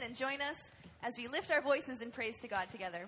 and 0.00 0.16
join 0.16 0.40
us 0.40 0.72
as 1.02 1.18
we 1.18 1.28
lift 1.28 1.50
our 1.50 1.60
voices 1.60 2.00
in 2.00 2.10
praise 2.10 2.38
to 2.40 2.48
God 2.48 2.66
together. 2.66 3.06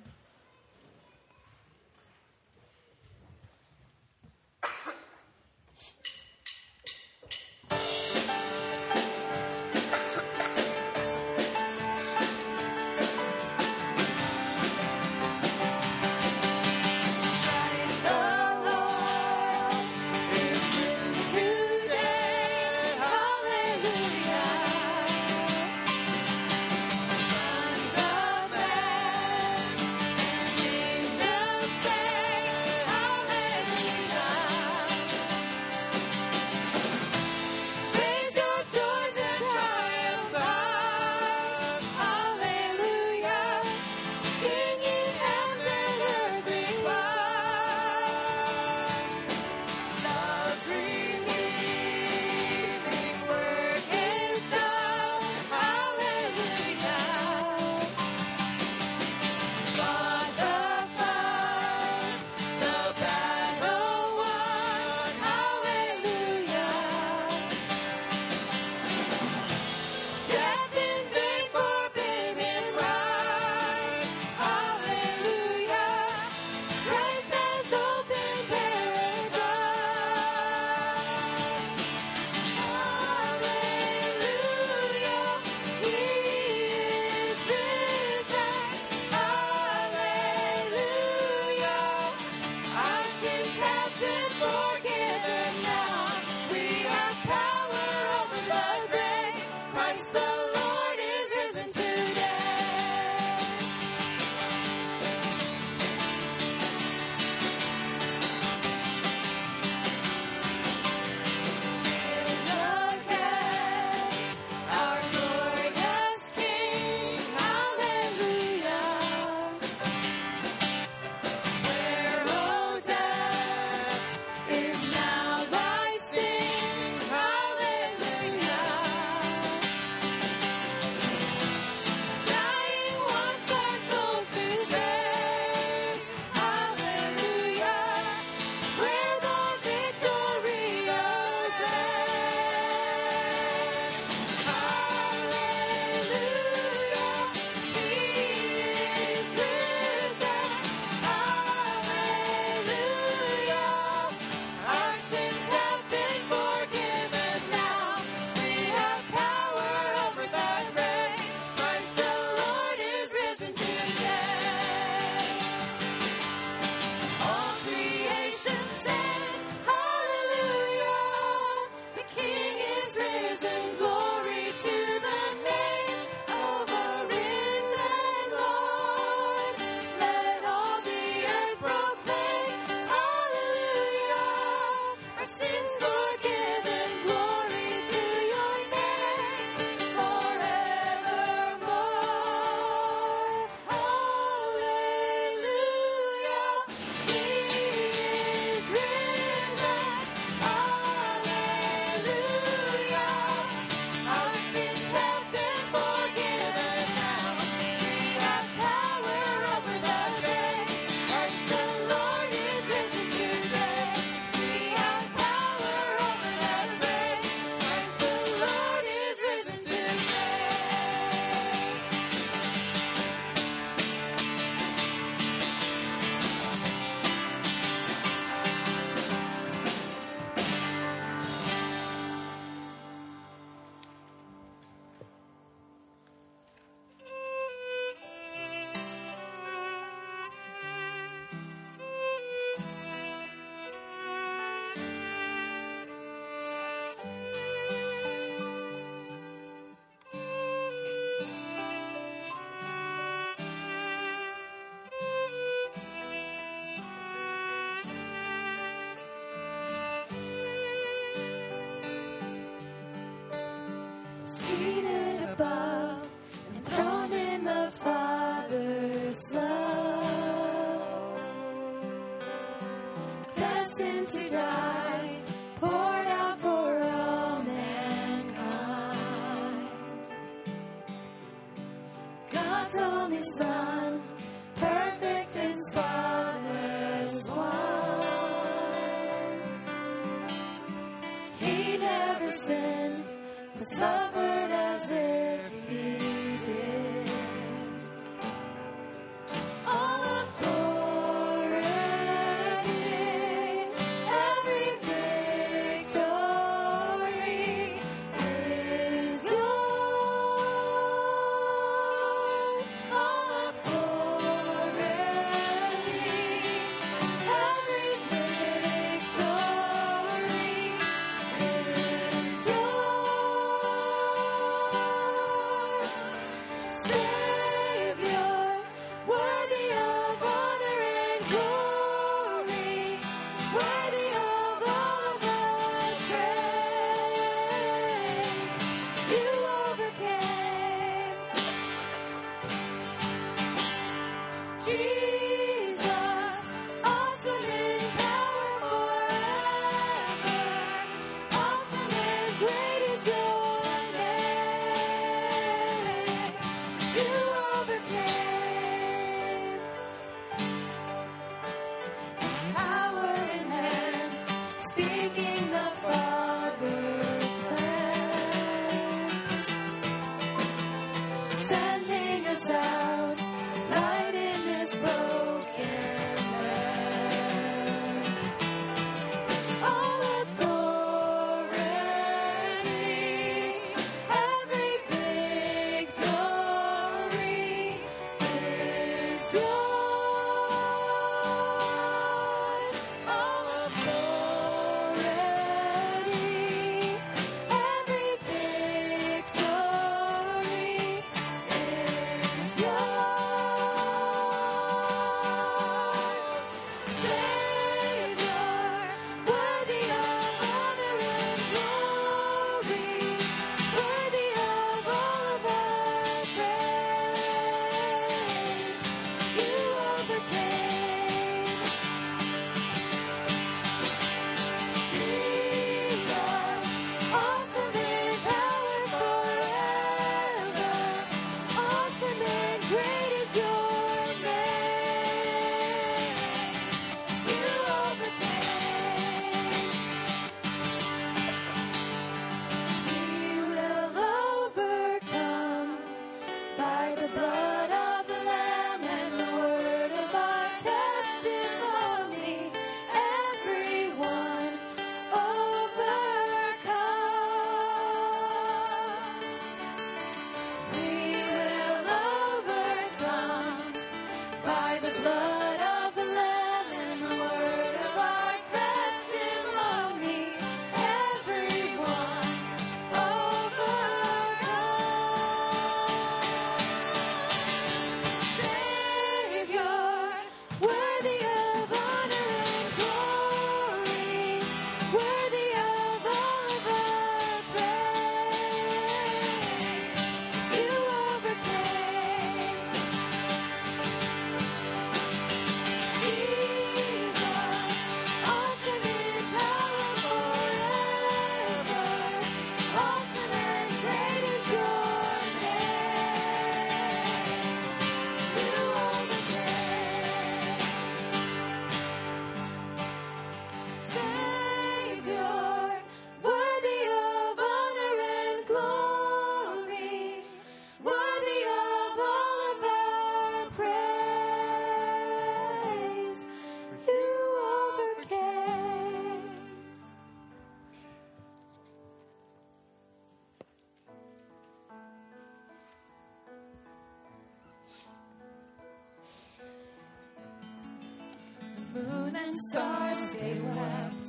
and 542.25 542.35
stars 542.49 543.15
they 543.15 543.39
wept. 543.57 544.09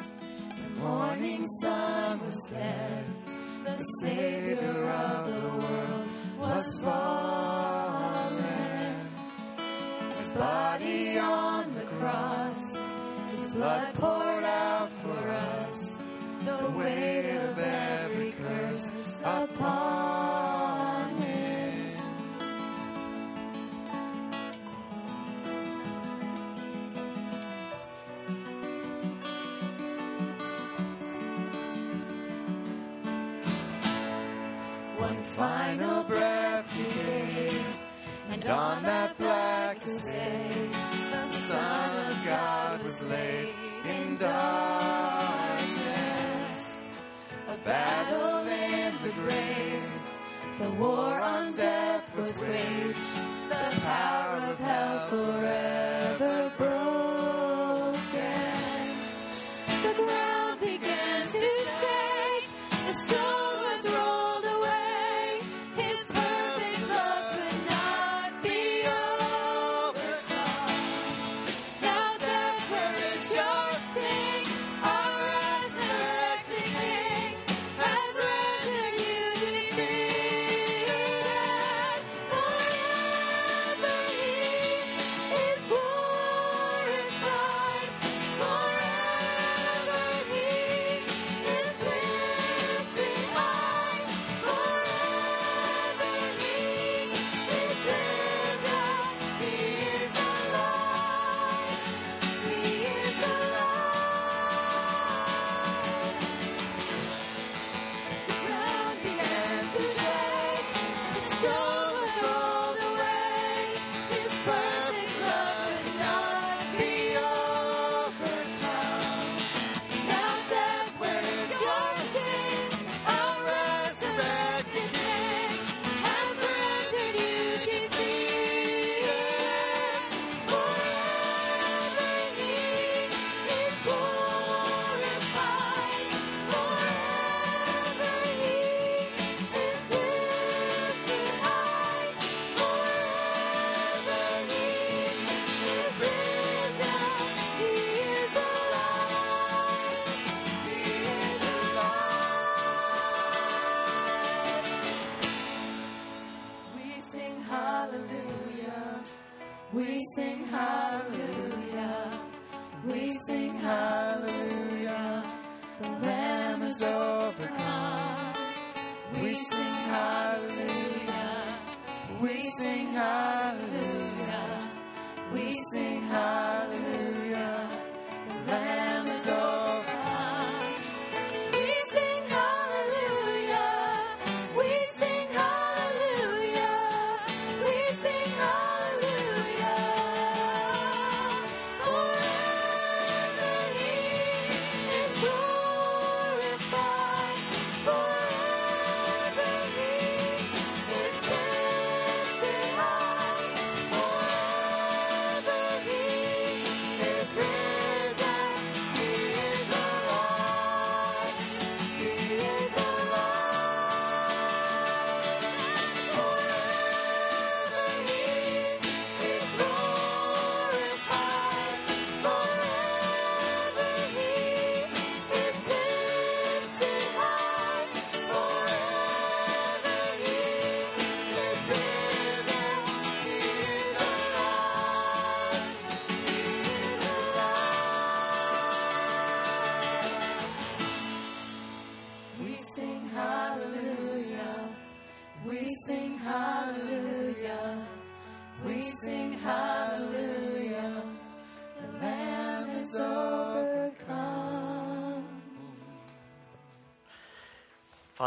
The 0.62 0.80
morning 0.80 1.46
sun 1.62 2.20
was 2.22 2.52
dead. 2.54 3.06
The 3.66 3.84
Savior 4.02 4.90
of 4.90 5.26
the 5.34 5.50
world 5.50 6.08
was 6.40 6.78
fallen. 6.78 8.46
His 10.10 10.34
body 10.34 11.18
on 11.18 11.76
the 11.76 11.84
cross, 11.84 12.78
his 13.32 13.54
blood 13.56 13.94
poured. 13.96 14.15
And 38.46 38.54
on 38.54 38.84
that 38.84 39.18
blackest 39.18 40.06
day, 40.06 40.70
the 41.10 41.32
Son 41.32 42.12
of 42.12 42.26
God 42.26 42.84
was 42.84 43.02
laid 43.02 43.56
in 43.86 44.16
darkness. 44.18 44.38
A 47.48 47.58
battle 47.66 48.46
in 48.48 48.94
the 49.02 49.10
grave, 49.24 49.90
the 50.60 50.70
war 50.80 51.20
on 51.20 51.56
death 51.56 52.16
was 52.16 52.40
waged, 52.40 53.16
the 53.50 53.80
power 53.82 54.38
of 54.38 54.60
hell 54.60 55.00
forever. 55.10 55.95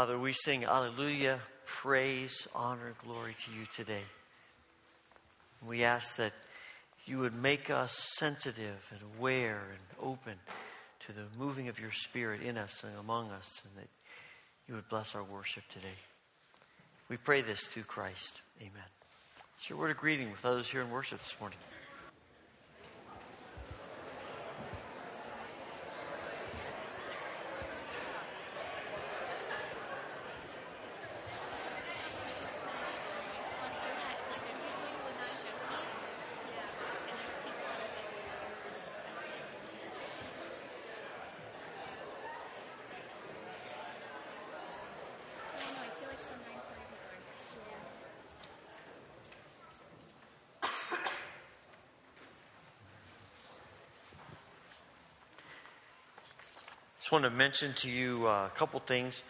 Father, 0.09 0.19
we 0.19 0.33
sing 0.33 0.65
Alleluia, 0.65 1.39
praise, 1.67 2.47
honor, 2.55 2.95
glory 3.05 3.35
to 3.45 3.51
you 3.51 3.67
today. 3.71 4.01
We 5.63 5.83
ask 5.83 6.15
that 6.15 6.33
you 7.05 7.19
would 7.19 7.35
make 7.35 7.69
us 7.69 7.95
sensitive 8.17 8.79
and 8.89 8.99
aware 9.15 9.61
and 9.69 10.09
open 10.09 10.33
to 11.05 11.11
the 11.11 11.25
moving 11.37 11.67
of 11.67 11.79
your 11.79 11.91
Spirit 11.91 12.41
in 12.41 12.57
us 12.57 12.83
and 12.83 12.97
among 12.99 13.29
us, 13.29 13.61
and 13.63 13.83
that 13.83 13.89
you 14.67 14.73
would 14.73 14.89
bless 14.89 15.13
our 15.13 15.23
worship 15.23 15.67
today. 15.69 15.99
We 17.07 17.17
pray 17.17 17.43
this 17.43 17.67
through 17.67 17.83
Christ. 17.83 18.41
Amen. 18.61 18.89
It's 19.59 19.69
your 19.69 19.77
word 19.77 19.91
of 19.91 19.97
greeting 19.97 20.31
with 20.31 20.43
others 20.43 20.71
here 20.71 20.81
in 20.81 20.89
worship 20.89 21.19
this 21.19 21.39
morning. 21.39 21.59
I 57.09 57.11
just 57.11 57.23
want 57.23 57.33
to 57.33 57.37
mention 57.39 57.73
to 57.73 57.89
you 57.89 58.27
uh, 58.27 58.49
a 58.53 58.55
couple 58.55 58.79
things. 58.81 59.23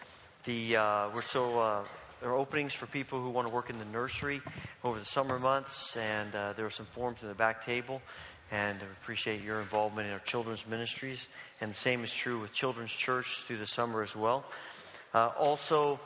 The 0.44 0.76
uh, 0.76 1.10
we're 1.16 1.22
so 1.22 1.58
uh, 1.58 1.86
there 2.20 2.30
are 2.30 2.36
openings 2.36 2.74
for 2.74 2.88
people 2.88 3.22
who 3.22 3.30
want 3.30 3.48
to 3.48 3.54
work 3.54 3.70
in 3.70 3.80
the 3.80 3.86
nursery 3.86 4.42
over 4.84 5.00
the 5.00 5.06
summer 5.06 5.40
months, 5.40 5.96
and 5.96 6.36
uh, 6.36 6.52
there 6.58 6.66
are 6.66 6.70
some 6.70 6.88
forms 6.88 7.22
in 7.22 7.30
the 7.30 7.34
back 7.34 7.64
table. 7.64 8.02
And 8.52 8.78
appreciate 9.02 9.42
your 9.46 9.62
involvement 9.62 10.08
in 10.08 10.14
our 10.14 10.20
children's 10.20 10.68
ministries. 10.68 11.30
And 11.62 11.72
the 11.72 11.76
same 11.76 12.04
is 12.04 12.12
true 12.12 12.42
with 12.42 12.52
Children's 12.52 12.92
Church 12.92 13.46
through 13.48 13.60
the 13.60 13.66
summer 13.66 14.04
as 14.04 14.14
well. 14.14 14.44
Uh, 15.14 15.30
also, 15.40 16.02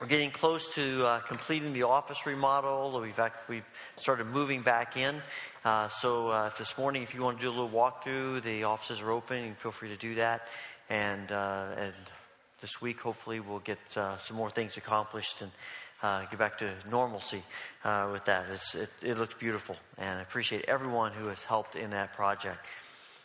we're 0.00 0.06
getting 0.06 0.30
close 0.30 0.72
to 0.76 1.04
uh, 1.04 1.18
completing 1.20 1.72
the 1.72 1.82
office 1.82 2.26
remodel. 2.26 3.00
We've, 3.00 3.18
act- 3.18 3.48
we've 3.48 3.66
started 3.96 4.28
moving 4.28 4.62
back 4.62 4.96
in. 4.96 5.16
Uh, 5.64 5.88
so 5.88 6.28
uh, 6.28 6.50
this 6.58 6.78
morning, 6.78 7.02
if 7.02 7.12
you 7.12 7.22
want 7.22 7.38
to 7.38 7.42
do 7.42 7.50
a 7.50 7.56
little 7.56 7.70
walkthrough, 7.70 8.42
the 8.42 8.62
offices 8.62 9.00
are 9.00 9.10
open. 9.10 9.44
You 9.44 9.54
feel 9.54 9.72
free 9.72 9.88
to 9.88 9.96
do 9.96 10.14
that. 10.16 10.42
And, 10.92 11.32
uh, 11.32 11.68
and 11.78 11.94
this 12.60 12.82
week, 12.82 13.00
hopefully, 13.00 13.40
we'll 13.40 13.60
get 13.60 13.78
uh, 13.96 14.18
some 14.18 14.36
more 14.36 14.50
things 14.50 14.76
accomplished 14.76 15.40
and 15.40 15.50
uh, 16.02 16.26
get 16.26 16.38
back 16.38 16.58
to 16.58 16.70
normalcy 16.90 17.42
uh, 17.82 18.10
with 18.12 18.26
that. 18.26 18.44
It, 18.74 18.90
it 19.02 19.16
looks 19.16 19.32
beautiful. 19.32 19.74
And 19.96 20.18
I 20.18 20.20
appreciate 20.20 20.66
everyone 20.66 21.12
who 21.12 21.28
has 21.28 21.44
helped 21.44 21.76
in 21.76 21.88
that 21.92 22.12
project. 22.12 22.58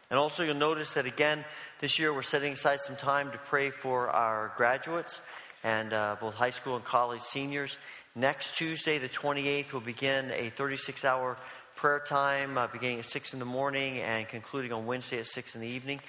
And 0.10 0.18
also, 0.18 0.44
you'll 0.44 0.56
notice 0.56 0.94
that 0.94 1.06
again, 1.06 1.44
this 1.82 2.00
year 2.00 2.14
we're 2.14 2.22
setting 2.22 2.54
aside 2.54 2.80
some 2.80 2.96
time 2.96 3.34
to 3.34 3.38
pray 3.38 3.70
for 3.70 4.12
our 4.12 4.54
graduates 4.56 5.20
and 5.62 5.92
uh, 5.92 6.16
both 6.22 6.36
high 6.36 6.52
school 6.52 6.78
and 6.78 6.86
college 6.86 7.20
seniors. 7.20 7.78
Next 8.16 8.56
Tuesday, 8.56 8.98
the 8.98 9.10
28th, 9.10 9.74
we'll 9.74 9.82
begin 9.82 10.32
a 10.32 10.52
36 10.52 11.04
hour 11.04 11.36
prayer 11.76 12.00
time 12.00 12.58
uh, 12.58 12.68
beginning 12.68 13.00
at 13.00 13.06
6 13.06 13.34
in 13.34 13.40
the 13.40 13.46
morning 13.46 14.00
and 14.00 14.26
concluding 14.26 14.72
on 14.72 14.86
Wednesday 14.86 15.20
at 15.20 15.28
6 15.28 15.56
in 15.56 15.60
the 15.60 15.68
evening. 15.68 16.00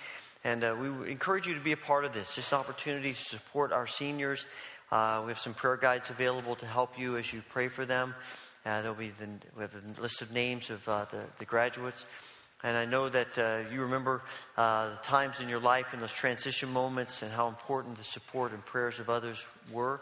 And 0.45 0.63
uh, 0.63 0.77
we 0.81 1.11
encourage 1.11 1.47
you 1.47 1.55
to 1.55 1.61
be 1.61 1.73
a 1.73 1.77
part 1.77 2.05
of 2.05 2.13
this. 2.13 2.35
Just 2.35 2.53
an 2.53 2.59
opportunity 2.59 3.13
to 3.13 3.19
support 3.19 3.73
our 3.73 3.87
seniors. 3.87 4.47
Uh, 4.91 5.23
we 5.25 5.31
have 5.31 5.39
some 5.39 5.55
prayer 5.55 5.77
guides 5.77 6.11
available 6.11 6.55
to 6.57 6.67
help 6.67 6.99
you 6.99 7.17
as 7.17 7.33
you 7.33 7.43
pray 7.51 7.69
for 7.69 7.85
them. 7.85 8.15
Uh, 8.65 8.83
there'll 8.83 8.97
be 8.97 9.13
the, 9.19 9.29
we 9.57 9.63
have 9.63 9.73
the 9.73 10.01
list 10.01 10.23
of 10.23 10.33
names 10.33 10.71
of 10.71 10.87
uh, 10.89 11.07
the, 11.11 11.21
the 11.39 11.45
graduates. 11.45 12.07
And 12.65 12.77
I 12.77 12.87
know 12.87 13.09
that 13.09 13.39
uh, 13.39 13.61
you 13.73 13.83
remember 13.83 14.23
uh, 14.57 14.91
the 14.91 14.97
times 14.97 15.41
in 15.41 15.49
your 15.49 15.61
life 15.61 15.87
and 15.93 16.03
those 16.03 16.13
transition 16.13 16.73
moments 16.73 17.23
and 17.23 17.31
how 17.31 17.49
important 17.49 17.99
the 17.99 18.05
support 18.05 18.53
and 18.53 18.65
prayers 18.65 18.99
of 18.99 19.09
others 19.09 19.45
were 19.73 20.01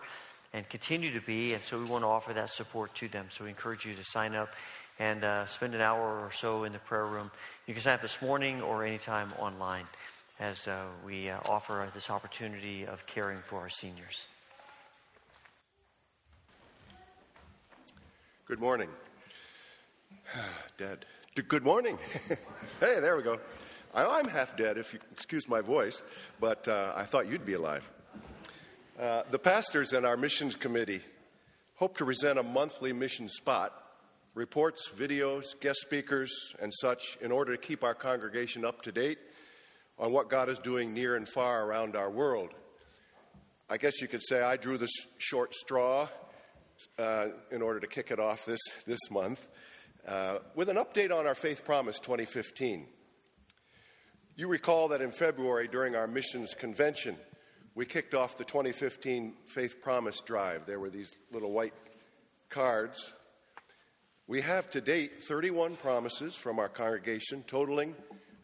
and 0.54 0.66
continue 0.68 1.12
to 1.12 1.20
be. 1.20 1.52
And 1.52 1.62
so 1.62 1.78
we 1.78 1.84
want 1.84 2.02
to 2.02 2.08
offer 2.08 2.32
that 2.32 2.50
support 2.50 2.94
to 2.96 3.08
them. 3.08 3.26
So 3.30 3.44
we 3.44 3.50
encourage 3.50 3.84
you 3.84 3.94
to 3.94 4.04
sign 4.04 4.34
up 4.34 4.54
and 4.98 5.22
uh, 5.22 5.44
spend 5.46 5.74
an 5.74 5.82
hour 5.82 6.24
or 6.24 6.30
so 6.32 6.64
in 6.64 6.72
the 6.72 6.78
prayer 6.78 7.06
room. 7.06 7.30
You 7.66 7.74
can 7.74 7.82
sign 7.82 7.94
up 7.94 8.02
this 8.02 8.22
morning 8.22 8.62
or 8.62 8.84
anytime 8.84 9.32
online 9.38 9.84
as 10.38 10.68
uh, 10.68 10.84
we 11.04 11.30
uh, 11.30 11.38
offer 11.48 11.88
this 11.94 12.10
opportunity 12.10 12.86
of 12.86 13.06
caring 13.06 13.38
for 13.38 13.60
our 13.60 13.68
seniors. 13.68 14.26
Good 18.46 18.60
morning. 18.60 18.88
dead. 20.78 21.06
Good 21.48 21.64
morning. 21.64 21.98
hey, 22.80 23.00
there 23.00 23.16
we 23.16 23.22
go. 23.22 23.38
I'm 23.94 24.28
half 24.28 24.56
dead, 24.56 24.76
if 24.76 24.92
you 24.92 25.00
excuse 25.10 25.48
my 25.48 25.62
voice, 25.62 26.02
but 26.38 26.68
uh, 26.68 26.92
I 26.94 27.04
thought 27.04 27.28
you'd 27.28 27.46
be 27.46 27.54
alive. 27.54 27.88
Uh, 29.00 29.22
the 29.30 29.38
pastors 29.38 29.94
and 29.94 30.04
our 30.04 30.18
missions 30.18 30.54
committee 30.54 31.00
hope 31.76 31.96
to 31.96 32.04
present 32.04 32.38
a 32.38 32.42
monthly 32.42 32.92
mission 32.92 33.28
spot, 33.28 33.72
reports, 34.34 34.90
videos, 34.94 35.58
guest 35.60 35.80
speakers, 35.80 36.30
and 36.60 36.72
such, 36.74 37.16
in 37.22 37.32
order 37.32 37.56
to 37.56 37.58
keep 37.58 37.82
our 37.82 37.94
congregation 37.94 38.66
up 38.66 38.82
to 38.82 38.92
date 38.92 39.18
on 39.98 40.12
what 40.12 40.28
God 40.28 40.48
is 40.48 40.58
doing 40.58 40.92
near 40.92 41.16
and 41.16 41.28
far 41.28 41.64
around 41.64 41.96
our 41.96 42.10
world. 42.10 42.50
I 43.68 43.78
guess 43.78 44.00
you 44.00 44.08
could 44.08 44.22
say 44.22 44.42
I 44.42 44.56
drew 44.56 44.78
the 44.78 44.88
short 45.18 45.54
straw 45.54 46.08
uh, 46.98 47.28
in 47.50 47.62
order 47.62 47.80
to 47.80 47.86
kick 47.86 48.10
it 48.10 48.20
off 48.20 48.44
this, 48.44 48.60
this 48.86 49.00
month 49.10 49.48
uh, 50.06 50.38
with 50.54 50.68
an 50.68 50.76
update 50.76 51.10
on 51.10 51.26
our 51.26 51.34
Faith 51.34 51.64
Promise 51.64 51.98
2015. 52.00 52.86
You 54.36 54.48
recall 54.48 54.88
that 54.88 55.00
in 55.00 55.10
February, 55.10 55.66
during 55.66 55.96
our 55.96 56.06
missions 56.06 56.54
convention, 56.54 57.16
we 57.74 57.86
kicked 57.86 58.14
off 58.14 58.36
the 58.36 58.44
2015 58.44 59.34
Faith 59.46 59.80
Promise 59.82 60.20
Drive. 60.20 60.66
There 60.66 60.78
were 60.78 60.90
these 60.90 61.12
little 61.32 61.52
white 61.52 61.74
cards, 62.48 63.12
We 64.28 64.40
have 64.42 64.70
to 64.70 64.80
date 64.80 65.22
31 65.22 65.76
promises 65.76 66.34
from 66.34 66.58
our 66.58 66.68
congregation, 66.68 67.44
totaling, 67.46 67.94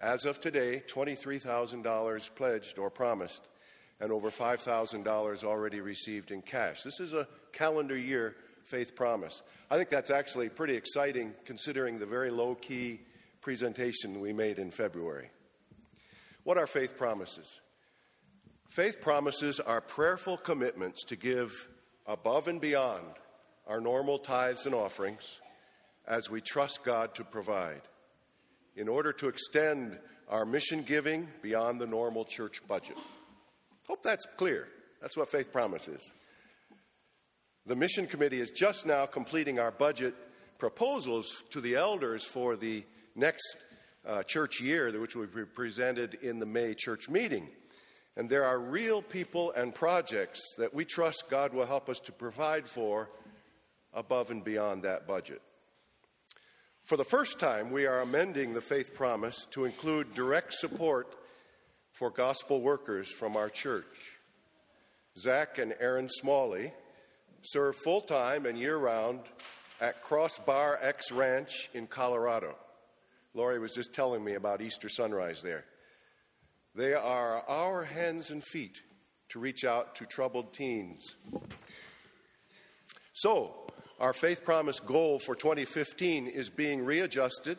as 0.03 0.25
of 0.25 0.41
today, 0.41 0.83
$23,000 0.89 2.35
pledged 2.35 2.79
or 2.79 2.91
promised, 2.91 3.41
and 4.01 4.11
over 4.11 4.31
$5,000 4.31 5.45
already 5.45 5.81
received 5.81 6.33
in 6.33 6.43
cash. 6.43 6.83
This 6.83 6.99
is 6.99 7.15
a 7.15 7.29
calendar 7.53 7.97
year 7.97 8.35
faith 8.65 8.97
promise. 8.97 9.43
I 9.71 9.77
think 9.77 9.91
that's 9.91 10.11
actually 10.11 10.49
pretty 10.49 10.75
exciting 10.75 11.35
considering 11.45 11.99
the 11.99 12.07
very 12.07 12.31
low 12.31 12.57
key 12.57 13.01
presentation 13.41 14.21
we 14.21 14.33
made 14.33 14.59
in 14.59 14.73
February. 14.73 15.31
What 16.43 16.59
are 16.59 16.67
faith 16.67 16.97
promises? 16.97 17.61
Faith 18.69 19.01
promises 19.01 19.61
are 19.61 19.81
prayerful 19.81 20.37
commitments 20.37 21.05
to 21.05 21.17
give 21.17 21.69
above 22.07 22.49
and 22.49 22.61
beyond 22.61 23.07
our 23.69 23.81
normal 23.81 24.19
tithes 24.19 24.67
and 24.67 24.75
offerings 24.75 25.39
as 26.07 26.29
we 26.29 26.41
trust 26.41 26.83
God 26.83 27.15
to 27.15 27.25
provide 27.25 27.83
in 28.77 28.89
order 28.89 29.13
to 29.13 29.29
extend 29.29 29.99
our 30.29 30.45
mission 30.45 30.83
giving 30.83 31.29
beyond 31.43 31.81
the 31.81 31.87
normal 31.87 32.25
church 32.25 32.67
budget. 32.67 32.97
Hope 33.87 34.03
that's 34.03 34.27
clear. 34.37 34.69
That's 35.01 35.17
what 35.17 35.29
faith 35.29 35.53
promises. 35.53 36.15
The 37.67 37.77
mission 37.77 38.07
committee 38.07 38.41
is 38.41 38.51
just 38.51 38.87
now 38.87 39.07
completing 39.07 39.59
our 39.59 39.71
budget 39.71 40.15
proposals 40.59 41.45
to 41.51 41.61
the 41.61 41.77
elders 41.77 42.25
for 42.25 42.57
the 42.57 42.85
next 43.15 43.57
uh, 44.07 44.23
church 44.23 44.61
year, 44.61 44.91
which 44.99 45.15
will 45.15 45.27
be 45.27 45.45
presented 45.45 46.15
in 46.23 46.39
the 46.39 46.47
May 46.47 46.75
church 46.75 47.09
meeting. 47.09 47.49
And 48.17 48.29
there 48.29 48.45
are 48.45 48.59
real 48.59 49.01
people 49.01 49.53
and 49.53 49.75
projects 49.75 50.41
that 50.59 50.75
we 50.75 50.85
trust 50.85 51.25
God 51.31 51.55
will 51.55 51.67
help 51.67 51.89
us 51.89 51.99
to 52.01 52.13
provide 52.13 52.67
for 52.67 53.11
above 53.95 54.31
and 54.31 54.45
beyond 54.45 54.83
that 54.83 55.07
budget. 55.07 55.41
For 56.85 56.97
the 56.97 57.05
first 57.05 57.39
time, 57.39 57.71
we 57.71 57.87
are 57.87 58.01
amending 58.01 58.55
the 58.55 58.61
faith 58.61 58.95
promise 58.95 59.47
to 59.53 59.65
include 59.65 60.15
direct 60.15 60.53
support 60.53 61.15
for 61.93 62.11
gospel 62.11 62.61
workers 62.61 63.11
from 63.11 63.37
our 63.37 63.49
church. 63.49 64.19
Zach 65.17 65.59
and 65.59 65.75
Aaron 65.79 66.09
Smalley 66.09 66.73
serve 67.43 67.77
full 67.77 68.01
time 68.01 68.47
and 68.47 68.59
year 68.59 68.77
round 68.77 69.21
at 69.81 70.03
Crossbar 70.03 70.79
X 70.83 71.13
Ranch 71.13 71.71
in 71.73 71.87
Colorado. 71.87 72.57
Lori 73.35 73.59
was 73.59 73.75
just 73.75 73.95
telling 73.95 74.25
me 74.25 74.35
about 74.35 74.61
Easter 74.61 74.89
sunrise 74.89 75.41
there. 75.43 75.65
They 76.75 76.95
are 76.95 77.43
our 77.49 77.85
hands 77.85 78.31
and 78.31 78.43
feet 78.43 78.83
to 79.31 79.39
reach 79.39 79.65
out 79.65 79.95
to 79.97 80.07
troubled 80.07 80.53
teens. 80.53 81.15
So, 83.13 83.67
our 84.03 84.13
faith 84.13 84.45
promise 84.45 84.81
goal 84.81 85.21
for 85.21 85.37
2015 85.37 86.27
is 86.27 86.51
being 86.51 86.85
readjusted, 86.85 87.57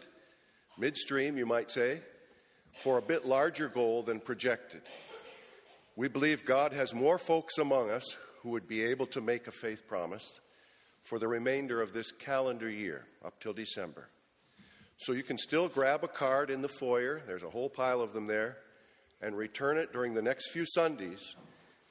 midstream, 0.78 1.38
you 1.38 1.46
might 1.46 1.72
say, 1.72 2.02
for 2.76 2.98
a 2.98 3.02
bit 3.02 3.26
larger 3.26 3.70
goal 3.70 4.04
than 4.04 4.20
projected. 4.20 4.82
We 5.96 6.10
believe 6.10 6.44
God 6.44 6.74
has 6.74 6.94
more 6.94 7.18
folks 7.18 7.58
among 7.60 7.90
us 7.90 8.18
who 8.42 8.50
would 8.50 8.68
be 8.68 8.84
able 8.84 9.06
to 9.08 9.22
make 9.22 9.48
a 9.48 9.52
faith 9.52 9.88
promise 9.88 10.42
for 11.02 11.18
the 11.18 11.30
remainder 11.30 11.82
of 11.82 11.94
this 11.94 12.12
calendar 12.12 12.70
year 12.70 13.06
up 13.24 13.40
till 13.40 13.54
December. 13.54 14.10
So 14.98 15.14
you 15.14 15.24
can 15.24 15.38
still 15.38 15.70
grab 15.70 16.04
a 16.04 16.10
card 16.10 16.50
in 16.50 16.62
the 16.62 16.68
foyer, 16.68 17.22
there's 17.26 17.44
a 17.44 17.50
whole 17.50 17.70
pile 17.70 18.02
of 18.02 18.12
them 18.12 18.28
there, 18.28 18.58
and 19.22 19.38
return 19.38 19.78
it 19.78 19.94
during 19.94 20.14
the 20.14 20.22
next 20.22 20.52
few 20.52 20.66
Sundays 20.66 21.36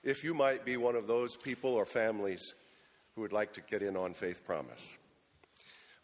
if 0.04 0.22
you 0.22 0.34
might 0.34 0.66
be 0.66 0.76
one 0.76 0.96
of 0.96 1.06
those 1.06 1.38
people 1.38 1.70
or 1.70 1.86
families 1.86 2.52
who 3.14 3.22
would 3.22 3.32
like 3.32 3.52
to 3.54 3.60
get 3.60 3.82
in 3.82 3.96
on 3.96 4.14
Faith 4.14 4.44
Promise. 4.44 4.98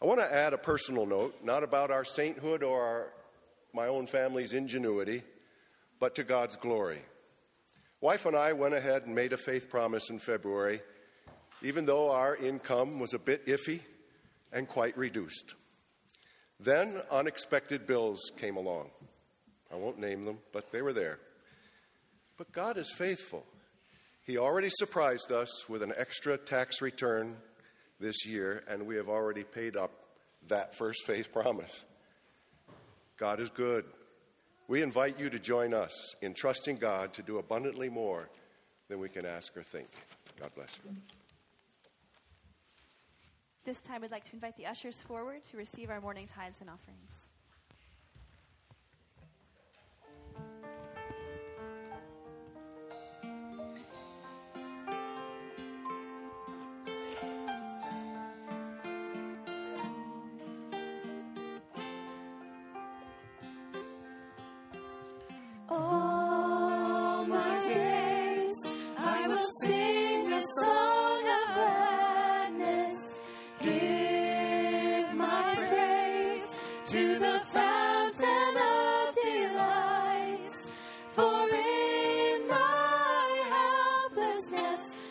I 0.01 0.05
want 0.05 0.19
to 0.19 0.33
add 0.33 0.53
a 0.53 0.57
personal 0.57 1.05
note, 1.05 1.35
not 1.43 1.63
about 1.63 1.91
our 1.91 2.03
sainthood 2.03 2.63
or 2.63 2.81
our, 2.81 3.07
my 3.73 3.87
own 3.87 4.07
family's 4.07 4.53
ingenuity, 4.53 5.23
but 5.99 6.15
to 6.15 6.23
God's 6.23 6.55
glory. 6.55 6.99
Wife 7.99 8.25
and 8.25 8.35
I 8.35 8.53
went 8.53 8.73
ahead 8.73 9.03
and 9.03 9.13
made 9.13 9.33
a 9.33 9.37
faith 9.37 9.69
promise 9.69 10.09
in 10.09 10.19
February, 10.19 10.81
even 11.61 11.85
though 11.85 12.11
our 12.11 12.35
income 12.35 12.99
was 12.99 13.13
a 13.13 13.19
bit 13.19 13.45
iffy 13.45 13.81
and 14.53 14.67
quite 14.67 14.97
reduced. 14.97 15.55
Then 16.59 17.01
unexpected 17.11 17.85
bills 17.85 18.31
came 18.37 18.55
along. 18.55 18.91
I 19.71 19.75
won't 19.75 19.99
name 19.99 20.25
them, 20.25 20.39
but 20.53 20.71
they 20.71 20.81
were 20.81 20.93
there. 20.93 21.19
But 22.37 22.51
God 22.53 22.77
is 22.77 22.91
faithful. 22.91 23.45
He 24.29 24.37
already 24.37 24.69
surprised 24.69 25.31
us 25.31 25.67
with 25.67 25.81
an 25.81 25.91
extra 25.97 26.37
tax 26.37 26.83
return 26.83 27.37
this 27.99 28.27
year, 28.27 28.63
and 28.67 28.85
we 28.85 28.95
have 28.97 29.09
already 29.09 29.43
paid 29.43 29.75
up 29.75 29.89
that 30.49 30.75
first 30.75 31.03
faith 31.03 31.33
promise. 31.33 31.83
God 33.17 33.39
is 33.39 33.49
good. 33.49 33.85
We 34.67 34.83
invite 34.83 35.19
you 35.19 35.31
to 35.31 35.39
join 35.39 35.73
us 35.73 36.13
in 36.21 36.35
trusting 36.35 36.75
God 36.75 37.11
to 37.13 37.23
do 37.23 37.39
abundantly 37.39 37.89
more 37.89 38.29
than 38.87 38.99
we 38.99 39.09
can 39.09 39.25
ask 39.25 39.57
or 39.57 39.63
think. 39.63 39.89
God 40.39 40.51
bless 40.53 40.79
you. 40.85 40.95
This 43.65 43.81
time, 43.81 44.03
I'd 44.03 44.11
like 44.11 44.25
to 44.25 44.35
invite 44.35 44.57
the 44.57 44.67
ushers 44.67 45.01
forward 45.01 45.43
to 45.45 45.57
receive 45.57 45.89
our 45.89 46.01
morning 46.01 46.27
tithes 46.27 46.61
and 46.61 46.69
offerings. 46.69 47.28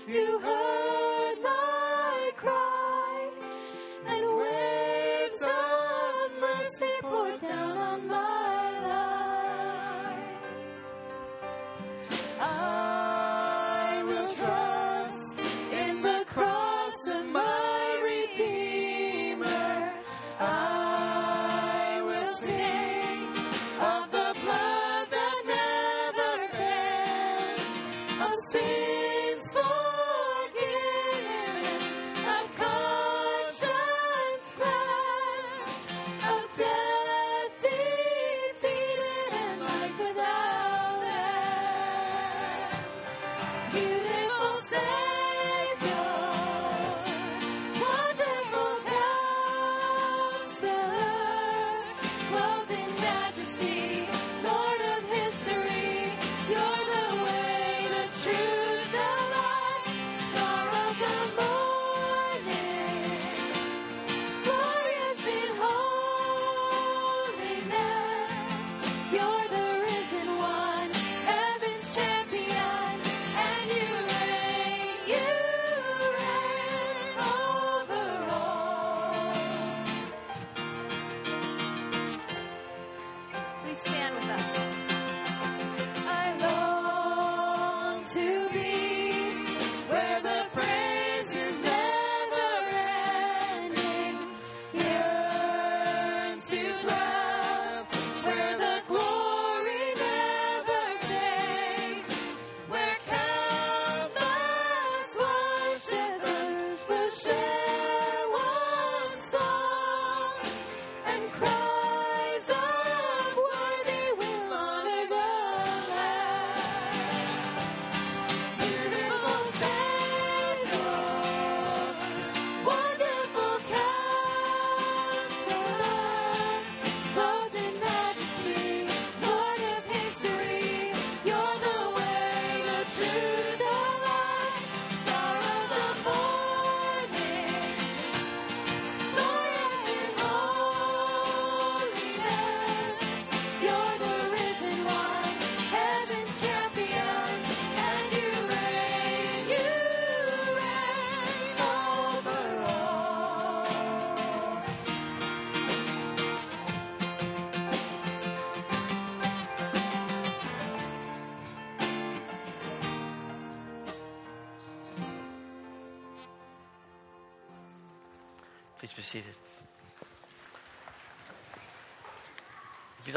you 0.08 0.40
heard. 0.40 0.88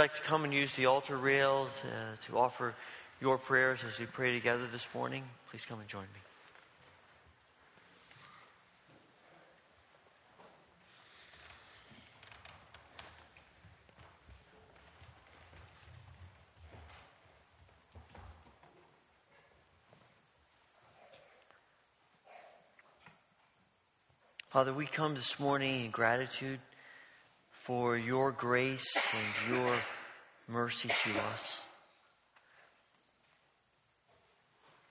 Like 0.01 0.15
to 0.15 0.21
come 0.23 0.43
and 0.43 0.51
use 0.51 0.73
the 0.73 0.87
altar 0.87 1.15
rail 1.15 1.69
uh, 1.83 2.15
to 2.25 2.35
offer 2.35 2.73
your 3.21 3.37
prayers 3.37 3.83
as 3.83 3.99
we 3.99 4.05
pray 4.07 4.33
together 4.33 4.65
this 4.71 4.87
morning, 4.95 5.23
please 5.51 5.63
come 5.63 5.79
and 5.79 5.87
join 5.87 6.01
me. 6.01 6.07
Father, 24.49 24.73
we 24.73 24.87
come 24.87 25.13
this 25.13 25.39
morning 25.39 25.85
in 25.85 25.91
gratitude 25.91 26.59
for 27.63 27.95
your 27.95 28.31
grace 28.31 28.91
and 29.13 29.55
your 29.55 29.75
mercy 30.47 30.89
to 30.89 31.19
us. 31.31 31.59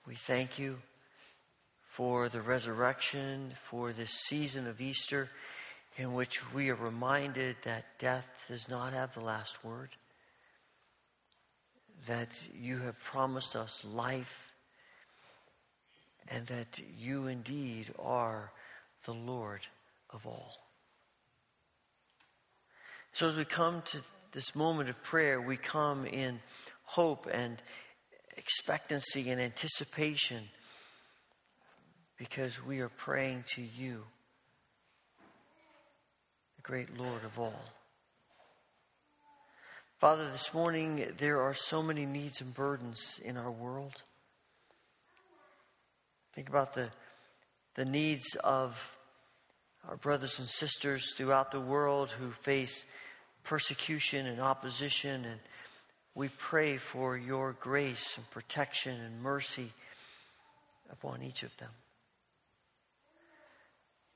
We 0.07 0.15
thank 0.15 0.57
you 0.57 0.77
for 1.89 2.29
the 2.29 2.41
resurrection, 2.41 3.53
for 3.65 3.91
this 3.91 4.11
season 4.11 4.67
of 4.67 4.79
Easter 4.79 5.27
in 5.97 6.13
which 6.13 6.53
we 6.53 6.69
are 6.69 6.75
reminded 6.75 7.57
that 7.63 7.99
death 7.99 8.45
does 8.47 8.69
not 8.69 8.93
have 8.93 9.13
the 9.13 9.19
last 9.19 9.65
word, 9.65 9.89
that 12.07 12.47
you 12.57 12.79
have 12.79 12.97
promised 13.03 13.53
us 13.53 13.83
life, 13.83 14.53
and 16.29 16.47
that 16.47 16.79
you 16.97 17.27
indeed 17.27 17.91
are 17.99 18.53
the 19.05 19.13
Lord 19.13 19.67
of 20.09 20.25
all. 20.25 20.70
So, 23.13 23.27
as 23.27 23.35
we 23.35 23.45
come 23.45 23.81
to 23.87 24.01
this 24.31 24.55
moment 24.55 24.89
of 24.89 25.03
prayer, 25.03 25.41
we 25.41 25.57
come 25.57 26.05
in 26.05 26.39
hope 26.83 27.27
and 27.31 27.61
expectancy 28.37 29.29
and 29.29 29.41
anticipation 29.41 30.43
because 32.17 32.63
we 32.63 32.79
are 32.79 32.89
praying 32.89 33.43
to 33.55 33.61
you, 33.61 34.03
the 36.55 36.61
great 36.61 36.97
Lord 36.97 37.23
of 37.25 37.37
all. 37.37 37.63
Father, 39.99 40.31
this 40.31 40.53
morning 40.53 41.05
there 41.17 41.41
are 41.41 41.53
so 41.53 41.83
many 41.83 42.05
needs 42.05 42.41
and 42.41 42.53
burdens 42.53 43.19
in 43.23 43.37
our 43.37 43.51
world. 43.51 44.03
Think 46.33 46.47
about 46.47 46.73
the, 46.73 46.89
the 47.75 47.85
needs 47.85 48.35
of 48.43 48.97
our 49.87 49.97
brothers 49.97 50.39
and 50.39 50.47
sisters 50.47 51.13
throughout 51.15 51.51
the 51.51 51.59
world 51.59 52.11
who 52.11 52.31
face 52.31 52.85
persecution 53.43 54.25
and 54.25 54.39
opposition. 54.39 55.25
And 55.25 55.39
we 56.15 56.29
pray 56.29 56.77
for 56.77 57.17
your 57.17 57.55
grace 57.59 58.17
and 58.17 58.29
protection 58.31 58.99
and 58.99 59.21
mercy 59.21 59.71
upon 60.91 61.23
each 61.23 61.43
of 61.43 61.55
them. 61.57 61.69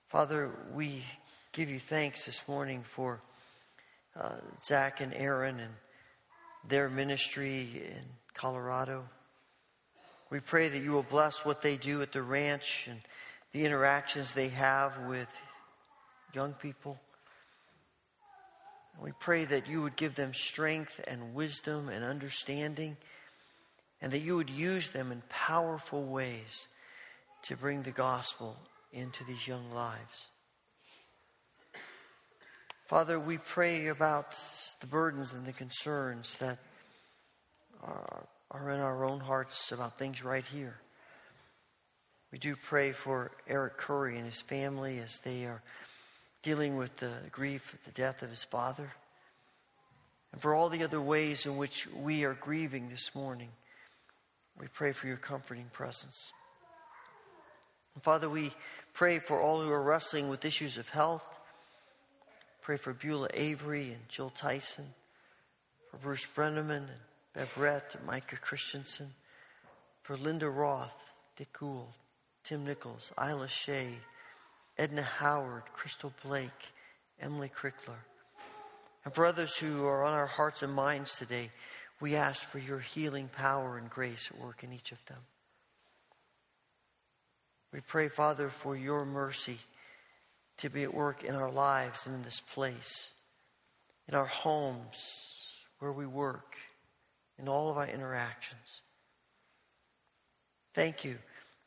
Father, 0.07 0.51
we 0.73 1.03
give 1.51 1.69
you 1.69 1.79
thanks 1.79 2.25
this 2.25 2.41
morning 2.47 2.83
for 2.83 3.21
uh, 4.19 4.35
Zach 4.63 5.01
and 5.01 5.13
Aaron 5.13 5.59
and 5.59 5.73
their 6.67 6.89
ministry 6.89 7.83
in 7.85 8.03
Colorado. 8.33 9.03
We 10.29 10.39
pray 10.39 10.69
that 10.69 10.81
you 10.81 10.91
will 10.91 11.03
bless 11.03 11.45
what 11.45 11.61
they 11.61 11.77
do 11.77 12.01
at 12.01 12.11
the 12.11 12.21
ranch 12.21 12.87
and 12.89 12.99
the 13.51 13.65
interactions 13.65 14.31
they 14.33 14.49
have 14.49 14.97
with 15.07 15.29
young 16.33 16.53
people. 16.53 16.99
We 19.01 19.11
pray 19.19 19.45
that 19.45 19.67
you 19.67 19.81
would 19.81 19.95
give 19.95 20.15
them 20.15 20.33
strength 20.33 21.01
and 21.07 21.33
wisdom 21.33 21.89
and 21.89 22.03
understanding, 22.03 22.97
and 24.01 24.11
that 24.11 24.21
you 24.21 24.35
would 24.37 24.49
use 24.49 24.91
them 24.91 25.11
in 25.11 25.21
powerful 25.29 26.03
ways 26.03 26.67
to 27.43 27.55
bring 27.55 27.83
the 27.83 27.91
gospel 27.91 28.57
into 28.91 29.23
these 29.23 29.47
young 29.47 29.71
lives. 29.71 30.27
Father, 32.87 33.19
we 33.19 33.37
pray 33.37 33.87
about 33.87 34.37
the 34.79 34.87
burdens 34.87 35.33
and 35.33 35.45
the 35.45 35.53
concerns 35.53 36.37
that 36.37 36.59
are, 37.83 38.27
are 38.51 38.69
in 38.69 38.79
our 38.79 39.03
own 39.03 39.19
hearts 39.19 39.71
about 39.71 39.97
things 39.97 40.23
right 40.23 40.45
here. 40.45 40.79
We 42.31 42.37
do 42.37 42.55
pray 42.55 42.91
for 42.91 43.31
Eric 43.47 43.77
Curry 43.77 44.17
and 44.17 44.25
his 44.25 44.41
family 44.41 44.99
as 44.99 45.19
they 45.19 45.45
are 45.45 45.63
dealing 46.45 46.77
with 46.77 46.95
the 46.97 47.11
grief 47.31 47.73
of 47.73 47.83
the 47.85 47.99
death 47.99 48.21
of 48.21 48.29
his 48.29 48.43
father, 48.43 48.91
and 50.31 50.39
for 50.39 50.53
all 50.53 50.69
the 50.69 50.83
other 50.83 51.01
ways 51.01 51.47
in 51.47 51.57
which 51.57 51.87
we 51.87 52.23
are 52.23 52.35
grieving 52.35 52.87
this 52.87 53.15
morning. 53.15 53.49
We 54.59 54.67
pray 54.67 54.91
for 54.91 55.07
your 55.07 55.17
comforting 55.17 55.71
presence. 55.73 56.31
And 57.95 58.03
Father, 58.03 58.29
we 58.29 58.53
pray 58.93 59.17
for 59.17 59.41
all 59.41 59.59
who 59.59 59.71
are 59.71 59.81
wrestling 59.81 60.29
with 60.29 60.45
issues 60.45 60.77
of 60.77 60.87
health. 60.89 61.27
Pray 62.61 62.77
for 62.77 62.93
Beulah 62.93 63.29
Avery 63.33 63.87
and 63.87 64.07
Jill 64.07 64.29
Tyson, 64.29 64.93
for 65.89 65.97
Bruce 65.97 66.27
Brenneman 66.35 66.77
and 66.77 66.89
Bev 67.33 67.55
Rett 67.55 67.95
and 67.95 68.05
Micah 68.05 68.37
Christensen, 68.37 69.15
for 70.03 70.15
Linda 70.15 70.47
Roth, 70.47 71.11
Dick 71.37 71.51
Gould, 71.53 71.93
Tim 72.43 72.63
Nichols, 72.63 73.11
Isla 73.19 73.47
Shea, 73.47 73.97
Edna 74.77 75.01
Howard, 75.01 75.63
Crystal 75.73 76.13
Blake, 76.23 76.73
Emily 77.19 77.49
Crickler. 77.49 77.99
And 79.03 79.13
for 79.13 79.25
others 79.25 79.55
who 79.55 79.85
are 79.85 80.03
on 80.03 80.13
our 80.13 80.25
hearts 80.25 80.63
and 80.63 80.73
minds 80.73 81.17
today, 81.17 81.51
we 82.01 82.15
ask 82.15 82.47
for 82.47 82.59
your 82.59 82.79
healing 82.79 83.29
power 83.29 83.77
and 83.77 83.89
grace 83.89 84.29
at 84.31 84.39
work 84.39 84.63
in 84.63 84.73
each 84.73 84.91
of 84.91 85.03
them. 85.05 85.19
We 87.71 87.81
pray, 87.81 88.09
Father, 88.09 88.49
for 88.49 88.75
your 88.75 89.05
mercy 89.05 89.59
to 90.57 90.69
be 90.69 90.83
at 90.83 90.93
work 90.93 91.23
in 91.23 91.35
our 91.35 91.51
lives 91.51 92.05
and 92.05 92.15
in 92.15 92.23
this 92.23 92.41
place, 92.53 93.11
in 94.07 94.15
our 94.15 94.25
homes, 94.25 94.97
where 95.79 95.91
we 95.91 96.05
work, 96.05 96.55
in 97.37 97.47
all 97.47 97.69
of 97.69 97.77
our 97.77 97.87
interactions. 97.87 98.81
Thank 100.73 101.03
you 101.03 101.17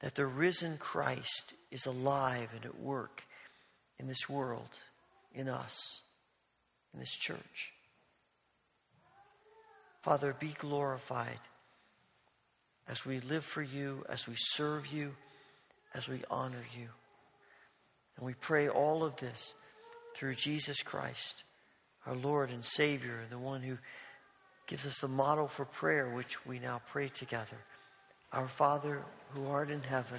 that 0.00 0.14
the 0.14 0.26
risen 0.26 0.78
Christ 0.78 1.54
is 1.70 1.86
alive 1.86 2.48
and 2.54 2.64
at 2.64 2.80
work 2.80 3.22
in 3.98 4.06
this 4.06 4.28
world, 4.28 4.68
in 5.34 5.48
us, 5.48 6.00
in 6.92 7.00
this 7.00 7.12
church. 7.12 7.72
Father, 10.02 10.34
be 10.38 10.54
glorified 10.58 11.40
as 12.88 13.04
we 13.04 13.20
live 13.20 13.44
for 13.44 13.62
you, 13.62 14.04
as 14.08 14.26
we 14.26 14.34
serve 14.36 14.86
you, 14.86 15.14
as 15.94 16.08
we 16.08 16.22
honor 16.30 16.64
you. 16.78 16.88
And 18.16 18.26
we 18.26 18.34
pray 18.34 18.68
all 18.68 19.04
of 19.04 19.16
this 19.16 19.54
through 20.14 20.34
Jesus 20.36 20.82
Christ, 20.82 21.42
our 22.06 22.14
Lord 22.14 22.50
and 22.50 22.64
Savior, 22.64 23.20
the 23.30 23.38
one 23.38 23.62
who 23.62 23.76
gives 24.66 24.86
us 24.86 24.98
the 24.98 25.08
model 25.08 25.48
for 25.48 25.64
prayer, 25.64 26.08
which 26.08 26.44
we 26.46 26.58
now 26.58 26.80
pray 26.90 27.08
together. 27.08 27.56
Our 28.32 28.48
Father 28.48 29.02
who 29.30 29.46
art 29.48 29.70
in 29.70 29.82
heaven, 29.82 30.18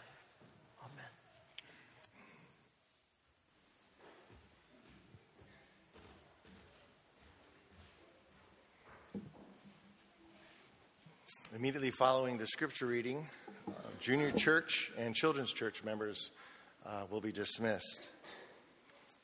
Immediately 11.53 11.91
following 11.91 12.37
the 12.37 12.47
scripture 12.47 12.85
reading, 12.85 13.27
uh, 13.67 13.71
junior 13.99 14.31
church 14.31 14.89
and 14.97 15.13
children's 15.13 15.51
church 15.51 15.83
members 15.83 16.29
uh, 16.85 17.01
will 17.09 17.19
be 17.19 17.33
dismissed. 17.33 18.07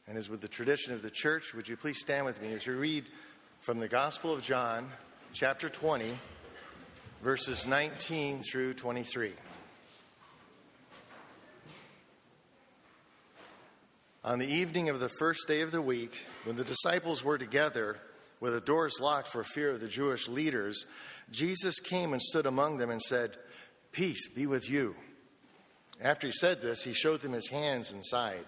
And 0.10 0.18
as 0.18 0.30
with 0.30 0.42
the 0.42 0.50
tradition 0.50 0.94
of 0.94 1.02
the 1.02 1.10
church, 1.10 1.54
would 1.54 1.70
you 1.70 1.78
please 1.78 2.02
stand 2.02 2.26
with 2.26 2.42
me 2.42 2.52
as 2.52 2.68
we 2.68 2.74
read 2.74 3.06
from 3.62 3.80
the 3.80 3.88
Gospel 3.88 4.34
of 4.34 4.42
John, 4.42 4.90
chapter 5.32 5.70
20, 5.70 6.12
verses 7.24 7.66
19 7.66 8.42
through 8.42 8.74
23. 8.74 9.32
On 14.26 14.38
the 14.38 14.48
evening 14.54 14.90
of 14.90 15.00
the 15.00 15.08
first 15.18 15.48
day 15.48 15.62
of 15.62 15.72
the 15.72 15.82
week, 15.82 16.26
when 16.44 16.58
the 16.58 16.66
disciples 16.66 17.24
were 17.24 17.38
together 17.38 18.00
with 18.42 18.54
the 18.54 18.62
doors 18.62 19.00
locked 19.00 19.30
for 19.30 19.44
fear 19.44 19.72
of 19.72 19.80
the 19.80 19.88
Jewish 19.88 20.28
leaders, 20.28 20.86
Jesus 21.32 21.80
came 21.80 22.14
and 22.14 22.22
stood 22.22 22.46
among 22.46 22.78
them 22.78 22.90
and 22.90 23.02
said, 23.02 23.38
Peace 23.92 24.28
be 24.30 24.46
with 24.46 24.70
you. 24.70 24.96
After 26.02 26.28
he 26.28 26.34
said 26.34 26.62
this, 26.62 26.84
he 26.84 26.94
showed 26.94 27.22
them 27.22 27.34
his 27.34 27.50
hands 27.50 27.92
and 27.92 28.06
side. 28.06 28.46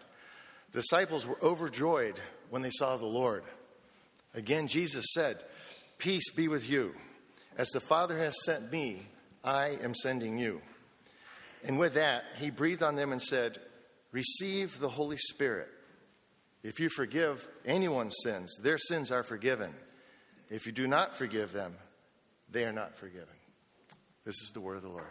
The 0.72 0.82
disciples 0.82 1.26
were 1.26 1.38
overjoyed 1.42 2.20
when 2.50 2.62
they 2.62 2.70
saw 2.70 2.98
the 2.98 3.06
Lord. 3.06 3.44
Again, 4.34 4.68
Jesus 4.68 5.06
said, 5.14 5.44
Peace 5.98 6.32
be 6.32 6.48
with 6.48 6.70
you. 6.70 6.94
As 7.58 7.70
the 7.70 7.80
Father 7.80 8.18
has 8.20 8.44
sent 8.46 8.72
me, 8.72 9.02
I 9.44 9.78
am 9.82 9.94
sending 9.94 10.38
you. 10.38 10.62
And 11.64 11.78
with 11.78 11.96
that, 11.96 12.24
he 12.38 12.52
breathed 12.52 12.84
on 12.84 12.96
them 12.96 13.12
and 13.12 13.22
said, 13.22 13.58
Receive 14.12 14.80
the 14.80 14.90
Holy 14.90 15.18
Spirit. 15.18 15.68
If 16.64 16.80
you 16.80 16.90
forgive 16.90 17.48
anyone's 17.66 18.16
sins, 18.24 18.56
their 18.62 18.78
sins 18.78 19.12
are 19.12 19.24
forgiven. 19.24 19.74
If 20.50 20.66
you 20.66 20.72
do 20.72 20.88
not 20.88 21.16
forgive 21.16 21.52
them, 21.52 21.76
they 22.52 22.66
are 22.66 22.74
not 22.74 22.96
forgiven. 22.96 23.28
This 24.26 24.36
is 24.42 24.52
the 24.54 24.62
word 24.62 24.78
of 24.78 24.84
the 24.84 24.90
Lord. 24.90 25.06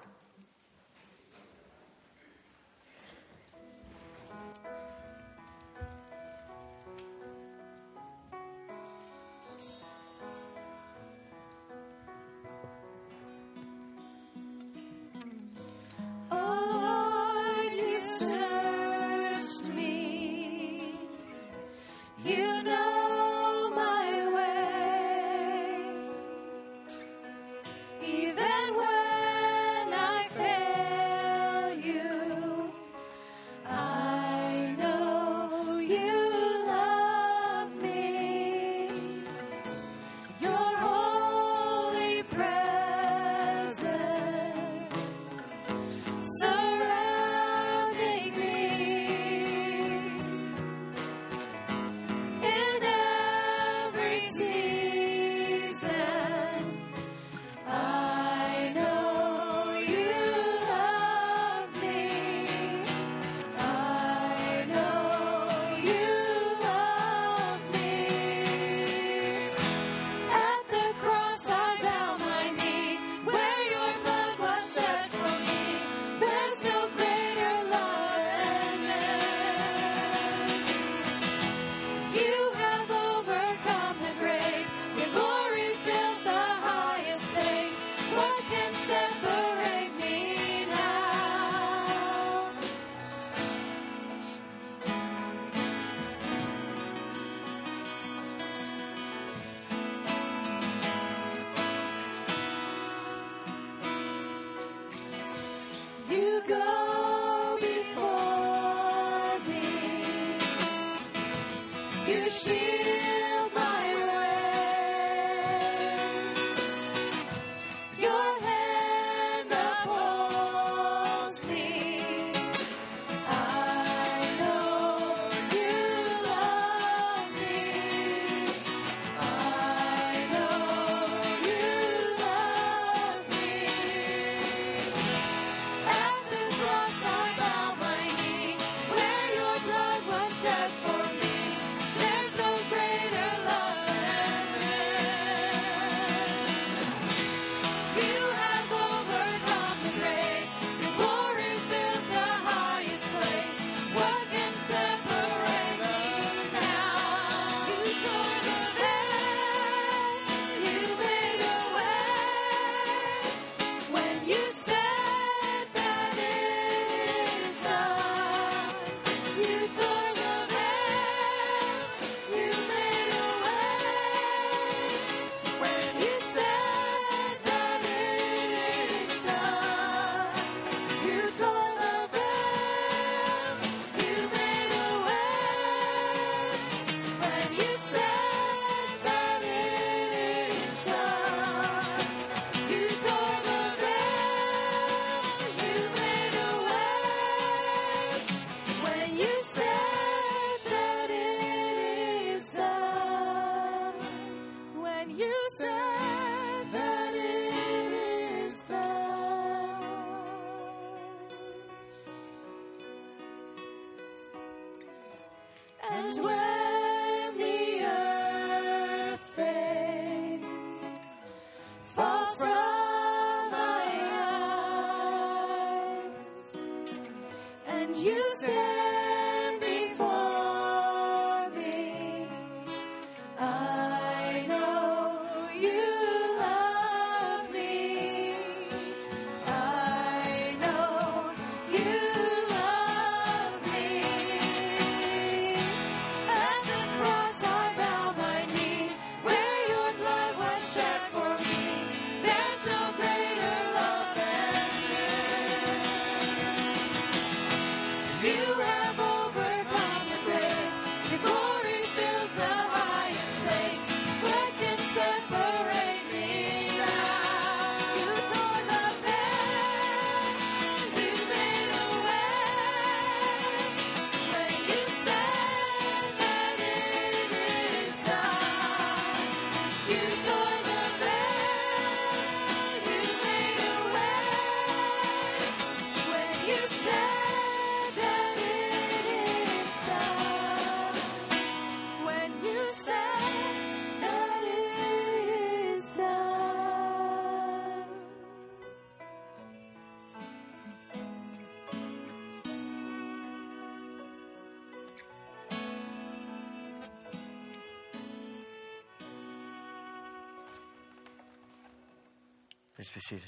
Please 312.78 312.90
be 312.94 313.00
seated. 313.00 313.26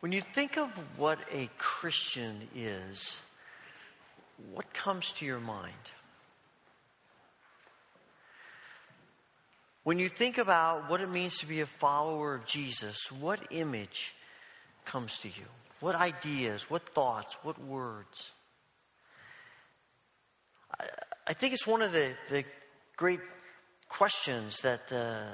When 0.00 0.12
you 0.12 0.22
think 0.22 0.56
of 0.56 0.70
what 0.96 1.18
a 1.30 1.50
Christian 1.58 2.48
is, 2.56 3.20
what 4.50 4.72
comes 4.72 5.12
to 5.12 5.26
your 5.26 5.40
mind? 5.40 5.74
When 9.90 9.98
you 9.98 10.08
think 10.08 10.38
about 10.38 10.88
what 10.88 11.00
it 11.00 11.10
means 11.10 11.38
to 11.38 11.46
be 11.46 11.62
a 11.62 11.66
follower 11.66 12.36
of 12.36 12.46
Jesus, 12.46 12.96
what 13.10 13.40
image 13.50 14.14
comes 14.84 15.18
to 15.18 15.26
you? 15.26 15.46
What 15.80 15.96
ideas, 15.96 16.70
what 16.70 16.94
thoughts, 16.94 17.36
what 17.42 17.60
words? 17.60 18.30
I, 20.78 20.84
I 21.26 21.32
think 21.32 21.54
it's 21.54 21.66
one 21.66 21.82
of 21.82 21.90
the, 21.90 22.12
the 22.28 22.44
great 22.96 23.18
questions 23.88 24.60
that 24.60 24.86
the, 24.86 25.26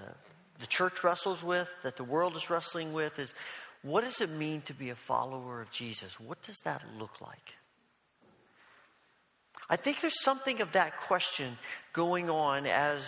the 0.58 0.66
church 0.66 1.04
wrestles 1.04 1.44
with, 1.44 1.68
that 1.82 1.96
the 1.96 2.04
world 2.04 2.34
is 2.34 2.48
wrestling 2.48 2.94
with, 2.94 3.18
is 3.18 3.34
what 3.82 4.04
does 4.04 4.22
it 4.22 4.30
mean 4.30 4.62
to 4.62 4.72
be 4.72 4.88
a 4.88 4.96
follower 4.96 5.60
of 5.60 5.70
Jesus? 5.70 6.18
What 6.18 6.40
does 6.40 6.56
that 6.64 6.82
look 6.98 7.20
like? 7.20 7.56
I 9.68 9.76
think 9.76 10.00
there's 10.00 10.22
something 10.22 10.62
of 10.62 10.72
that 10.72 10.96
question 10.96 11.58
going 11.92 12.30
on 12.30 12.64
as 12.66 13.06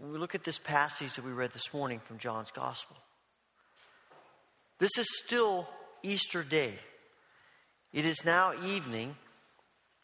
we 0.00 0.18
look 0.18 0.34
at 0.34 0.44
this 0.44 0.58
passage 0.58 1.14
that 1.14 1.24
we 1.24 1.32
read 1.32 1.52
this 1.52 1.72
morning 1.72 2.00
from 2.00 2.18
John's 2.18 2.50
Gospel. 2.50 2.96
This 4.78 4.98
is 4.98 5.06
still 5.24 5.68
Easter 6.02 6.42
Day. 6.42 6.74
It 7.92 8.04
is 8.04 8.24
now 8.24 8.52
evening. 8.64 9.16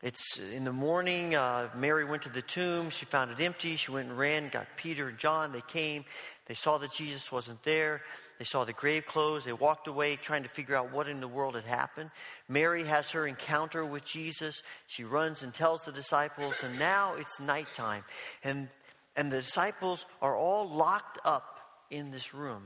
It's 0.03 0.39
in 0.39 0.65
the 0.65 0.73
morning. 0.73 1.35
Uh, 1.35 1.69
Mary 1.75 2.05
went 2.05 2.23
to 2.23 2.29
the 2.29 2.41
tomb. 2.41 2.91
She 2.91 3.05
found 3.05 3.31
it 3.33 3.41
empty. 3.41 3.77
She 3.77 3.91
went 3.91 4.09
and 4.09 4.17
ran, 4.17 4.49
got 4.49 4.67
Peter 4.77 5.09
and 5.09 5.19
John. 5.19 5.53
They 5.53 5.63
came. 5.63 6.05
They 6.47 6.55
saw 6.55 6.79
that 6.79 6.93
Jesus 6.93 7.31
wasn't 7.31 7.63
there. 7.65 8.01
They 8.39 8.45
saw 8.47 8.65
the 8.65 8.73
grave 8.73 9.05
closed. 9.05 9.47
They 9.47 9.53
walked 9.53 9.87
away 9.87 10.17
trying 10.17 10.45
to 10.45 10.49
figure 10.49 10.75
out 10.75 10.93
what 10.93 11.09
in 11.09 11.21
the 11.21 11.29
world 11.29 11.57
had 11.57 11.65
happened. 11.65 12.11
Mary 12.49 12.85
has 12.85 13.11
her 13.11 13.27
encounter 13.27 13.85
with 13.85 14.03
Jesus. 14.05 14.63
She 14.87 15.05
runs 15.05 15.43
and 15.43 15.53
tells 15.53 15.83
the 15.85 15.93
disciples, 15.93 16.63
and 16.65 16.79
now 16.79 17.15
it's 17.19 17.39
nighttime. 17.39 18.03
And, 18.43 18.71
and 19.17 19.31
the 19.31 19.41
disciples 19.41 20.07
are 20.23 20.37
all 20.37 20.69
locked 20.69 21.19
up 21.25 21.59
in 21.91 22.11
this 22.11 22.35
room 22.35 22.63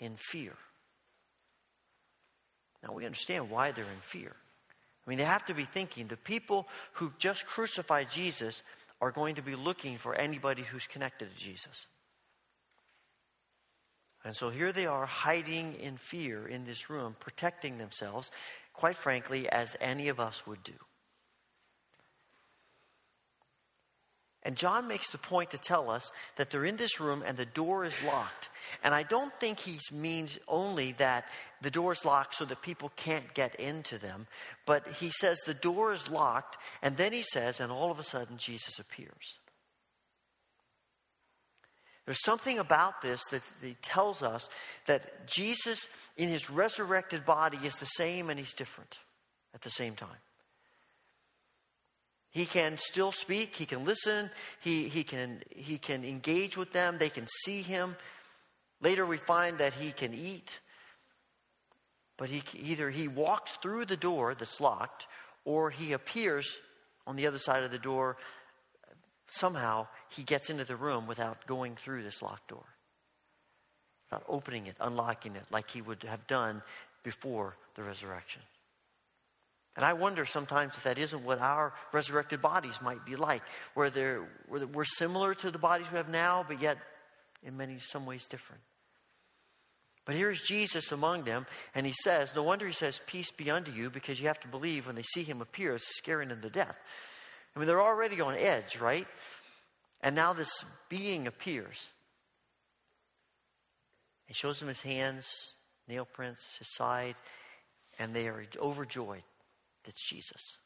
in 0.00 0.16
fear. 0.16 0.52
Now 2.82 2.92
we 2.92 3.06
understand 3.06 3.50
why 3.50 3.70
they're 3.70 3.84
in 3.84 4.00
fear. 4.02 4.36
I 5.06 5.10
mean, 5.10 5.18
they 5.18 5.24
have 5.24 5.46
to 5.46 5.54
be 5.54 5.64
thinking 5.64 6.06
the 6.06 6.16
people 6.16 6.68
who 6.92 7.12
just 7.18 7.46
crucified 7.46 8.10
Jesus 8.10 8.62
are 9.00 9.10
going 9.10 9.34
to 9.34 9.42
be 9.42 9.54
looking 9.54 9.98
for 9.98 10.14
anybody 10.14 10.62
who's 10.62 10.86
connected 10.86 11.30
to 11.30 11.42
Jesus. 11.42 11.86
And 14.24 14.34
so 14.34 14.48
here 14.48 14.72
they 14.72 14.86
are 14.86 15.04
hiding 15.04 15.74
in 15.74 15.98
fear 15.98 16.46
in 16.46 16.64
this 16.64 16.88
room, 16.88 17.14
protecting 17.20 17.76
themselves, 17.76 18.30
quite 18.72 18.96
frankly, 18.96 19.48
as 19.50 19.76
any 19.80 20.08
of 20.08 20.18
us 20.18 20.46
would 20.46 20.62
do. 20.64 20.72
And 24.44 24.56
John 24.56 24.86
makes 24.86 25.10
the 25.10 25.18
point 25.18 25.50
to 25.52 25.58
tell 25.58 25.90
us 25.90 26.10
that 26.36 26.50
they're 26.50 26.66
in 26.66 26.76
this 26.76 27.00
room 27.00 27.22
and 27.26 27.36
the 27.36 27.46
door 27.46 27.84
is 27.84 27.94
locked. 28.04 28.50
And 28.82 28.92
I 28.92 29.02
don't 29.02 29.32
think 29.40 29.58
he 29.58 29.78
means 29.90 30.38
only 30.46 30.92
that 30.92 31.24
the 31.62 31.70
door 31.70 31.92
is 31.92 32.04
locked 32.04 32.34
so 32.34 32.44
that 32.44 32.60
people 32.60 32.92
can't 32.96 33.32
get 33.32 33.54
into 33.54 33.96
them, 33.96 34.26
but 34.66 34.86
he 34.88 35.10
says 35.10 35.38
the 35.40 35.54
door 35.54 35.92
is 35.92 36.10
locked, 36.10 36.58
and 36.82 36.96
then 36.96 37.12
he 37.12 37.22
says, 37.22 37.60
and 37.60 37.72
all 37.72 37.90
of 37.90 37.98
a 37.98 38.02
sudden 38.02 38.36
Jesus 38.36 38.78
appears. 38.78 39.38
There's 42.04 42.22
something 42.22 42.58
about 42.58 43.00
this 43.00 43.22
that 43.30 43.42
he 43.62 43.76
tells 43.80 44.22
us 44.22 44.50
that 44.86 45.26
Jesus, 45.26 45.88
in 46.18 46.28
his 46.28 46.50
resurrected 46.50 47.24
body, 47.24 47.58
is 47.64 47.76
the 47.76 47.86
same 47.86 48.28
and 48.28 48.38
he's 48.38 48.52
different 48.52 48.98
at 49.54 49.62
the 49.62 49.70
same 49.70 49.94
time. 49.94 50.10
He 52.34 52.46
can 52.46 52.78
still 52.78 53.12
speak, 53.12 53.54
he 53.54 53.64
can 53.64 53.84
listen, 53.84 54.28
he, 54.60 54.88
he, 54.88 55.04
can, 55.04 55.40
he 55.50 55.78
can 55.78 56.04
engage 56.04 56.56
with 56.56 56.72
them, 56.72 56.98
they 56.98 57.08
can 57.08 57.28
see 57.44 57.62
him. 57.62 57.94
Later, 58.82 59.06
we 59.06 59.18
find 59.18 59.58
that 59.58 59.72
he 59.74 59.92
can 59.92 60.12
eat, 60.12 60.58
but 62.18 62.28
he, 62.28 62.42
either 62.58 62.90
he 62.90 63.06
walks 63.06 63.56
through 63.58 63.86
the 63.86 63.96
door 63.96 64.34
that's 64.34 64.60
locked 64.60 65.06
or 65.44 65.70
he 65.70 65.92
appears 65.92 66.58
on 67.06 67.14
the 67.14 67.28
other 67.28 67.38
side 67.38 67.62
of 67.62 67.70
the 67.70 67.78
door 67.78 68.16
somehow 69.28 69.86
he 70.08 70.24
gets 70.24 70.50
into 70.50 70.64
the 70.64 70.76
room 70.76 71.06
without 71.06 71.46
going 71.46 71.76
through 71.76 72.02
this 72.02 72.20
locked 72.20 72.48
door, 72.48 72.66
without 74.10 74.24
opening 74.28 74.66
it, 74.66 74.76
unlocking 74.80 75.36
it, 75.36 75.44
like 75.52 75.70
he 75.70 75.80
would 75.80 76.02
have 76.02 76.26
done 76.26 76.62
before 77.04 77.54
the 77.76 77.82
resurrection. 77.84 78.42
And 79.76 79.84
I 79.84 79.92
wonder 79.94 80.24
sometimes 80.24 80.76
if 80.76 80.84
that 80.84 80.98
isn't 80.98 81.24
what 81.24 81.40
our 81.40 81.72
resurrected 81.92 82.40
bodies 82.40 82.80
might 82.80 83.04
be 83.04 83.16
like, 83.16 83.42
where, 83.74 83.90
where 84.46 84.66
we're 84.66 84.84
similar 84.84 85.34
to 85.34 85.50
the 85.50 85.58
bodies 85.58 85.90
we 85.90 85.96
have 85.96 86.08
now, 86.08 86.44
but 86.46 86.62
yet 86.62 86.78
in 87.42 87.56
many 87.56 87.78
some 87.80 88.06
ways 88.06 88.26
different. 88.26 88.62
But 90.04 90.14
here's 90.14 90.42
Jesus 90.42 90.92
among 90.92 91.24
them, 91.24 91.46
and 91.74 91.86
he 91.86 91.94
says, 92.02 92.34
No 92.36 92.42
wonder 92.42 92.66
he 92.66 92.72
says, 92.72 93.00
Peace 93.06 93.30
be 93.30 93.50
unto 93.50 93.72
you, 93.72 93.90
because 93.90 94.20
you 94.20 94.28
have 94.28 94.40
to 94.40 94.48
believe 94.48 94.86
when 94.86 94.96
they 94.96 95.02
see 95.02 95.22
him 95.22 95.40
appear, 95.40 95.74
it's 95.74 95.96
scaring 95.96 96.28
them 96.28 96.42
to 96.42 96.50
death. 96.50 96.78
I 97.54 97.58
mean, 97.58 97.66
they're 97.66 97.80
already 97.80 98.20
on 98.20 98.34
edge, 98.36 98.78
right? 98.78 99.06
And 100.02 100.14
now 100.14 100.34
this 100.34 100.64
being 100.88 101.26
appears. 101.26 101.88
He 104.26 104.34
shows 104.34 104.58
them 104.58 104.68
his 104.68 104.82
hands, 104.82 105.26
nail 105.88 106.04
prints, 106.04 106.58
his 106.58 106.74
side, 106.74 107.16
and 107.98 108.14
they 108.14 108.28
are 108.28 108.44
overjoyed. 108.58 109.22
It's 109.86 110.08
Jesus. 110.08 110.58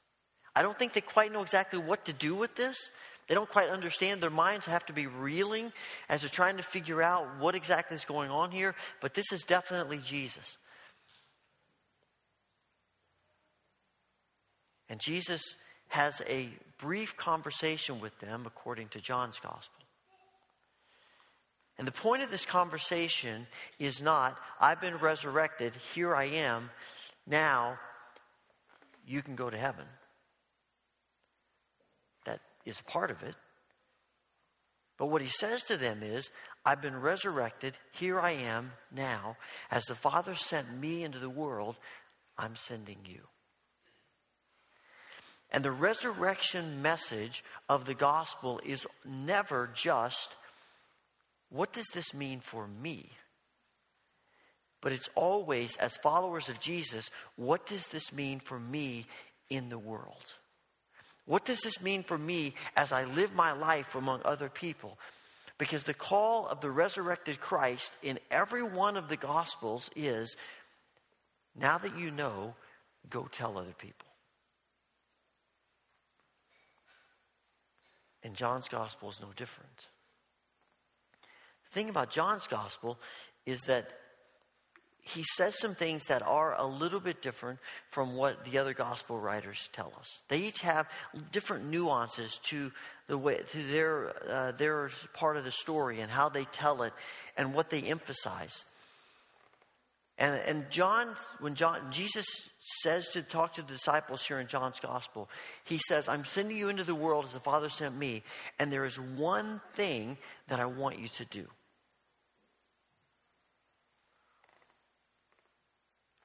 I 0.55 0.63
don't 0.63 0.79
think 0.79 0.93
they 0.93 1.01
quite 1.01 1.33
know 1.33 1.43
exactly 1.43 1.79
what 1.79 2.05
to 2.07 2.13
do 2.13 2.35
with 2.35 2.57
this. 2.57 2.91
They 3.29 3.35
don't 3.35 3.49
quite 3.49 3.69
understand. 3.69 4.23
Their 4.23 4.31
minds 4.31 4.67
have 4.67 4.87
to 4.87 4.93
be 4.93 5.07
reeling 5.07 5.73
as 6.09 6.23
they're 6.23 6.31
trying 6.31 6.57
to 6.57 6.63
figure 6.63 7.03
out 7.03 7.27
what 7.39 7.55
exactly 7.55 7.95
is 7.95 8.05
going 8.05 8.31
on 8.31 8.51
here. 8.51 8.75
But 9.01 9.15
this 9.15 9.33
is 9.33 9.43
definitely 9.43 9.99
Jesus. 9.99 10.57
And 14.89 14.99
Jesus 14.99 15.43
has 15.89 16.23
a 16.27 16.49
brief 16.79 17.17
conversation 17.17 18.01
with 18.01 18.19
them, 18.19 18.45
according 18.47 18.89
to 18.89 19.01
John's 19.01 19.39
gospel. 19.39 19.85
And 21.77 21.87
the 21.87 21.93
point 21.93 22.23
of 22.23 22.31
this 22.31 22.47
conversation 22.47 23.47
is 23.79 24.03
not, 24.03 24.39
I've 24.61 24.81
been 24.81 24.97
resurrected, 24.97 25.75
here 25.95 26.15
I 26.15 26.25
am, 26.25 26.71
now 27.27 27.79
you 29.09 29.23
can 29.23 29.35
go 29.35 29.49
to 29.51 29.57
heaven. 29.57 29.87
That 32.27 32.41
is 32.65 32.81
part 32.83 33.11
of 33.11 33.23
it. 33.23 33.35
But 34.99 35.07
what 35.07 35.23
he 35.23 35.29
says 35.29 35.63
to 35.65 35.77
them 35.77 36.03
is, 36.03 36.31
I've 36.65 36.83
been 36.83 37.01
resurrected, 37.01 37.75
here 37.93 38.21
I 38.21 38.33
am 38.33 38.73
now. 38.93 39.37
As 39.71 39.85
the 39.85 39.95
Father 39.95 40.35
sent 40.35 40.77
me 40.77 41.05
into 41.05 41.19
the 41.19 41.31
world, 41.31 41.79
I'm 42.37 42.57
sending 42.57 42.99
you. 43.05 43.21
And 45.51 45.65
the 45.65 45.73
resurrection 45.73 46.83
message 46.83 47.43
of 47.69 47.87
the 47.87 47.95
gospel 47.95 48.61
is 48.67 48.87
never 49.05 49.71
just, 49.73 50.37
what 51.49 51.73
does 51.73 51.87
this 51.95 52.13
mean 52.13 52.41
for 52.41 52.67
me? 52.67 53.11
But 54.81 54.93
it's 54.93 55.09
always, 55.15 55.77
as 55.77 55.97
followers 55.97 56.49
of 56.49 56.61
Jesus, 56.61 57.11
what 57.37 57.67
does 57.67 57.89
this 57.89 58.13
mean 58.13 58.39
for 58.41 58.59
me 58.59 59.07
in 59.51 59.69
the 59.69 59.79
world? 59.79 60.35
What 61.27 61.45
does 61.45 61.61
this 61.61 61.83
mean 61.83 62.05
for 62.05 62.17
me 62.17 62.55
as 62.77 62.93
I 62.93 63.05
live 63.05 63.35
my 63.35 63.53
life 63.53 63.95
among 63.95 64.23
other 64.25 64.49
people? 64.49 64.99
Because 65.59 65.85
the 65.85 65.95
call 65.95 66.47
of 66.47 66.61
the 66.61 66.71
resurrected 66.71 67.41
Christ 67.41 67.97
in 68.03 68.19
every 68.31 68.63
one 68.63 68.97
of 68.97 69.09
the 69.09 69.17
Gospels 69.17 69.91
is 69.97 70.37
now 71.57 71.77
that 71.79 71.99
you 71.99 72.11
know, 72.11 72.55
go 73.11 73.29
tell 73.31 73.59
other 73.59 73.75
people. 73.77 74.07
And 78.23 78.35
John's 78.35 78.69
gospel 78.69 79.09
is 79.09 79.21
no 79.21 79.29
different. 79.37 79.87
The 81.69 81.75
thing 81.75 81.89
about 81.89 82.11
John's 82.11 82.47
gospel 82.47 82.99
is 83.47 83.61
that 83.67 83.91
he 85.09 85.23
says 85.23 85.59
some 85.59 85.75
things 85.75 86.05
that 86.07 86.23
are 86.23 86.55
a 86.59 86.67
little 86.67 87.01
bit 87.01 87.23
different 87.23 87.59
from 87.91 88.15
what 88.15 88.45
the 88.45 88.59
other 88.59 88.75
gospel 88.75 89.19
writers 89.19 89.69
tell 89.73 89.93
us. 89.99 90.21
They 90.29 90.41
each 90.41 90.61
have 90.61 90.87
different 91.33 91.67
nuances 91.67 92.39
to 92.45 92.71
the 93.07 93.17
way 93.17 93.41
to 93.53 93.63
their 93.65 94.13
uh, 94.29 94.53
their 94.53 94.91
part 95.15 95.37
of 95.37 95.45
the 95.45 95.51
story 95.51 96.01
and 96.01 96.11
how 96.11 96.29
they 96.29 96.45
tell 96.45 96.83
it 96.83 96.93
and 97.37 97.55
what 97.55 97.71
they 97.71 97.81
emphasize. 97.83 98.65
And, 100.19 100.41
and 100.47 100.71
John, 100.71 101.15
when 101.41 101.55
John, 101.55 101.93
Jesus 101.93 102.27
says 102.83 103.11
to 103.13 103.23
talk 103.23 103.55
to 103.55 103.63
the 103.63 103.69
disciples 103.69 104.27
here 104.27 104.41
in 104.41 104.49
John's 104.49 104.81
gospel, 104.81 105.31
he 105.65 105.79
says, 105.79 106.09
I'm 106.09 106.25
sending 106.25 106.57
you 106.57 106.69
into 106.69 106.83
the 106.83 106.95
world 106.95 107.25
as 107.25 107.33
the 107.33 107.41
Father 107.41 107.69
sent 107.69 107.97
me, 107.97 108.25
and 108.59 108.73
there 108.73 108.85
is 108.85 108.99
one 108.99 109.61
thing 109.75 110.19
that 110.49 110.59
I 110.59 110.67
want 110.67 110.99
you 110.99 111.09
to 111.09 111.25
do. 111.27 111.47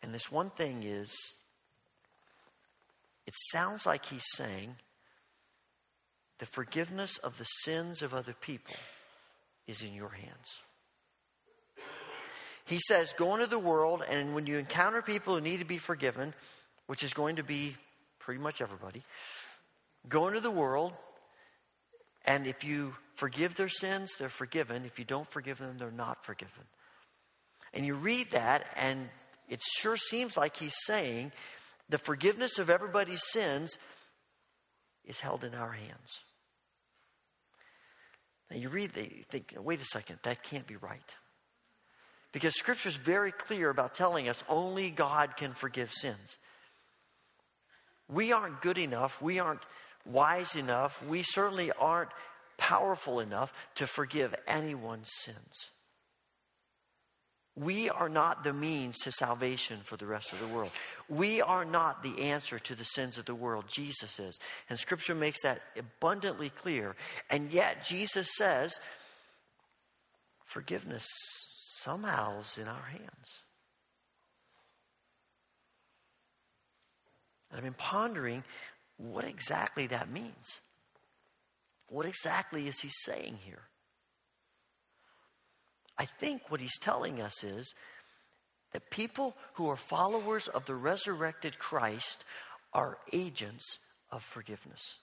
And 0.04 0.14
this 0.14 0.30
one 0.30 0.50
thing 0.50 0.84
is, 0.84 1.16
it 3.26 3.34
sounds 3.52 3.86
like 3.86 4.06
he's 4.06 4.26
saying, 4.34 4.76
the 6.40 6.46
forgiveness 6.46 7.18
of 7.20 7.38
the 7.38 7.46
sins 7.46 8.02
of 8.02 8.14
other 8.14 8.34
people 8.34 8.76
is 9.66 9.82
in 9.82 9.94
your 9.94 10.10
hands. 10.10 10.60
He 12.66 12.80
says, 12.80 13.14
Go 13.14 13.34
into 13.34 13.48
the 13.48 13.60
world, 13.60 14.04
and 14.08 14.36
when 14.36 14.46
you 14.46 14.58
encounter 14.58 15.02
people 15.02 15.36
who 15.36 15.42
need 15.42 15.60
to 15.60 15.66
be 15.66 15.78
forgiven, 15.78 16.34
which 16.88 17.04
is 17.04 17.14
going 17.14 17.38
to 17.38 17.44
be 17.44 17.76
pretty 18.20 18.42
much 18.42 18.62
everybody, 18.62 19.04
go 20.10 20.28
into 20.28 20.42
the 20.42 20.52
world, 20.52 20.92
and 22.26 22.46
if 22.46 22.66
you 22.66 22.94
forgive 23.16 23.56
their 23.56 23.70
sins, 23.70 24.16
they're 24.18 24.28
forgiven. 24.28 24.84
If 24.86 25.00
you 25.00 25.06
don't 25.06 25.30
forgive 25.30 25.60
them, 25.60 25.78
they're 25.78 25.92
not 25.92 26.26
forgiven. 26.26 26.64
And 27.74 27.86
you 27.86 27.96
read 27.96 28.32
that, 28.32 28.66
and 28.76 29.10
it 29.54 29.62
sure 29.62 29.98
seems 29.98 30.36
like 30.36 30.58
he's 30.58 30.74
saying 30.86 31.32
the 31.88 32.00
forgiveness 32.00 32.58
of 32.58 32.72
everybody's 32.72 33.22
sins 33.24 33.78
is 35.06 35.20
held 35.20 35.44
in 35.44 35.54
our 35.54 35.72
hands. 35.72 36.22
Now 38.50 38.58
you 38.58 38.70
read, 38.70 38.94
they 38.94 39.26
think, 39.30 39.54
wait 39.56 39.80
a 39.80 39.86
second, 39.86 40.18
that 40.24 40.42
can't 40.42 40.66
be 40.66 40.76
right. 40.76 41.14
Because 42.32 42.56
Scripture 42.56 42.90
is 42.90 42.96
very 42.96 43.32
clear 43.32 43.70
about 43.70 43.94
telling 43.94 44.28
us 44.28 44.44
only 44.50 44.90
God 44.90 45.38
can 45.38 45.54
forgive 45.54 45.92
sins. 45.92 46.40
We 48.10 48.32
aren't 48.32 48.60
good 48.60 48.80
enough. 48.80 49.22
We 49.22 49.38
aren't 49.38 49.62
wise 50.04 50.56
enough. 50.56 51.00
We 51.06 51.22
certainly 51.22 51.72
aren't 51.80 52.10
powerful 52.58 53.20
enough 53.20 53.54
to 53.76 53.86
forgive 53.86 54.34
anyone's 54.48 55.12
sins. 55.22 55.70
We 57.56 57.90
are 57.90 58.10
not 58.10 58.44
the 58.44 58.54
means 58.54 58.98
to 59.00 59.12
salvation 59.12 59.82
for 59.84 59.96
the 59.96 60.08
rest 60.08 60.34
of 60.34 60.40
the 60.40 60.48
world. 60.48 60.72
We 61.08 61.40
are 61.42 61.66
not 61.66 62.02
the 62.02 62.24
answer 62.24 62.58
to 62.58 62.74
the 62.74 62.84
sins 62.84 63.20
of 63.20 63.26
the 63.26 63.36
world. 63.36 63.66
Jesus 63.68 64.20
is. 64.20 64.40
And 64.70 64.80
Scripture 64.80 65.14
makes 65.14 65.44
that 65.44 65.62
abundantly 65.78 66.50
clear. 66.50 66.96
And 67.30 67.52
yet, 67.52 67.86
Jesus 67.86 68.36
says, 68.36 68.80
forgiveness 70.46 71.06
somehow 71.84 72.40
is 72.40 72.58
in 72.58 72.68
our 72.68 72.88
hands. 72.92 73.40
And 77.52 77.60
I've 77.60 77.64
been 77.64 77.74
pondering 77.74 78.44
what 78.98 79.26
exactly 79.26 79.86
that 79.88 80.10
means. 80.10 80.60
What 81.88 82.08
exactly 82.08 82.68
is 82.68 82.80
he 82.80 82.90
saying 82.90 83.38
here? 83.46 83.62
I 85.98 86.06
think 86.06 86.42
what 86.50 86.62
he's 86.62 86.78
telling 86.80 87.22
us 87.22 87.44
is 87.44 87.74
that 88.72 88.90
people 88.90 89.36
who 89.54 89.70
are 89.70 89.76
followers 89.76 90.48
of 90.48 90.66
the 90.66 90.76
resurrected 90.76 91.60
Christ 91.60 92.26
are 92.74 92.98
agents 93.12 93.80
of 94.12 94.24
forgiveness. 94.24 94.98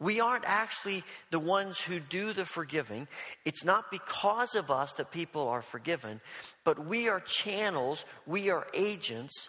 We 0.00 0.20
aren't 0.20 0.44
actually 0.46 1.02
the 1.30 1.40
ones 1.40 1.80
who 1.80 1.98
do 1.98 2.32
the 2.32 2.44
forgiving. 2.44 3.08
It's 3.44 3.64
not 3.64 3.90
because 3.90 4.54
of 4.54 4.70
us 4.70 4.94
that 4.94 5.10
people 5.10 5.48
are 5.48 5.62
forgiven, 5.62 6.20
but 6.64 6.86
we 6.86 7.08
are 7.08 7.20
channels, 7.20 8.04
we 8.24 8.48
are 8.48 8.66
agents 8.72 9.48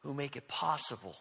who 0.00 0.12
make 0.12 0.36
it 0.36 0.46
possible, 0.48 1.16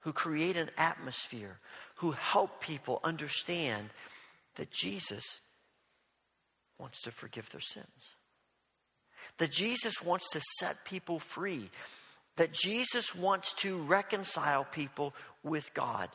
who 0.00 0.12
create 0.12 0.56
an 0.56 0.70
atmosphere, 0.78 1.58
who 1.96 2.12
help 2.12 2.60
people 2.60 3.00
understand 3.02 3.90
that 4.56 4.70
Jesus 4.70 5.40
wants 6.78 7.02
to 7.02 7.10
forgive 7.10 7.48
their 7.50 7.60
sins. 7.60 8.14
That 9.38 9.50
Jesus 9.50 10.02
wants 10.02 10.30
to 10.30 10.40
set 10.58 10.84
people 10.84 11.18
free. 11.18 11.70
That 12.36 12.52
Jesus 12.52 13.14
wants 13.14 13.52
to 13.54 13.76
reconcile 13.78 14.64
people 14.64 15.14
with 15.42 15.72
God. 15.74 16.08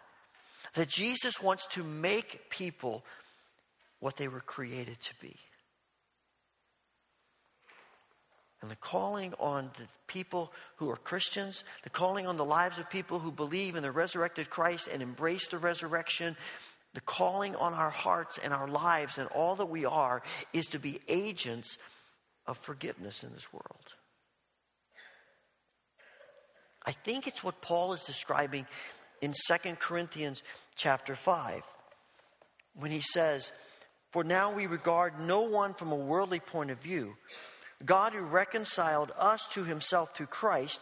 That 0.76 0.90
Jesus 0.90 1.42
wants 1.42 1.68
to 1.68 1.84
make 1.84 2.50
people 2.50 3.04
what 4.00 4.16
they 4.18 4.28
were 4.28 4.42
created 4.42 5.00
to 5.02 5.14
be. 5.22 5.36
And 8.62 8.70
the 8.70 8.76
calling 8.76 9.34
on 9.40 9.72
the 9.78 9.86
people 10.08 10.52
who 10.76 10.90
are 10.90 10.98
Christians, 10.98 11.64
the 11.84 11.90
calling 11.90 12.28
on 12.28 12.36
the 12.36 12.44
lives 12.44 12.78
of 12.78 12.90
people 12.90 13.20
who 13.20 13.32
believe 13.32 13.78
in 13.78 13.84
the 13.84 13.92
resurrected 13.92 14.50
Christ 14.50 14.90
and 14.92 15.02
embrace 15.02 15.48
the 15.48 15.58
resurrection, 15.58 16.36
the 16.94 17.02
calling 17.02 17.56
on 17.56 17.74
our 17.74 17.90
hearts 17.90 18.40
and 18.44 18.54
our 18.54 18.68
lives 18.68 19.18
and 19.18 19.28
all 19.30 19.56
that 19.56 19.68
we 19.68 19.86
are 19.86 20.22
is 20.54 20.68
to 20.68 20.80
be 20.80 21.00
agents 21.08 21.78
of 22.48 22.58
forgiveness 22.58 23.24
in 23.24 23.32
this 23.34 23.54
world. 23.54 23.94
I 26.86 26.92
think 26.92 27.28
it's 27.28 27.44
what 27.44 27.62
Paul 27.62 27.94
is 27.94 28.04
describing 28.04 28.66
in 29.22 29.34
2 29.34 29.76
Corinthians 29.76 30.42
chapter 30.76 31.16
5 31.16 31.62
when 32.74 32.90
he 32.90 33.02
says, 33.02 33.52
For 34.12 34.24
now 34.24 34.52
we 34.52 34.66
regard 34.66 35.20
no 35.20 35.42
one 35.42 35.74
from 35.74 35.92
a 35.92 35.96
worldly 35.96 36.40
point 36.40 36.72
of 36.72 36.82
view. 36.82 37.16
God, 37.86 38.14
who 38.14 38.22
reconciled 38.22 39.12
us 39.18 39.48
to 39.50 39.64
himself 39.64 40.16
through 40.16 40.28
Christ, 40.28 40.82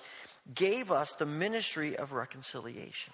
gave 0.54 0.92
us 0.92 1.14
the 1.14 1.26
ministry 1.26 1.98
of 1.98 2.14
reconciliation. 2.14 3.14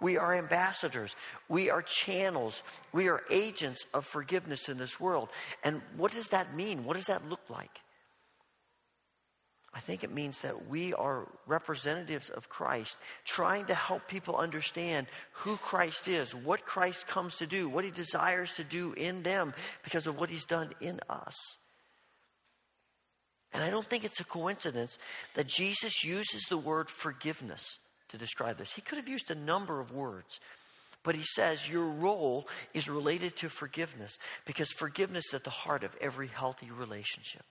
We 0.00 0.16
are 0.16 0.34
ambassadors. 0.34 1.16
We 1.48 1.70
are 1.70 1.82
channels. 1.82 2.62
We 2.92 3.08
are 3.08 3.22
agents 3.30 3.86
of 3.94 4.04
forgiveness 4.04 4.68
in 4.68 4.78
this 4.78 5.00
world. 5.00 5.28
And 5.62 5.80
what 5.96 6.12
does 6.12 6.28
that 6.28 6.54
mean? 6.54 6.84
What 6.84 6.96
does 6.96 7.06
that 7.06 7.28
look 7.28 7.48
like? 7.48 7.80
I 9.74 9.80
think 9.80 10.04
it 10.04 10.12
means 10.12 10.42
that 10.42 10.68
we 10.68 10.94
are 10.94 11.26
representatives 11.46 12.28
of 12.28 12.48
Christ, 12.48 12.96
trying 13.24 13.64
to 13.64 13.74
help 13.74 14.06
people 14.06 14.36
understand 14.36 15.08
who 15.32 15.56
Christ 15.56 16.06
is, 16.06 16.32
what 16.32 16.64
Christ 16.64 17.08
comes 17.08 17.38
to 17.38 17.46
do, 17.46 17.68
what 17.68 17.84
he 17.84 17.90
desires 17.90 18.54
to 18.54 18.62
do 18.62 18.92
in 18.92 19.24
them 19.24 19.52
because 19.82 20.06
of 20.06 20.18
what 20.18 20.30
he's 20.30 20.46
done 20.46 20.70
in 20.80 21.00
us. 21.10 21.34
And 23.52 23.64
I 23.64 23.70
don't 23.70 23.86
think 23.86 24.04
it's 24.04 24.20
a 24.20 24.24
coincidence 24.24 24.96
that 25.34 25.48
Jesus 25.48 26.04
uses 26.04 26.42
the 26.48 26.58
word 26.58 26.88
forgiveness 26.88 27.78
to 28.14 28.18
describe 28.18 28.58
this. 28.58 28.72
He 28.72 28.80
could 28.80 28.98
have 28.98 29.08
used 29.08 29.30
a 29.30 29.34
number 29.34 29.80
of 29.80 29.92
words, 29.92 30.38
but 31.02 31.16
he 31.16 31.24
says 31.24 31.68
your 31.68 31.86
role 31.86 32.46
is 32.72 32.88
related 32.88 33.36
to 33.36 33.48
forgiveness 33.48 34.18
because 34.46 34.70
forgiveness 34.70 35.24
is 35.28 35.34
at 35.34 35.44
the 35.44 35.50
heart 35.50 35.82
of 35.82 35.96
every 36.00 36.28
healthy 36.28 36.70
relationship. 36.70 37.44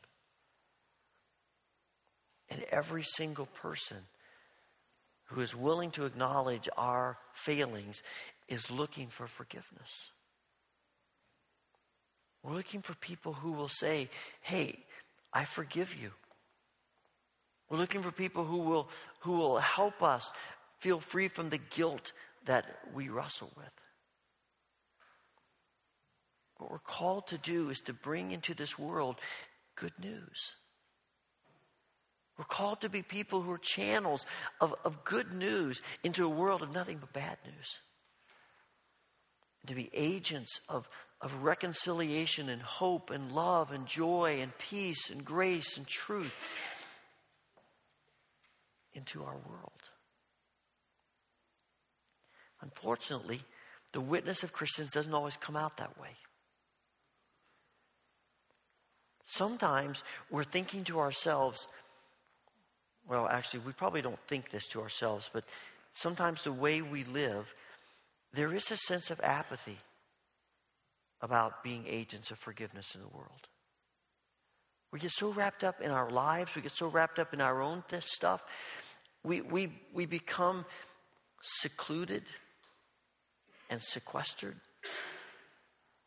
And 2.49 2.64
every 2.72 3.03
single 3.03 3.47
person 3.47 3.97
who 5.26 5.41
is 5.41 5.55
willing 5.55 5.91
to 5.91 6.05
acknowledge 6.05 6.70
our 6.78 7.18
failings 7.34 8.01
is 8.47 8.72
looking 8.72 9.07
for 9.07 9.28
forgiveness. 9.28 10.11
We're 12.41 12.55
looking 12.55 12.82
for 12.82 12.93
people 12.95 13.34
who 13.34 13.51
will 13.51 13.70
say, 13.70 14.09
Hey, 14.41 14.80
I 15.34 15.45
forgive 15.45 15.95
you. 15.99 16.11
We're 17.70 17.78
looking 17.78 18.01
for 18.01 18.11
people 18.11 18.43
who 18.43 18.57
will, 18.57 18.89
who 19.22 19.34
will 19.34 19.57
help 19.57 20.03
us 20.03 20.32
feel 20.80 20.99
free 20.99 21.28
from 21.28 21.49
the 21.49 21.57
guilt 21.57 22.11
that 22.45 22.66
we 22.93 23.09
wrestle 23.09 23.51
with. 23.55 23.72
What 26.57 26.72
we're 26.72 26.80
called 26.80 27.28
to 27.28 27.38
do 27.38 27.70
is 27.70 27.82
to 27.82 27.93
bring 27.93 28.32
into 28.32 28.53
this 28.53 28.78
world 28.78 29.18
good 29.76 29.93
news. 29.99 30.55
We're 32.38 32.45
called 32.45 32.82
to 32.82 32.89
be 32.89 33.01
people 33.01 33.41
who 33.41 33.51
are 33.51 33.59
channels 33.59 34.26
of, 34.59 34.74
of 34.84 35.03
good 35.03 35.34
news 35.34 35.82
into 36.03 36.26
a 36.26 36.30
world 36.30 36.61
of 36.61 36.74
nothing 36.74 36.97
but 36.97 37.14
bad 37.14 37.38
news. 37.45 37.80
To 39.68 39.76
be 39.76 39.89
agents 39.93 40.59
of, 40.68 40.89
of 41.22 41.43
reconciliation 41.43 42.49
and 42.49 42.61
hope 42.61 43.11
and 43.11 43.32
love 43.32 43.72
and 43.72 43.86
joy 43.86 44.39
and 44.41 44.57
peace 44.57 45.09
and 45.09 45.24
grace 45.24 45.78
and 45.78 45.88
truth 45.88 46.36
into 48.94 49.24
our 49.24 49.38
world. 49.50 49.72
Unfortunately, 52.62 53.41
the 53.91 54.02
witness 54.02 54.44
of 54.44 54.54
Christians 54.54 54.91
doesn't 54.91 55.14
always 55.14 55.38
come 55.38 55.56
out 55.56 55.78
that 55.78 56.00
way. 56.00 56.10
Sometimes 59.26 60.04
we're 60.30 60.44
thinking 60.44 60.84
to 60.86 61.00
ourselves, 61.00 61.68
well, 63.08 63.28
actually, 63.28 63.62
we 63.62 63.74
probably 63.74 64.02
don't 64.02 64.20
think 64.28 64.50
this 64.50 64.68
to 64.70 64.82
ourselves, 64.82 65.30
but 65.34 65.44
sometimes 65.91 66.44
the 66.44 66.52
way 66.52 66.82
we 66.82 67.04
live, 67.06 67.54
there 68.34 68.54
is 68.54 68.72
a 68.72 68.78
sense 68.78 69.12
of 69.12 69.20
apathy 69.22 69.78
about 71.22 71.64
being 71.64 71.86
agents 71.88 72.32
of 72.32 72.38
forgiveness 72.38 72.96
in 72.96 73.02
the 73.02 73.08
world. 73.08 73.48
We 74.94 75.00
get 75.00 75.12
so 75.12 75.32
wrapped 75.32 75.64
up 75.64 75.82
in 75.82 75.89
our 75.89 76.12
lives, 76.12 76.56
we 76.56 76.62
get 76.62 76.72
so 76.72 76.88
wrapped 76.88 77.18
up 77.18 77.34
in 77.34 77.41
our 77.41 77.64
own 77.64 77.84
th- 77.89 78.04
stuff, 78.04 78.46
we, 79.24 79.41
we, 79.41 79.74
we 79.91 80.06
become 80.06 80.66
secluded 81.41 82.22
and 83.72 83.82
sequestered. 83.82 84.56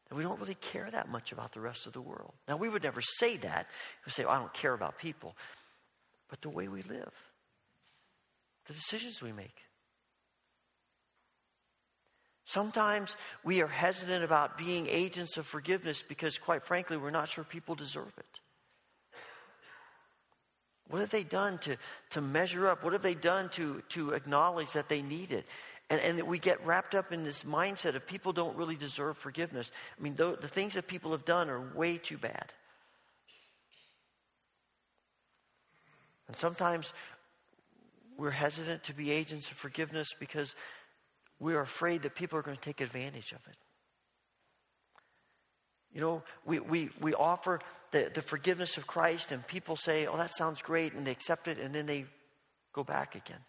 And 0.09 0.16
we 0.16 0.22
don't 0.22 0.39
really 0.39 0.55
care 0.55 0.89
that 0.89 1.09
much 1.09 1.32
about 1.32 1.53
the 1.53 1.59
rest 1.59 1.89
of 1.89 1.95
the 1.95 2.01
world. 2.01 2.32
Now, 2.47 2.59
we 2.59 2.68
would 2.68 2.84
never 2.84 3.01
say 3.01 3.37
that. 3.39 3.66
We 4.07 4.12
say, 4.12 4.22
oh, 4.22 4.30
I 4.30 4.39
don't 4.39 4.55
care 4.55 4.74
about 4.74 4.99
people. 4.99 5.34
But 6.28 6.41
the 6.43 6.51
way 6.51 6.68
we 6.68 6.82
live, 6.82 7.12
the 8.68 8.72
decisions 8.72 9.20
we 9.20 9.32
make. 9.32 9.62
Sometimes 12.45 13.16
we 13.43 13.62
are 13.62 13.66
hesitant 13.66 14.22
about 14.22 14.57
being 14.57 14.87
agents 14.89 15.37
of 15.39 15.45
forgiveness 15.45 16.05
because, 16.09 16.39
quite 16.39 16.64
frankly, 16.64 16.97
we're 16.97 17.11
not 17.11 17.28
sure 17.28 17.43
people 17.43 17.74
deserve 17.74 18.12
it. 18.16 18.41
What 20.89 21.01
have 21.01 21.11
they 21.11 21.24
done 21.24 21.59
to, 21.59 21.76
to 22.11 22.20
measure 22.20 22.68
up? 22.68 22.84
What 22.84 22.93
have 22.93 23.03
they 23.03 23.14
done 23.14 23.49
to, 23.51 23.82
to 23.91 24.12
acknowledge 24.12 24.72
that 24.72 24.89
they 24.89 25.03
need 25.03 25.32
it? 25.32 25.47
And, 25.91 26.01
and 26.01 26.22
we 26.22 26.39
get 26.39 26.64
wrapped 26.66 26.95
up 26.95 27.12
in 27.12 27.24
this 27.24 27.43
mindset 27.43 27.95
of 27.95 28.07
people 28.07 28.32
don't 28.32 28.57
really 28.57 28.76
deserve 28.76 29.16
forgiveness. 29.16 29.72
I 29.99 30.03
mean, 30.03 30.14
the, 30.16 30.37
the 30.41 30.49
things 30.49 30.74
that 30.74 30.87
people 30.87 31.12
have 31.12 31.24
done 31.24 31.49
are 31.49 31.61
way 31.61 31.99
too 31.99 32.18
bad. 32.18 32.53
And 36.28 36.37
sometimes 36.37 36.93
we're 38.16 38.30
hesitant 38.30 38.84
to 38.84 38.95
be 38.95 39.11
agents 39.11 39.51
of 39.51 39.57
forgiveness 39.57 40.14
because 40.18 40.57
we're 41.39 41.61
afraid 41.61 42.03
that 42.03 42.14
people 42.14 42.39
are 42.39 42.43
going 42.43 42.57
to 42.57 42.62
take 42.62 42.80
advantage 42.80 43.32
of 43.32 43.41
it. 43.49 43.57
You 45.97 46.03
know, 46.03 46.22
we, 46.44 46.61
we, 46.61 46.90
we 47.01 47.14
offer 47.14 47.59
the, 47.90 48.11
the 48.12 48.20
forgiveness 48.20 48.76
of 48.76 48.86
Christ, 48.86 49.32
and 49.32 49.44
people 49.47 49.76
say, 49.76 50.07
Oh, 50.07 50.18
that 50.18 50.36
sounds 50.36 50.61
great, 50.61 50.92
and 50.92 51.07
they 51.07 51.11
accept 51.11 51.49
it, 51.49 51.59
and 51.59 51.74
then 51.74 51.86
they 51.86 52.05
go 52.74 52.84
back 52.84 53.14
again. 53.14 53.40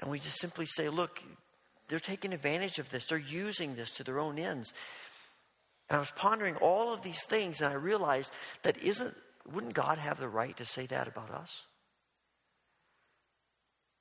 And 0.00 0.10
we 0.10 0.18
just 0.18 0.40
simply 0.40 0.64
say, 0.64 0.88
Look, 0.88 1.22
they're 1.88 1.98
taking 1.98 2.32
advantage 2.32 2.78
of 2.78 2.88
this, 2.88 3.04
they're 3.04 3.18
using 3.18 3.74
this 3.74 3.92
to 3.96 4.04
their 4.04 4.18
own 4.18 4.38
ends. 4.38 4.72
And 5.90 5.98
I 5.98 6.00
was 6.00 6.12
pondering 6.12 6.56
all 6.62 6.94
of 6.94 7.02
these 7.02 7.22
things, 7.26 7.60
and 7.60 7.70
I 7.70 7.76
realized 7.76 8.32
that 8.62 8.82
isn't, 8.82 9.14
wouldn't 9.52 9.74
God 9.74 9.98
have 9.98 10.18
the 10.18 10.30
right 10.30 10.56
to 10.56 10.64
say 10.64 10.86
that 10.86 11.08
about 11.08 11.30
us? 11.30 11.66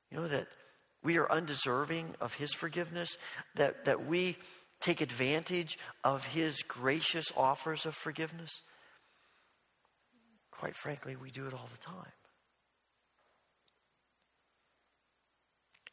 You 0.09 0.19
know, 0.19 0.27
that 0.29 0.47
we 1.03 1.17
are 1.17 1.29
undeserving 1.29 2.15
of 2.21 2.35
His 2.35 2.53
forgiveness, 2.53 3.17
that, 3.55 3.83
that 3.83 4.05
we 4.05 4.37
take 4.81 5.01
advantage 5.01 5.77
of 6.03 6.25
His 6.27 6.61
gracious 6.63 7.31
offers 7.37 7.85
of 7.85 7.95
forgiveness? 7.95 8.63
Quite 10.51 10.75
frankly, 10.75 11.15
we 11.15 11.31
do 11.31 11.47
it 11.47 11.53
all 11.53 11.69
the 11.71 11.77
time. 11.77 12.11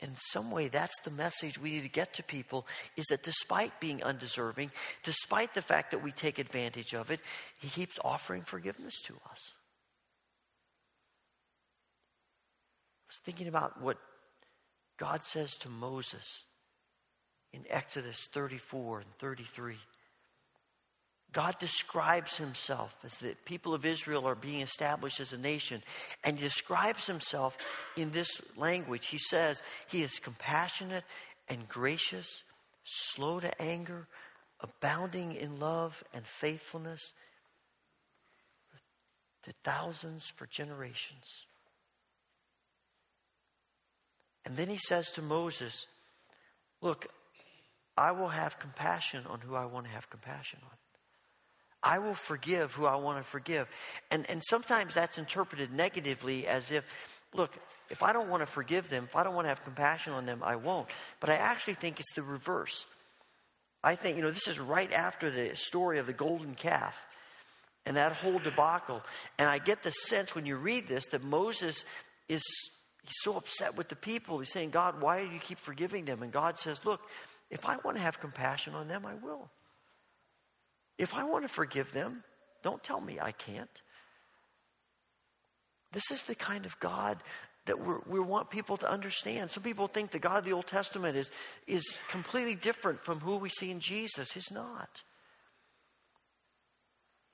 in 0.01 0.15
some 0.17 0.51
way 0.51 0.69
that's 0.69 1.01
the 1.03 1.11
message 1.11 1.59
we 1.59 1.71
need 1.71 1.83
to 1.83 1.89
get 1.89 2.15
to 2.15 2.23
people 2.23 2.67
is 2.97 3.05
that 3.07 3.23
despite 3.23 3.81
being 3.81 4.03
undeserving 4.03 4.71
despite 5.03 5.55
the 5.55 5.63
fact 5.63 5.91
that 5.91 6.03
we 6.03 6.13
take 6.13 6.39
advantage 6.39 6.95
of 6.95 7.11
it 7.11 7.21
he 7.59 7.69
keeps 7.69 7.99
offering 8.05 8.43
forgiveness 8.43 8.95
to 9.05 9.15
us 9.31 9.55
i 13.03 13.09
was 13.09 13.21
thinking 13.25 13.49
about 13.49 13.81
what 13.83 13.99
god 14.99 15.25
says 15.25 15.57
to 15.57 15.69
moses 15.69 16.45
in 17.53 17.65
Exodus 17.71 18.29
34 18.33 19.01
and 19.01 19.15
33. 19.19 19.77
God 21.33 21.59
describes 21.59 22.37
himself 22.37 22.95
as 23.05 23.19
the 23.19 23.35
people 23.45 23.75
of 23.75 23.85
Israel 23.85 24.27
are 24.27 24.35
being 24.35 24.61
established 24.61 25.21
as 25.21 25.33
a 25.33 25.39
nation, 25.39 25.83
and 26.25 26.39
he 26.39 26.45
describes 26.45 27.07
himself 27.07 27.59
in 27.97 28.11
this 28.11 28.41
language. 28.57 29.07
He 29.07 29.19
says 29.19 29.63
he 29.89 30.03
is 30.03 30.19
compassionate 30.19 31.05
and 31.49 31.69
gracious, 31.69 32.45
slow 32.85 33.41
to 33.41 33.61
anger, 33.61 34.07
abounding 34.61 35.35
in 35.35 35.61
love 35.61 36.03
and 36.15 36.27
faithfulness 36.27 37.13
to 39.45 39.53
thousands 39.65 40.33
for 40.35 40.47
generations. 40.47 41.47
And 44.45 44.57
then 44.57 44.69
he 44.69 44.79
says 44.79 45.11
to 45.13 45.23
Moses, 45.23 45.87
Look, 46.81 47.09
I 47.99 48.13
will 48.13 48.29
have 48.29 48.59
compassion 48.59 49.25
on 49.29 49.41
who 49.41 49.55
I 49.55 49.67
want 49.67 49.87
to 49.87 49.93
have 49.93 50.09
compassion 50.09 50.61
on. 50.63 50.77
I 51.83 51.99
will 51.99 52.15
forgive 52.15 52.73
who 52.73 52.87
I 52.87 52.97
want 52.97 53.19
to 53.19 53.25
forgive. 53.29 53.69
And, 54.11 54.29
and 54.31 54.43
sometimes 54.49 54.95
that's 54.95 55.19
interpreted 55.19 55.73
negatively 55.73 56.47
as 56.47 56.71
if, 56.71 56.85
look, 57.35 57.59
if 57.91 58.03
I 58.03 58.13
don't 58.13 58.29
want 58.29 58.43
to 58.43 58.47
forgive 58.47 58.89
them, 58.89 59.05
if 59.05 59.17
I 59.17 59.23
don't 59.25 59.35
want 59.35 59.47
to 59.47 59.49
have 59.51 59.65
compassion 59.65 60.13
on 60.13 60.27
them, 60.27 60.43
I 60.45 60.57
won't. 60.57 60.89
But 61.21 61.31
I 61.31 61.35
actually 61.35 61.75
think 61.75 61.99
it's 61.99 62.15
the 62.15 62.23
reverse. 62.23 62.87
I 63.83 63.95
think, 63.95 64.17
you 64.17 64.23
know, 64.23 64.31
this 64.31 64.49
is 64.49 64.59
right 64.59 64.93
after 64.93 65.31
the 65.31 65.55
story 65.55 65.99
of 65.99 66.07
the 66.07 66.13
golden 66.13 66.55
calf 66.55 67.01
and 67.87 67.97
that 67.97 68.13
whole 68.13 68.39
debacle. 68.39 69.03
And 69.39 69.49
I 69.49 69.59
get 69.59 69.83
the 69.83 69.91
sense 69.91 70.35
when 70.35 70.47
you 70.47 70.57
read 70.57 70.87
this 70.89 71.07
that 71.07 71.25
Moses 71.25 71.85
is 72.29 72.43
he's 73.03 73.23
so 73.23 73.37
upset 73.37 73.77
with 73.77 73.89
the 73.89 73.97
people. 73.97 74.39
He's 74.39 74.53
saying, 74.53 74.71
God, 74.71 75.01
why 75.01 75.25
do 75.25 75.33
you 75.33 75.41
keep 75.41 75.59
forgiving 75.59 76.05
them? 76.05 76.23
And 76.23 76.33
God 76.33 76.59
says, 76.59 76.85
Look, 76.85 77.01
if 77.51 77.65
I 77.65 77.77
want 77.85 77.97
to 77.97 78.03
have 78.03 78.21
compassion 78.21 78.75
on 78.75 78.89
them, 78.89 79.07
I 79.07 79.15
will. 79.15 79.51
If 80.99 81.15
I 81.15 81.25
want 81.25 81.45
to 81.45 81.49
forgive 81.49 81.93
them, 81.93 82.25
don't 82.63 82.83
tell 82.83 83.01
me 83.01 83.19
I 83.21 83.33
can't. 83.33 83.83
This 85.93 86.11
is 86.11 86.25
the 86.25 86.35
kind 86.35 86.67
of 86.67 86.79
God 86.81 87.19
that 87.67 88.09
we 88.09 88.19
want 88.19 88.51
people 88.51 88.77
to 88.79 88.91
understand. 88.91 89.51
Some 89.51 89.63
people 89.63 89.89
think 89.89 90.11
the 90.11 90.19
God 90.19 90.39
of 90.39 90.45
the 90.45 90.53
Old 90.53 90.67
Testament 90.67 91.17
is, 91.17 91.31
is 91.67 91.99
completely 92.11 92.55
different 92.55 93.03
from 93.03 93.21
who 93.21 93.37
we 93.37 93.51
see 93.51 93.71
in 93.71 93.81
Jesus. 93.81 94.33
He's 94.33 94.51
not. 94.51 95.03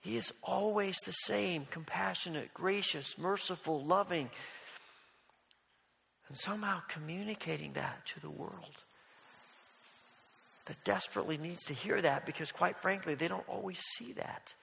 He 0.00 0.16
is 0.16 0.32
always 0.42 0.96
the 1.06 1.12
same 1.12 1.66
compassionate, 1.70 2.52
gracious, 2.52 3.16
merciful, 3.16 3.84
loving, 3.84 4.28
and 6.28 6.36
somehow 6.36 6.80
communicating 6.88 7.72
that 7.72 8.04
to 8.06 8.20
the 8.20 8.30
world 8.30 8.82
that 10.66 10.82
desperately 10.84 11.36
needs 11.36 11.64
to 11.66 11.74
hear 11.74 12.00
that 12.00 12.24
because, 12.24 12.52
quite 12.52 12.78
frankly, 12.78 13.14
they 13.14 13.28
don't 13.28 13.48
always 13.48 13.78
see 13.96 14.12
that. 14.14 14.54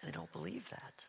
And 0.00 0.12
they 0.12 0.16
don't 0.16 0.32
believe 0.32 0.68
that. 0.70 1.06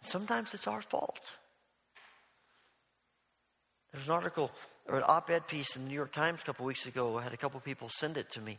Sometimes 0.00 0.52
it's 0.52 0.66
our 0.66 0.82
fault. 0.82 1.32
There's 3.92 4.08
an 4.08 4.14
article 4.14 4.50
or 4.86 4.98
an 4.98 5.04
op 5.06 5.30
ed 5.30 5.46
piece 5.46 5.76
in 5.76 5.84
the 5.84 5.88
New 5.88 5.94
York 5.94 6.12
Times 6.12 6.40
a 6.42 6.44
couple 6.44 6.66
weeks 6.66 6.86
ago. 6.86 7.16
I 7.16 7.22
had 7.22 7.32
a 7.32 7.38
couple 7.38 7.60
people 7.60 7.88
send 7.88 8.16
it 8.16 8.30
to 8.32 8.40
me. 8.40 8.58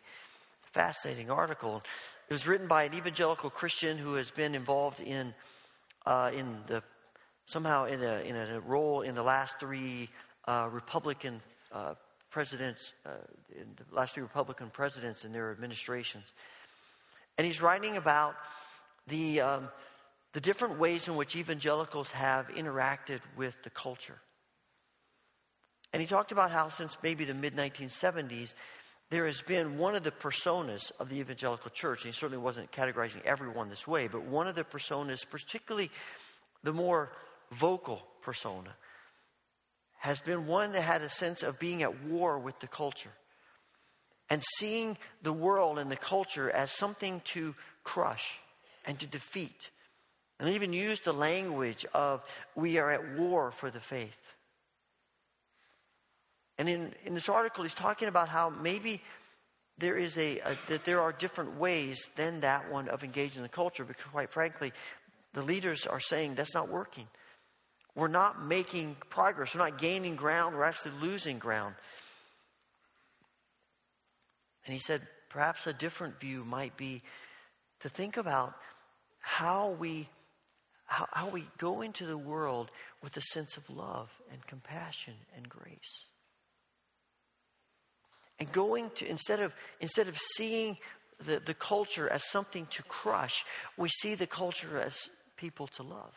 Fascinating 0.71 1.29
article. 1.29 1.83
It 2.29 2.33
was 2.33 2.47
written 2.47 2.67
by 2.67 2.85
an 2.85 2.93
evangelical 2.93 3.49
Christian 3.49 3.97
who 3.97 4.15
has 4.15 4.31
been 4.31 4.55
involved 4.55 5.01
in, 5.01 5.33
uh, 6.05 6.31
in 6.33 6.57
the 6.67 6.81
somehow 7.45 7.85
in 7.85 8.01
a, 8.01 8.21
in 8.21 8.35
a 8.35 8.59
role 8.61 9.01
in 9.01 9.13
the 9.13 9.21
last 9.21 9.59
three 9.59 10.09
uh, 10.47 10.67
Republican 10.71 11.41
uh, 11.75 11.93
presidents, 12.31 12.93
uh, 13.05 13.09
in 13.53 13.67
the 13.75 13.95
last 13.95 14.15
three 14.15 14.23
Republican 14.23 14.69
presidents 14.69 15.23
and 15.25 15.35
their 15.35 15.51
administrations. 15.51 16.31
And 17.37 17.45
he's 17.45 17.61
writing 17.61 17.97
about 17.97 18.35
the, 19.07 19.41
um, 19.41 19.69
the 20.33 20.39
different 20.39 20.79
ways 20.79 21.07
in 21.07 21.15
which 21.15 21.35
evangelicals 21.35 22.11
have 22.11 22.47
interacted 22.47 23.19
with 23.35 23.61
the 23.63 23.69
culture. 23.69 24.19
And 25.93 26.01
he 26.01 26.07
talked 26.07 26.31
about 26.31 26.51
how, 26.51 26.69
since 26.69 26.97
maybe 27.03 27.25
the 27.25 27.33
mid 27.33 27.55
1970s, 27.55 28.53
there 29.09 29.25
has 29.27 29.41
been 29.41 29.77
one 29.77 29.95
of 29.95 30.03
the 30.03 30.11
personas 30.11 30.91
of 30.99 31.09
the 31.09 31.19
evangelical 31.19 31.69
church, 31.71 32.03
and 32.03 32.13
he 32.13 32.17
certainly 32.17 32.41
wasn't 32.41 32.71
categorizing 32.71 33.23
everyone 33.23 33.69
this 33.69 33.85
way, 33.85 34.07
but 34.07 34.23
one 34.23 34.47
of 34.47 34.55
the 34.55 34.63
personas, 34.63 35.25
particularly 35.29 35.91
the 36.63 36.73
more 36.73 37.11
vocal 37.51 38.01
persona, 38.21 38.75
has 40.05 40.21
been 40.21 40.45
one 40.45 40.71
that 40.73 40.83
had 40.83 41.01
a 41.01 41.09
sense 41.09 41.41
of 41.41 41.57
being 41.57 41.81
at 41.81 42.03
war 42.03 42.37
with 42.37 42.59
the 42.59 42.67
culture 42.67 43.09
and 44.29 44.39
seeing 44.59 44.99
the 45.23 45.33
world 45.33 45.79
and 45.79 45.89
the 45.89 45.95
culture 45.95 46.47
as 46.47 46.71
something 46.71 47.23
to 47.25 47.55
crush 47.83 48.39
and 48.85 48.99
to 48.99 49.07
defeat. 49.07 49.71
And 50.39 50.51
even 50.51 50.73
used 50.73 51.05
the 51.05 51.11
language 51.11 51.87
of, 51.91 52.23
we 52.53 52.77
are 52.77 52.91
at 52.91 53.17
war 53.17 53.49
for 53.49 53.71
the 53.71 53.79
faith. 53.79 54.15
And 56.59 56.69
in, 56.69 56.93
in 57.03 57.15
this 57.15 57.27
article, 57.27 57.63
he's 57.63 57.73
talking 57.73 58.07
about 58.07 58.29
how 58.29 58.51
maybe 58.51 59.01
there 59.79 59.97
is 59.97 60.15
a, 60.19 60.37
a, 60.37 60.55
that 60.67 60.85
there 60.85 61.01
are 61.01 61.13
different 61.13 61.57
ways 61.57 61.97
than 62.15 62.41
that 62.41 62.71
one 62.71 62.89
of 62.89 63.03
engaging 63.03 63.41
the 63.41 63.49
culture 63.49 63.83
because 63.83 64.05
quite 64.05 64.31
frankly 64.31 64.71
the 65.33 65.41
leaders 65.41 65.87
are 65.87 65.99
saying 65.99 66.35
that's 66.35 66.53
not 66.53 66.69
working 66.69 67.07
we're 67.95 68.07
not 68.09 68.45
making 68.45 68.97
progress. 69.09 69.55
We're 69.55 69.69
not 69.69 69.79
gaining 69.79 70.15
ground. 70.15 70.55
We're 70.55 70.63
actually 70.63 70.95
losing 71.01 71.39
ground. 71.39 71.75
And 74.65 74.73
he 74.73 74.79
said 74.79 75.01
perhaps 75.29 75.65
a 75.65 75.73
different 75.73 76.19
view 76.19 76.43
might 76.43 76.75
be 76.75 77.01
to 77.79 77.89
think 77.89 78.17
about 78.17 78.53
how 79.19 79.71
we 79.71 80.09
how, 80.87 81.07
how 81.13 81.29
we 81.29 81.43
go 81.57 81.81
into 81.81 82.05
the 82.05 82.17
world 82.17 82.69
with 83.01 83.17
a 83.17 83.21
sense 83.21 83.57
of 83.57 83.67
love 83.69 84.09
and 84.31 84.45
compassion 84.45 85.15
and 85.35 85.49
grace. 85.49 86.07
And 88.39 88.51
going 88.51 88.91
to 88.95 89.09
instead 89.09 89.39
of 89.39 89.55
instead 89.79 90.07
of 90.07 90.17
seeing 90.17 90.77
the, 91.19 91.39
the 91.39 91.53
culture 91.53 92.09
as 92.09 92.29
something 92.29 92.65
to 92.67 92.83
crush 92.83 93.45
we 93.77 93.87
see 93.87 94.15
the 94.15 94.27
culture 94.27 94.81
as 94.81 95.09
people 95.37 95.65
to 95.67 95.83
love 95.83 96.13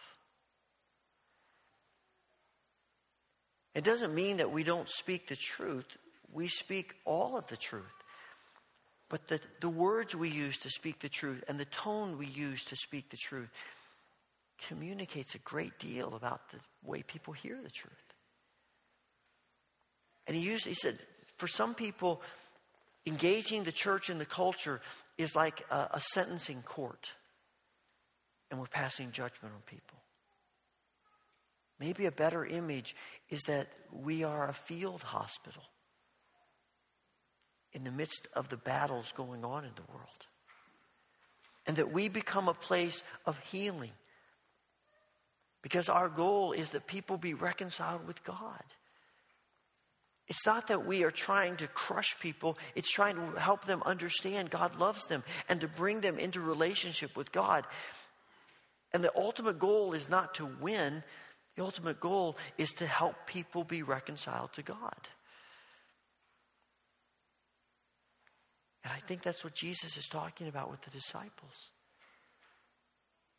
it 3.78 3.84
doesn't 3.84 4.14
mean 4.14 4.38
that 4.38 4.50
we 4.50 4.64
don't 4.64 4.88
speak 4.88 5.28
the 5.28 5.36
truth. 5.36 5.86
We 6.32 6.48
speak 6.48 6.94
all 7.04 7.36
of 7.36 7.46
the 7.46 7.56
truth. 7.56 7.84
But 9.08 9.28
the, 9.28 9.40
the 9.60 9.68
words 9.68 10.16
we 10.16 10.28
use 10.28 10.58
to 10.58 10.70
speak 10.70 10.98
the 10.98 11.08
truth 11.08 11.44
and 11.48 11.60
the 11.60 11.64
tone 11.64 12.18
we 12.18 12.26
use 12.26 12.64
to 12.64 12.76
speak 12.76 13.08
the 13.10 13.16
truth 13.16 13.48
communicates 14.66 15.36
a 15.36 15.38
great 15.38 15.78
deal 15.78 16.14
about 16.14 16.50
the 16.50 16.58
way 16.82 17.02
people 17.02 17.32
hear 17.32 17.56
the 17.62 17.70
truth. 17.70 17.94
And 20.26 20.36
he 20.36 20.42
used 20.42 20.66
he 20.66 20.74
said 20.74 20.98
for 21.36 21.46
some 21.46 21.72
people, 21.72 22.20
engaging 23.06 23.62
the 23.62 23.72
church 23.72 24.10
in 24.10 24.18
the 24.18 24.26
culture 24.26 24.80
is 25.16 25.36
like 25.36 25.64
a, 25.70 25.88
a 25.92 26.00
sentencing 26.00 26.62
court, 26.62 27.12
and 28.50 28.58
we're 28.58 28.66
passing 28.66 29.12
judgment 29.12 29.54
on 29.54 29.62
people. 29.66 29.97
Maybe 31.78 32.06
a 32.06 32.12
better 32.12 32.44
image 32.44 32.96
is 33.30 33.42
that 33.42 33.68
we 33.92 34.24
are 34.24 34.48
a 34.48 34.52
field 34.52 35.02
hospital 35.02 35.62
in 37.72 37.84
the 37.84 37.92
midst 37.92 38.26
of 38.34 38.48
the 38.48 38.56
battles 38.56 39.12
going 39.12 39.44
on 39.44 39.64
in 39.64 39.70
the 39.76 39.92
world. 39.92 40.26
And 41.66 41.76
that 41.76 41.92
we 41.92 42.08
become 42.08 42.48
a 42.48 42.54
place 42.54 43.02
of 43.26 43.38
healing. 43.38 43.92
Because 45.62 45.88
our 45.88 46.08
goal 46.08 46.52
is 46.52 46.70
that 46.70 46.86
people 46.86 47.18
be 47.18 47.34
reconciled 47.34 48.06
with 48.06 48.24
God. 48.24 48.62
It's 50.28 50.46
not 50.46 50.66
that 50.68 50.86
we 50.86 51.04
are 51.04 51.10
trying 51.10 51.56
to 51.56 51.66
crush 51.68 52.18
people, 52.20 52.58
it's 52.74 52.90
trying 52.90 53.16
to 53.16 53.40
help 53.40 53.64
them 53.64 53.82
understand 53.84 54.50
God 54.50 54.78
loves 54.78 55.06
them 55.06 55.24
and 55.48 55.60
to 55.62 55.68
bring 55.68 56.00
them 56.00 56.18
into 56.18 56.40
relationship 56.40 57.16
with 57.16 57.32
God. 57.32 57.64
And 58.92 59.02
the 59.02 59.16
ultimate 59.16 59.58
goal 59.58 59.92
is 59.94 60.08
not 60.08 60.34
to 60.34 60.46
win, 60.60 61.02
the 61.58 61.64
ultimate 61.64 61.98
goal 61.98 62.36
is 62.56 62.70
to 62.74 62.86
help 62.86 63.26
people 63.26 63.64
be 63.64 63.82
reconciled 63.82 64.52
to 64.52 64.62
God. 64.62 65.08
And 68.84 68.92
I 68.92 69.00
think 69.00 69.22
that's 69.22 69.42
what 69.42 69.56
Jesus 69.56 69.96
is 69.96 70.06
talking 70.06 70.46
about 70.46 70.70
with 70.70 70.82
the 70.82 70.90
disciples. 70.90 71.72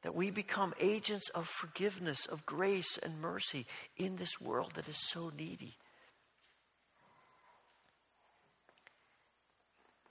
That 0.04 0.16
we 0.16 0.32
become 0.32 0.74
agents 0.82 1.30
of 1.30 1.48
forgiveness, 1.48 2.26
of 2.26 2.46
grace 2.46 3.00
and 3.02 3.22
mercy 3.22 3.66
in 3.96 4.18
this 4.18 4.42
world 4.42 4.74
that 4.76 4.90
is 4.90 5.00
so 5.10 5.32
needy. 5.38 5.78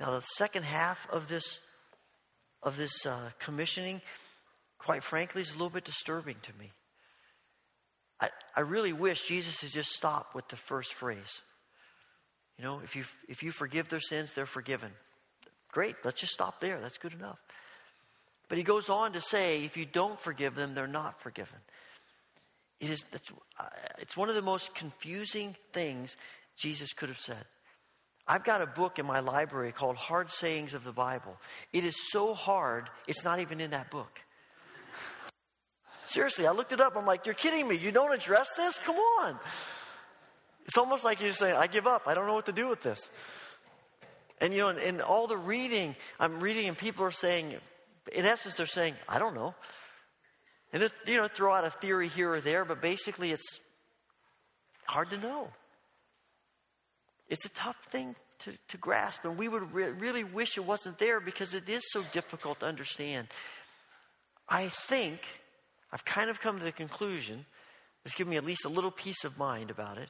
Now, 0.01 0.13
the 0.13 0.23
second 0.23 0.63
half 0.63 1.07
of 1.11 1.29
this, 1.29 1.61
of 2.63 2.79
this 2.79 3.05
uh, 3.05 3.33
commissioning, 3.39 4.01
quite 4.79 5.03
frankly, 5.03 5.43
is 5.43 5.51
a 5.51 5.55
little 5.55 5.69
bit 5.69 5.85
disturbing 5.85 6.37
to 6.45 6.53
me. 6.59 6.73
I, 8.21 8.31
I 8.57 8.61
really 8.61 8.93
wish 8.93 9.27
Jesus 9.27 9.61
had 9.61 9.71
just 9.71 9.91
stopped 9.91 10.35
with 10.35 10.49
the 10.49 10.57
first 10.57 10.95
phrase. 10.95 11.43
You 12.59 12.65
know, 12.65 12.81
if 12.83 12.97
you, 12.97 13.05
if 13.29 13.43
you 13.43 13.53
forgive 13.53 13.89
their 13.89 14.01
sins, 14.01 14.35
they're 14.35 14.47
forgiven. 14.47 14.91
Great, 15.71 15.97
let's 16.05 16.21
just 16.21 16.33
stop 16.33 16.61
there. 16.61 16.81
That's 16.81 16.99
good 16.99 17.13
enough. 17.13 17.39
But 18.49 18.59
he 18.59 18.65
goes 18.65 18.89
on 18.89 19.13
to 19.13 19.21
say, 19.21 19.65
if 19.65 19.77
you 19.77 19.85
don't 19.85 20.19
forgive 20.19 20.55
them, 20.55 20.75
they're 20.75 20.87
not 20.87 21.21
forgiven. 21.21 21.59
It 22.81 22.91
is, 22.91 23.05
uh, 23.59 23.65
it's 23.99 24.17
one 24.17 24.29
of 24.29 24.35
the 24.35 24.43
most 24.43 24.75
confusing 24.75 25.55
things 25.73 26.17
Jesus 26.57 26.93
could 26.93 27.09
have 27.09 27.19
said. 27.19 27.45
I've 28.27 28.45
got 28.45 28.61
a 28.61 28.67
book 28.67 28.99
in 28.99 29.07
my 29.07 29.21
library 29.21 29.73
called 29.73 29.97
Hard 29.97 30.31
Sayings 30.31 30.75
of 30.75 30.85
the 30.85 30.93
Bible. 30.93 31.37
It 31.73 31.85
is 31.85 32.11
so 32.11 32.35
hard, 32.35 32.91
it's 33.07 33.25
not 33.25 33.41
even 33.41 33.61
in 33.61 33.71
that 33.71 33.91
book. 33.91 34.21
Seriously, 36.09 36.47
I 36.47 36.53
looked 36.53 36.73
it 36.73 36.81
up. 36.81 36.97
I'm 36.97 37.05
like, 37.05 37.27
you're 37.27 37.35
kidding 37.35 37.69
me. 37.69 37.77
You 37.77 37.93
don't 37.93 38.15
address 38.15 38.49
this? 38.57 38.79
Come 38.79 38.97
on. 38.97 39.39
It's 40.65 40.79
almost 40.79 41.05
like 41.05 41.21
you're 41.21 41.33
saying, 41.33 41.55
I 41.55 41.67
give 41.67 41.87
up. 41.87 42.05
I 42.07 42.15
don't 42.15 42.27
know 42.27 42.33
what 42.33 42.47
to 42.47 42.53
do 42.53 42.67
with 42.67 42.83
this. 42.83 43.11
And, 44.41 44.55
you 44.55 44.61
know, 44.61 44.71
in, 44.71 44.79
in 44.79 45.01
all 45.03 45.27
the 45.27 45.37
reading, 45.37 45.97
I'm 46.19 46.41
reading, 46.41 46.67
and 46.67 46.79
people 46.79 47.05
are 47.05 47.11
saying, 47.11 47.57
in 48.11 48.25
essence, 48.25 48.55
they're 48.55 48.65
saying, 48.65 48.95
I 49.07 49.19
don't 49.19 49.35
know. 49.35 49.55
And, 50.73 50.83
it, 50.83 50.93
you 51.07 51.19
know, 51.19 51.29
throw 51.29 51.53
out 51.53 51.67
a 51.67 51.71
theory 51.71 52.09
here 52.09 52.33
or 52.33 52.41
there, 52.41 52.65
but 52.65 52.81
basically 52.81 53.33
it's 53.33 53.61
hard 54.87 55.11
to 55.11 55.19
know. 55.19 55.49
It's 57.29 57.45
a 57.45 57.51
tough 57.51 57.77
thing 57.91 58.17
to, 58.41 58.53
to 58.69 58.79
grasp, 58.79 59.27
and 59.27 59.37
we 59.37 59.49
would 59.49 59.75
re- 59.75 59.91
really 59.91 60.25
wish 60.25 60.57
it 60.57 60.65
wasn't 60.65 60.97
there 60.97 61.21
because 61.21 61.53
it 61.53 61.69
is 61.69 61.83
so 61.91 62.03
difficult 62.13 62.61
to 62.61 62.67
understand. 62.67 63.29
I 64.49 64.69
think 64.69 65.21
I've 65.93 66.05
kind 66.05 66.31
of 66.31 66.41
come 66.41 66.59
to 66.59 66.65
the 66.65 66.73
conclusion, 66.73 67.47
it's 68.05 68.15
given 68.15 68.31
me 68.31 68.37
at 68.37 68.45
least 68.45 68.65
a 68.65 68.69
little 68.69 68.91
peace 68.91 69.25
of 69.25 69.39
mind 69.39 69.71
about 69.71 69.99
it, 69.99 70.09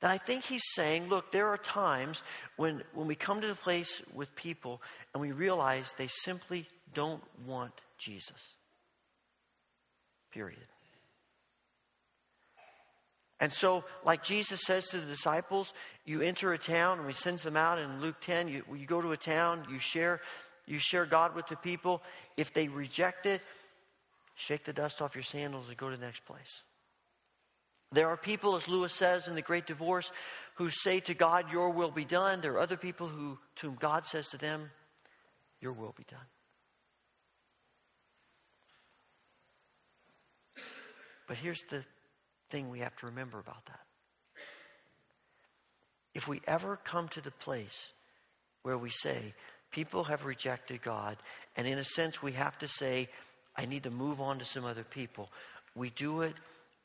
that 0.00 0.10
I 0.10 0.18
think 0.18 0.44
he's 0.44 0.62
saying, 0.74 1.08
look, 1.08 1.32
there 1.32 1.48
are 1.48 1.58
times 1.58 2.22
when, 2.56 2.82
when 2.94 3.08
we 3.08 3.14
come 3.14 3.40
to 3.40 3.46
the 3.46 3.54
place 3.54 4.00
with 4.14 4.34
people 4.36 4.80
and 5.12 5.20
we 5.20 5.32
realize 5.32 5.92
they 5.96 6.06
simply 6.06 6.66
don't 6.94 7.22
want 7.46 7.72
Jesus. 7.98 8.54
Period. 10.32 10.66
And 13.40 13.52
so, 13.52 13.84
like 14.04 14.22
Jesus 14.22 14.62
says 14.64 14.88
to 14.88 14.98
the 14.98 15.06
disciples, 15.06 15.72
you 16.04 16.22
enter 16.22 16.52
a 16.52 16.58
town, 16.58 16.98
and 16.98 17.06
he 17.06 17.14
sends 17.14 17.42
them 17.42 17.56
out 17.56 17.78
in 17.78 18.00
Luke 18.00 18.20
10. 18.20 18.48
You, 18.48 18.64
you 18.76 18.86
go 18.86 19.00
to 19.00 19.12
a 19.12 19.16
town, 19.16 19.64
you 19.70 19.78
share, 19.78 20.20
you 20.66 20.78
share 20.78 21.06
God 21.06 21.36
with 21.36 21.46
the 21.46 21.56
people. 21.56 22.02
If 22.36 22.52
they 22.52 22.66
reject 22.66 23.26
it, 23.26 23.40
shake 24.38 24.64
the 24.64 24.72
dust 24.72 25.02
off 25.02 25.16
your 25.16 25.24
sandals 25.24 25.68
and 25.68 25.76
go 25.76 25.90
to 25.90 25.96
the 25.96 26.04
next 26.04 26.24
place. 26.24 26.62
There 27.90 28.08
are 28.08 28.16
people, 28.16 28.54
as 28.54 28.68
Lewis 28.68 28.92
says 28.92 29.26
in 29.26 29.34
The 29.34 29.42
Great 29.42 29.66
Divorce, 29.66 30.12
who 30.54 30.70
say 30.70 31.00
to 31.00 31.14
God, 31.14 31.50
Your 31.50 31.70
will 31.70 31.90
be 31.90 32.04
done. 32.04 32.40
There 32.40 32.52
are 32.52 32.60
other 32.60 32.76
people 32.76 33.08
who, 33.08 33.38
to 33.56 33.66
whom 33.66 33.76
God 33.76 34.04
says 34.04 34.28
to 34.28 34.38
them, 34.38 34.70
Your 35.60 35.72
will 35.72 35.94
be 35.96 36.04
done. 36.08 36.20
But 41.26 41.38
here's 41.38 41.62
the 41.68 41.84
thing 42.48 42.70
we 42.70 42.78
have 42.78 42.94
to 42.96 43.06
remember 43.06 43.38
about 43.38 43.66
that. 43.66 43.80
If 46.14 46.28
we 46.28 46.40
ever 46.46 46.78
come 46.84 47.08
to 47.08 47.20
the 47.20 47.30
place 47.30 47.92
where 48.62 48.78
we 48.78 48.90
say, 48.90 49.34
people 49.70 50.04
have 50.04 50.24
rejected 50.24 50.82
God, 50.82 51.16
and 51.56 51.66
in 51.66 51.78
a 51.78 51.84
sense 51.84 52.22
we 52.22 52.32
have 52.32 52.56
to 52.58 52.68
say, 52.68 53.08
I 53.58 53.66
need 53.66 53.82
to 53.82 53.90
move 53.90 54.20
on 54.20 54.38
to 54.38 54.44
some 54.44 54.64
other 54.64 54.84
people, 54.84 55.28
we 55.74 55.90
do 55.90 56.22
it 56.22 56.34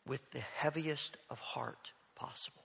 with 0.08 0.32
the 0.32 0.40
heaviest 0.40 1.16
of 1.30 1.40
heart 1.40 1.92
possible. 2.16 2.64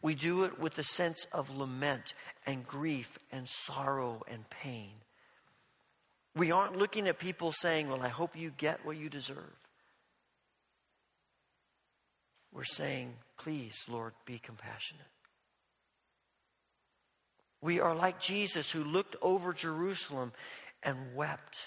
We 0.00 0.14
do 0.14 0.44
it 0.44 0.58
with 0.58 0.78
a 0.78 0.84
sense 0.84 1.26
of 1.32 1.56
lament 1.56 2.14
and 2.46 2.66
grief 2.66 3.18
and 3.30 3.48
sorrow 3.48 4.22
and 4.30 4.48
pain. 4.48 4.92
We 6.34 6.50
aren't 6.50 6.76
looking 6.78 7.08
at 7.08 7.18
people 7.18 7.52
saying, 7.52 7.88
Well, 7.88 8.02
I 8.02 8.08
hope 8.08 8.36
you 8.36 8.50
get 8.56 8.86
what 8.86 8.96
you 8.96 9.08
deserve. 9.08 9.58
we're 12.52 12.64
saying, 12.64 13.14
please, 13.38 13.74
Lord, 13.88 14.12
be 14.26 14.38
compassionate. 14.38 15.06
We 17.60 17.80
are 17.80 17.94
like 17.94 18.20
Jesus 18.20 18.70
who 18.70 18.82
looked 18.82 19.16
over 19.22 19.52
Jerusalem 19.52 20.32
and 20.82 21.14
wept. 21.14 21.58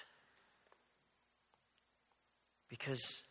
Because 2.69 3.23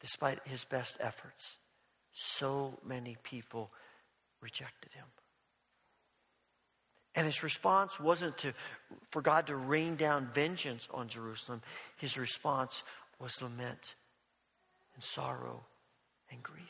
despite 0.00 0.40
his 0.44 0.64
best 0.64 0.96
efforts, 1.00 1.58
so 2.12 2.78
many 2.84 3.16
people 3.22 3.70
rejected 4.40 4.92
him. 4.92 5.06
And 7.14 7.26
his 7.26 7.42
response 7.42 7.98
wasn't 7.98 8.38
to, 8.38 8.54
for 9.10 9.22
God 9.22 9.48
to 9.48 9.56
rain 9.56 9.96
down 9.96 10.28
vengeance 10.32 10.88
on 10.92 11.08
Jerusalem. 11.08 11.62
His 11.96 12.16
response 12.16 12.84
was 13.18 13.42
lament 13.42 13.94
and 14.94 15.02
sorrow 15.02 15.64
and 16.30 16.42
grief. 16.42 16.62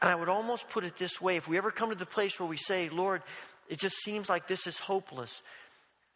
And 0.00 0.10
I 0.10 0.14
would 0.14 0.28
almost 0.28 0.68
put 0.68 0.84
it 0.84 0.96
this 0.96 1.20
way 1.20 1.36
if 1.36 1.48
we 1.48 1.56
ever 1.56 1.70
come 1.70 1.90
to 1.90 1.94
the 1.94 2.06
place 2.06 2.38
where 2.38 2.48
we 2.48 2.56
say, 2.56 2.88
Lord, 2.88 3.22
it 3.68 3.78
just 3.78 3.96
seems 4.02 4.28
like 4.28 4.46
this 4.46 4.66
is 4.66 4.78
hopeless, 4.78 5.42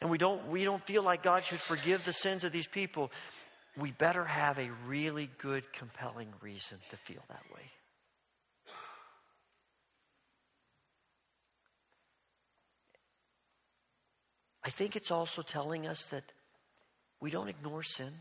and 0.00 0.10
we 0.10 0.18
don't, 0.18 0.48
we 0.48 0.64
don't 0.64 0.84
feel 0.84 1.02
like 1.02 1.22
God 1.22 1.44
should 1.44 1.60
forgive 1.60 2.04
the 2.04 2.12
sins 2.12 2.44
of 2.44 2.52
these 2.52 2.66
people, 2.66 3.10
we 3.76 3.92
better 3.92 4.24
have 4.24 4.58
a 4.58 4.70
really 4.86 5.30
good, 5.38 5.72
compelling 5.72 6.28
reason 6.40 6.78
to 6.90 6.96
feel 6.96 7.22
that 7.28 7.42
way. 7.54 7.62
I 14.64 14.70
think 14.70 14.96
it's 14.96 15.10
also 15.10 15.42
telling 15.42 15.86
us 15.86 16.04
that 16.10 16.24
we 17.20 17.30
don't 17.30 17.48
ignore 17.48 17.82
sin. 17.82 18.12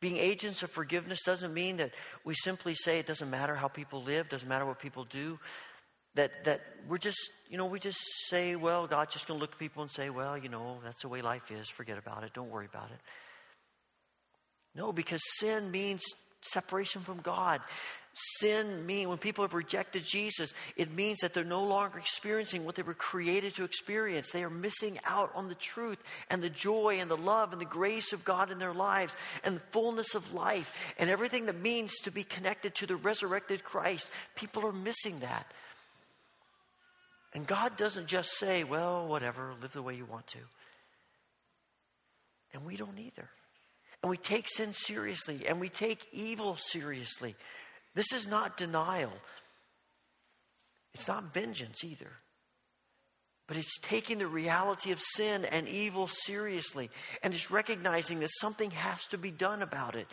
Being 0.00 0.16
agents 0.16 0.62
of 0.62 0.70
forgiveness 0.70 1.20
doesn't 1.26 1.52
mean 1.52 1.76
that 1.76 1.90
we 2.24 2.34
simply 2.34 2.74
say 2.74 2.98
it 2.98 3.06
doesn't 3.06 3.28
matter 3.28 3.54
how 3.54 3.68
people 3.68 4.02
live, 4.02 4.30
doesn't 4.30 4.48
matter 4.48 4.64
what 4.64 4.78
people 4.78 5.04
do. 5.04 5.38
That, 6.14 6.44
that 6.44 6.62
we're 6.88 6.98
just, 6.98 7.18
you 7.50 7.56
know, 7.58 7.66
we 7.66 7.80
just 7.80 7.98
say, 8.28 8.54
well, 8.54 8.86
God's 8.86 9.12
just 9.12 9.26
going 9.26 9.38
to 9.38 9.42
look 9.42 9.52
at 9.52 9.58
people 9.58 9.82
and 9.82 9.90
say, 9.90 10.08
well, 10.08 10.38
you 10.38 10.48
know, 10.48 10.78
that's 10.84 11.02
the 11.02 11.08
way 11.08 11.20
life 11.20 11.50
is. 11.50 11.68
Forget 11.68 11.98
about 11.98 12.22
it. 12.22 12.32
Don't 12.32 12.48
worry 12.48 12.66
about 12.66 12.90
it. 12.92 13.00
No, 14.76 14.92
because 14.92 15.20
sin 15.38 15.72
means 15.72 16.00
separation 16.42 17.02
from 17.02 17.18
God. 17.18 17.60
Sin 18.38 18.86
means 18.86 19.08
when 19.08 19.18
people 19.18 19.42
have 19.42 19.52
rejected 19.52 20.04
Jesus, 20.04 20.54
it 20.76 20.94
means 20.94 21.18
that 21.18 21.34
they're 21.34 21.44
no 21.44 21.64
longer 21.64 21.98
experiencing 21.98 22.64
what 22.64 22.76
they 22.76 22.82
were 22.82 22.94
created 22.94 23.56
to 23.56 23.64
experience. 23.64 24.30
They 24.30 24.44
are 24.44 24.50
missing 24.50 25.00
out 25.04 25.32
on 25.34 25.48
the 25.48 25.56
truth 25.56 25.98
and 26.28 26.40
the 26.40 26.50
joy 26.50 26.98
and 27.00 27.10
the 27.10 27.16
love 27.16 27.50
and 27.50 27.60
the 27.60 27.66
grace 27.66 28.12
of 28.12 28.24
God 28.24 28.52
in 28.52 28.60
their 28.60 28.74
lives 28.74 29.16
and 29.42 29.56
the 29.56 29.62
fullness 29.72 30.14
of 30.14 30.32
life 30.32 30.72
and 30.98 31.10
everything 31.10 31.46
that 31.46 31.60
means 31.60 31.92
to 32.04 32.12
be 32.12 32.22
connected 32.22 32.76
to 32.76 32.86
the 32.86 32.96
resurrected 32.96 33.64
Christ. 33.64 34.08
People 34.36 34.64
are 34.64 34.72
missing 34.72 35.18
that. 35.20 35.46
And 37.32 37.46
God 37.46 37.76
doesn't 37.76 38.06
just 38.06 38.36
say, 38.38 38.64
well, 38.64 39.06
whatever, 39.06 39.52
live 39.60 39.72
the 39.72 39.82
way 39.82 39.94
you 39.94 40.04
want 40.04 40.26
to. 40.28 40.38
And 42.52 42.64
we 42.64 42.76
don't 42.76 42.98
either. 42.98 43.28
And 44.02 44.10
we 44.10 44.16
take 44.16 44.48
sin 44.48 44.72
seriously 44.72 45.46
and 45.46 45.60
we 45.60 45.68
take 45.68 46.08
evil 46.12 46.56
seriously. 46.56 47.36
This 47.94 48.12
is 48.12 48.26
not 48.26 48.56
denial, 48.56 49.12
it's 50.94 51.08
not 51.08 51.32
vengeance 51.32 51.84
either. 51.84 52.10
But 53.46 53.56
it's 53.56 53.80
taking 53.80 54.18
the 54.18 54.28
reality 54.28 54.92
of 54.92 55.00
sin 55.00 55.44
and 55.44 55.66
evil 55.66 56.06
seriously. 56.06 56.88
And 57.20 57.34
it's 57.34 57.50
recognizing 57.50 58.20
that 58.20 58.30
something 58.38 58.70
has 58.70 59.08
to 59.08 59.18
be 59.18 59.32
done 59.32 59.62
about 59.62 59.96
it. 59.96 60.06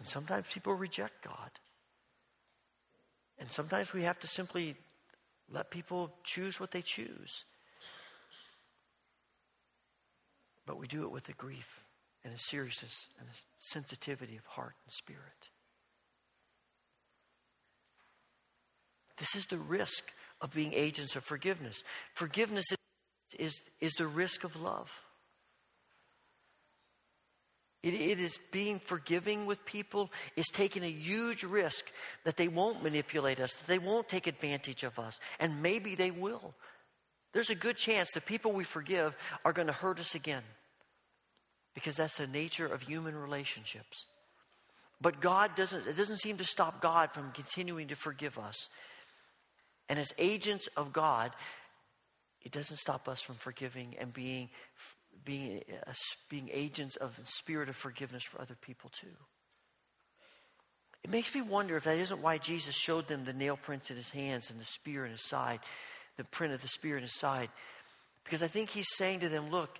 And 0.00 0.08
sometimes 0.08 0.48
people 0.52 0.74
reject 0.74 1.22
God. 1.22 1.52
And 3.38 3.48
sometimes 3.48 3.92
we 3.92 4.02
have 4.02 4.18
to 4.18 4.26
simply 4.26 4.74
let 5.50 5.70
people 5.70 6.14
choose 6.24 6.58
what 6.58 6.70
they 6.70 6.82
choose. 6.82 7.44
But 10.66 10.78
we 10.78 10.86
do 10.86 11.02
it 11.04 11.10
with 11.10 11.28
a 11.28 11.32
grief 11.32 11.84
and 12.24 12.32
a 12.32 12.38
seriousness 12.38 13.08
and 13.18 13.28
a 13.28 13.32
sensitivity 13.58 14.36
of 14.36 14.46
heart 14.46 14.74
and 14.84 14.92
spirit. 14.92 15.50
This 19.18 19.36
is 19.36 19.46
the 19.46 19.58
risk 19.58 20.10
of 20.40 20.52
being 20.52 20.72
agents 20.74 21.16
of 21.16 21.24
forgiveness. 21.24 21.82
Forgiveness 22.14 22.64
is, 22.70 22.78
is, 23.38 23.60
is 23.80 23.92
the 23.92 24.06
risk 24.06 24.44
of 24.44 24.60
love. 24.60 24.90
It, 27.84 27.92
it 27.92 28.18
is 28.18 28.38
being 28.50 28.78
forgiving 28.78 29.44
with 29.44 29.64
people, 29.66 30.10
is 30.36 30.46
taking 30.52 30.82
a 30.82 30.90
huge 30.90 31.44
risk 31.44 31.92
that 32.24 32.38
they 32.38 32.48
won't 32.48 32.82
manipulate 32.82 33.38
us, 33.38 33.54
that 33.54 33.66
they 33.66 33.78
won't 33.78 34.08
take 34.08 34.26
advantage 34.26 34.84
of 34.84 34.98
us, 34.98 35.20
and 35.38 35.62
maybe 35.62 35.94
they 35.94 36.10
will. 36.10 36.54
There's 37.34 37.50
a 37.50 37.54
good 37.54 37.76
chance 37.76 38.12
that 38.12 38.24
people 38.24 38.52
we 38.52 38.64
forgive 38.64 39.14
are 39.44 39.52
going 39.52 39.66
to 39.66 39.72
hurt 39.74 40.00
us 40.00 40.14
again 40.14 40.42
because 41.74 41.96
that's 41.96 42.16
the 42.16 42.26
nature 42.26 42.66
of 42.66 42.80
human 42.80 43.14
relationships. 43.14 44.06
But 45.00 45.20
God 45.20 45.54
doesn't, 45.54 45.86
it 45.86 45.96
doesn't 45.96 46.18
seem 46.18 46.38
to 46.38 46.44
stop 46.44 46.80
God 46.80 47.12
from 47.12 47.32
continuing 47.32 47.88
to 47.88 47.96
forgive 47.96 48.38
us. 48.38 48.70
And 49.90 49.98
as 49.98 50.14
agents 50.16 50.68
of 50.76 50.92
God, 50.92 51.32
it 52.40 52.52
doesn't 52.52 52.78
stop 52.78 53.08
us 53.08 53.20
from 53.20 53.34
forgiving 53.34 53.96
and 53.98 54.14
being, 54.14 54.48
being, 55.24 55.62
being 56.28 56.50
agents 56.52 56.96
of 56.96 57.16
the 57.16 57.24
spirit 57.24 57.68
of 57.68 57.76
forgiveness 57.76 58.22
for 58.22 58.40
other 58.40 58.56
people 58.60 58.90
too. 58.90 59.16
It 61.02 61.10
makes 61.10 61.34
me 61.34 61.42
wonder 61.42 61.76
if 61.76 61.84
that 61.84 61.98
isn't 61.98 62.22
why 62.22 62.38
Jesus 62.38 62.74
showed 62.74 63.08
them 63.08 63.24
the 63.24 63.34
nail 63.34 63.58
prints 63.58 63.90
in 63.90 63.96
his 63.96 64.10
hands 64.10 64.50
and 64.50 64.58
the 64.58 64.64
spear 64.64 65.04
in 65.04 65.12
his 65.12 65.28
side, 65.28 65.60
the 66.16 66.24
print 66.24 66.54
of 66.54 66.62
the 66.62 66.68
spear 66.68 66.96
in 66.96 67.02
his 67.02 67.18
side. 67.18 67.50
Because 68.24 68.42
I 68.42 68.48
think 68.48 68.70
he's 68.70 68.88
saying 68.94 69.20
to 69.20 69.28
them, 69.28 69.50
look, 69.50 69.78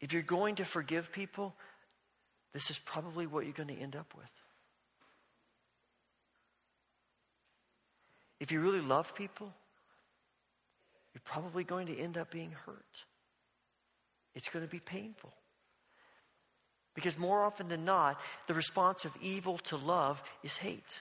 if 0.00 0.12
you're 0.12 0.22
going 0.22 0.56
to 0.56 0.64
forgive 0.64 1.12
people, 1.12 1.54
this 2.52 2.68
is 2.68 2.78
probably 2.78 3.26
what 3.26 3.44
you're 3.44 3.52
going 3.52 3.68
to 3.68 3.80
end 3.80 3.94
up 3.94 4.12
with. 4.16 4.26
If 8.40 8.50
you 8.52 8.60
really 8.60 8.80
love 8.80 9.14
people, 9.14 9.52
you're 11.14 11.22
probably 11.24 11.64
going 11.64 11.86
to 11.86 11.96
end 11.96 12.18
up 12.18 12.30
being 12.30 12.50
hurt. 12.50 13.04
It's 14.36 14.48
going 14.48 14.64
to 14.64 14.70
be 14.70 14.78
painful. 14.78 15.32
Because 16.94 17.18
more 17.18 17.44
often 17.44 17.68
than 17.68 17.84
not, 17.84 18.20
the 18.46 18.54
response 18.54 19.04
of 19.04 19.12
evil 19.20 19.58
to 19.58 19.76
love 19.76 20.22
is 20.44 20.56
hate. 20.56 21.00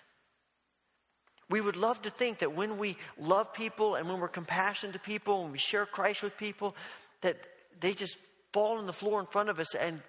We 1.50 1.62
would 1.62 1.76
love 1.76 2.02
to 2.02 2.10
think 2.10 2.40
that 2.40 2.56
when 2.56 2.78
we 2.78 2.98
love 3.20 3.54
people 3.54 3.96
and 3.96 4.10
when 4.10 4.20
we're 4.20 4.28
compassionate 4.28 4.94
to 4.94 5.00
people, 5.00 5.44
when 5.44 5.52
we 5.52 5.60
share 5.60 5.86
Christ 5.86 6.24
with 6.24 6.38
people, 6.38 6.76
that 7.22 7.38
they 7.80 7.94
just 7.94 8.18
fall 8.52 8.78
on 8.78 8.88
the 8.88 8.94
floor 8.94 9.20
in 9.20 9.28
front 9.28 9.50
of 9.50 9.60
us 9.60 9.76
and 9.76 10.02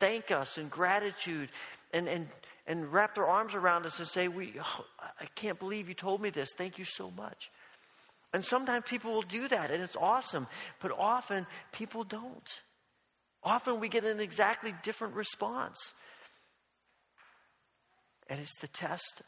thank 0.00 0.30
us 0.30 0.58
in 0.58 0.68
gratitude 0.68 1.48
and, 1.94 2.08
and, 2.08 2.28
and 2.66 2.92
wrap 2.92 3.14
their 3.14 3.26
arms 3.26 3.54
around 3.54 3.86
us 3.86 3.98
and 4.00 4.08
say, 4.08 4.28
we, 4.28 4.54
oh, 4.60 4.84
I 5.20 5.26
can't 5.34 5.58
believe 5.58 5.88
you 5.88 5.94
told 5.94 6.20
me 6.20 6.30
this. 6.30 6.52
Thank 6.52 6.78
you 6.78 6.84
so 6.84 7.10
much. 7.16 7.50
And 8.34 8.44
sometimes 8.44 8.84
people 8.86 9.12
will 9.12 9.22
do 9.22 9.48
that, 9.48 9.70
and 9.70 9.82
it's 9.82 9.96
awesome. 9.96 10.46
But 10.80 10.92
often 10.98 11.46
people 11.70 12.04
don't. 12.04 12.62
Often 13.44 13.80
we 13.80 13.88
get 13.88 14.04
an 14.04 14.20
exactly 14.20 14.74
different 14.82 15.14
response. 15.14 15.92
And 18.28 18.40
it's 18.40 18.56
the 18.60 18.68
test 18.68 19.22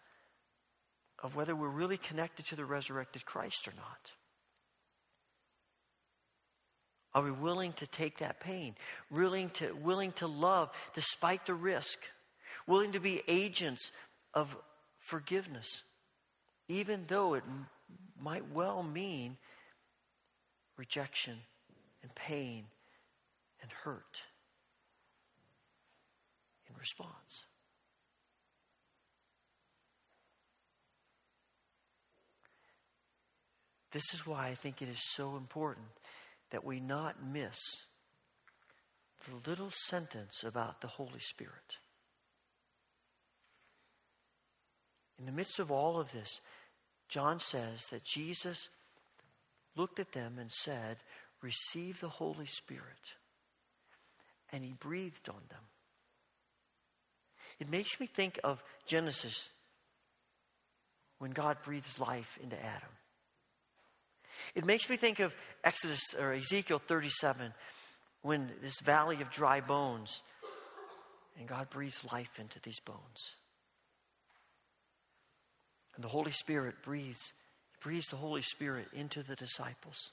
of 1.23 1.35
whether 1.35 1.57
we're 1.57 1.69
really 1.69 1.97
connected 1.97 2.47
to 2.47 2.57
the 2.57 2.65
resurrected 2.65 3.25
Christ 3.25 3.67
or 3.67 3.73
not. 3.77 4.13
Are 7.15 7.23
we 7.23 7.31
willing 7.31 7.73
to 7.75 7.87
take 7.87 8.19
that 8.19 8.41
pain? 8.41 8.75
Willing 9.11 9.51
to, 9.51 9.73
willing 9.73 10.13
to 10.13 10.27
love 10.27 10.71
despite 10.95 11.47
the 11.47 11.55
risk? 11.55 11.99
Willing 12.67 12.93
to 12.93 13.01
be 13.01 13.23
agents 13.29 13.93
of 14.33 14.57
forgiveness, 14.99 15.83
even 16.69 17.05
though 17.09 17.35
it 17.35 17.45
m- 17.47 17.69
might 18.21 18.51
well 18.51 18.83
mean 18.83 19.37
rejection 20.77 21.37
and 22.03 22.13
pain 22.15 22.65
and 23.65 23.73
hurt 23.73 24.23
in 26.69 26.77
response. 26.79 27.45
This 33.91 34.05
is 34.13 34.27
why 34.27 34.49
I 34.49 34.55
think 34.55 34.83
it 34.83 34.89
is 34.89 35.01
so 35.15 35.37
important 35.37 35.87
that 36.51 36.65
we 36.65 36.79
not 36.79 37.25
miss 37.25 37.57
the 39.27 39.49
little 39.49 39.71
sentence 39.87 40.45
about 40.45 40.83
the 40.83 40.89
Holy 40.89 41.21
Spirit. 41.21 41.79
In 45.19 45.25
the 45.25 45.33
midst 45.33 45.59
of 45.59 45.71
all 45.71 45.99
of 45.99 46.13
this, 46.13 46.43
John 47.09 47.41
says 47.41 47.87
that 47.87 48.05
Jesus 48.05 48.69
looked 49.75 49.99
at 49.99 50.13
them 50.13 50.35
and 50.39 50.53
said, 50.53 50.99
Receive 51.41 52.01
the 52.01 52.09
Holy 52.09 52.47
Spirit. 52.47 53.15
And 54.53 54.65
he 54.65 54.73
breathed 54.73 55.29
on 55.29 55.41
them. 55.49 55.61
It 57.59 57.71
makes 57.71 57.99
me 58.01 58.07
think 58.07 58.39
of 58.45 58.63
Genesis 58.87 59.51
when 61.19 61.31
God 61.31 61.59
breathes 61.65 61.99
life 61.99 62.39
into 62.43 62.57
Adam. 62.57 62.89
It 64.55 64.65
makes 64.65 64.91
me 64.91 64.97
think 64.97 65.21
of 65.21 65.35
Exodus 65.63 66.03
or 66.19 66.33
Ezekiel 66.33 66.81
37 66.85 67.55
when 68.23 68.51
this 68.63 68.81
valley 68.81 69.21
of 69.21 69.31
dry 69.31 69.61
bones 69.61 70.23
and 71.39 71.49
God 71.49 71.71
breathes 71.71 72.05
life 72.13 72.39
into 72.39 72.61
these 72.61 72.81
bones. 72.81 73.35
And 75.95 76.05
the 76.05 76.09
Holy 76.09 76.33
Spirit 76.33 76.77
breathes, 76.83 77.33
breathes 77.81 78.07
the 78.07 78.17
Holy 78.17 78.43
Spirit 78.43 78.89
into 78.93 79.23
the 79.23 79.37
disciples. 79.37 80.11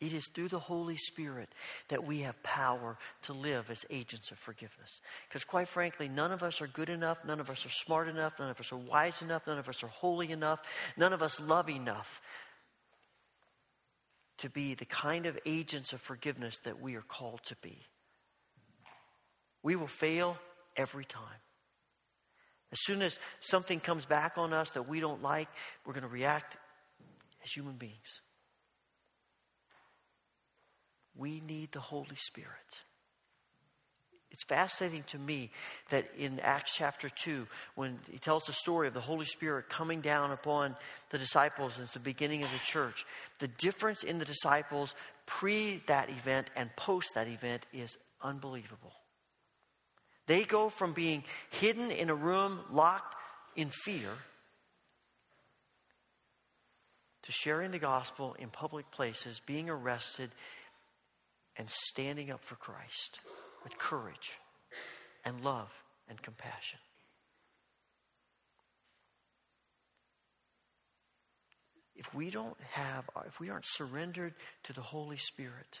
It 0.00 0.12
is 0.12 0.28
through 0.28 0.48
the 0.48 0.60
Holy 0.60 0.96
Spirit 0.96 1.48
that 1.88 2.04
we 2.04 2.20
have 2.20 2.40
power 2.44 2.96
to 3.22 3.32
live 3.32 3.68
as 3.68 3.84
agents 3.90 4.30
of 4.30 4.38
forgiveness. 4.38 5.00
Because, 5.28 5.44
quite 5.44 5.66
frankly, 5.66 6.08
none 6.08 6.30
of 6.30 6.44
us 6.44 6.62
are 6.62 6.68
good 6.68 6.88
enough, 6.88 7.24
none 7.24 7.40
of 7.40 7.50
us 7.50 7.66
are 7.66 7.70
smart 7.70 8.08
enough, 8.08 8.38
none 8.38 8.50
of 8.50 8.60
us 8.60 8.72
are 8.72 8.76
wise 8.76 9.22
enough, 9.22 9.46
none 9.46 9.58
of 9.58 9.68
us 9.68 9.82
are 9.82 9.88
holy 9.88 10.30
enough, 10.30 10.60
none 10.96 11.12
of 11.12 11.20
us 11.20 11.40
love 11.40 11.68
enough 11.68 12.20
to 14.38 14.48
be 14.48 14.74
the 14.74 14.84
kind 14.84 15.26
of 15.26 15.36
agents 15.44 15.92
of 15.92 16.00
forgiveness 16.00 16.58
that 16.60 16.80
we 16.80 16.94
are 16.94 17.02
called 17.02 17.42
to 17.46 17.56
be. 17.56 17.78
We 19.64 19.74
will 19.74 19.88
fail 19.88 20.38
every 20.76 21.04
time. 21.04 21.40
As 22.70 22.78
soon 22.82 23.02
as 23.02 23.18
something 23.40 23.80
comes 23.80 24.04
back 24.04 24.38
on 24.38 24.52
us 24.52 24.70
that 24.72 24.88
we 24.88 25.00
don't 25.00 25.22
like, 25.22 25.48
we're 25.84 25.94
going 25.94 26.02
to 26.02 26.08
react 26.08 26.56
as 27.42 27.50
human 27.50 27.74
beings. 27.74 28.20
We 31.18 31.42
need 31.46 31.72
the 31.72 31.80
Holy 31.80 32.16
Spirit. 32.16 32.82
It's 34.30 34.44
fascinating 34.44 35.02
to 35.04 35.18
me 35.18 35.50
that 35.90 36.06
in 36.16 36.38
Acts 36.40 36.74
chapter 36.76 37.08
2, 37.08 37.46
when 37.74 37.98
he 38.10 38.18
tells 38.18 38.44
the 38.44 38.52
story 38.52 38.86
of 38.86 38.94
the 38.94 39.00
Holy 39.00 39.24
Spirit 39.24 39.68
coming 39.68 40.00
down 40.00 40.30
upon 40.30 40.76
the 41.10 41.18
disciples 41.18 41.74
since 41.74 41.92
the 41.92 41.98
beginning 41.98 42.44
of 42.44 42.52
the 42.52 42.58
church, 42.58 43.04
the 43.40 43.48
difference 43.48 44.04
in 44.04 44.18
the 44.18 44.24
disciples 44.24 44.94
pre 45.26 45.82
that 45.86 46.08
event 46.08 46.50
and 46.54 46.74
post 46.76 47.08
that 47.14 47.26
event 47.26 47.66
is 47.72 47.96
unbelievable. 48.22 48.92
They 50.26 50.44
go 50.44 50.68
from 50.68 50.92
being 50.92 51.24
hidden 51.50 51.90
in 51.90 52.10
a 52.10 52.14
room, 52.14 52.60
locked 52.70 53.16
in 53.56 53.70
fear, 53.70 54.10
to 57.22 57.32
sharing 57.32 57.72
the 57.72 57.78
gospel 57.78 58.36
in 58.38 58.50
public 58.50 58.90
places, 58.90 59.40
being 59.44 59.68
arrested, 59.68 60.30
and 61.58 61.68
standing 61.68 62.30
up 62.30 62.42
for 62.42 62.54
Christ 62.54 63.18
with 63.64 63.76
courage 63.76 64.38
and 65.24 65.44
love 65.44 65.70
and 66.08 66.20
compassion. 66.22 66.78
If 71.96 72.14
we 72.14 72.30
don't 72.30 72.56
have, 72.70 73.10
if 73.26 73.40
we 73.40 73.50
aren't 73.50 73.66
surrendered 73.66 74.34
to 74.64 74.72
the 74.72 74.80
Holy 74.80 75.16
Spirit, 75.16 75.80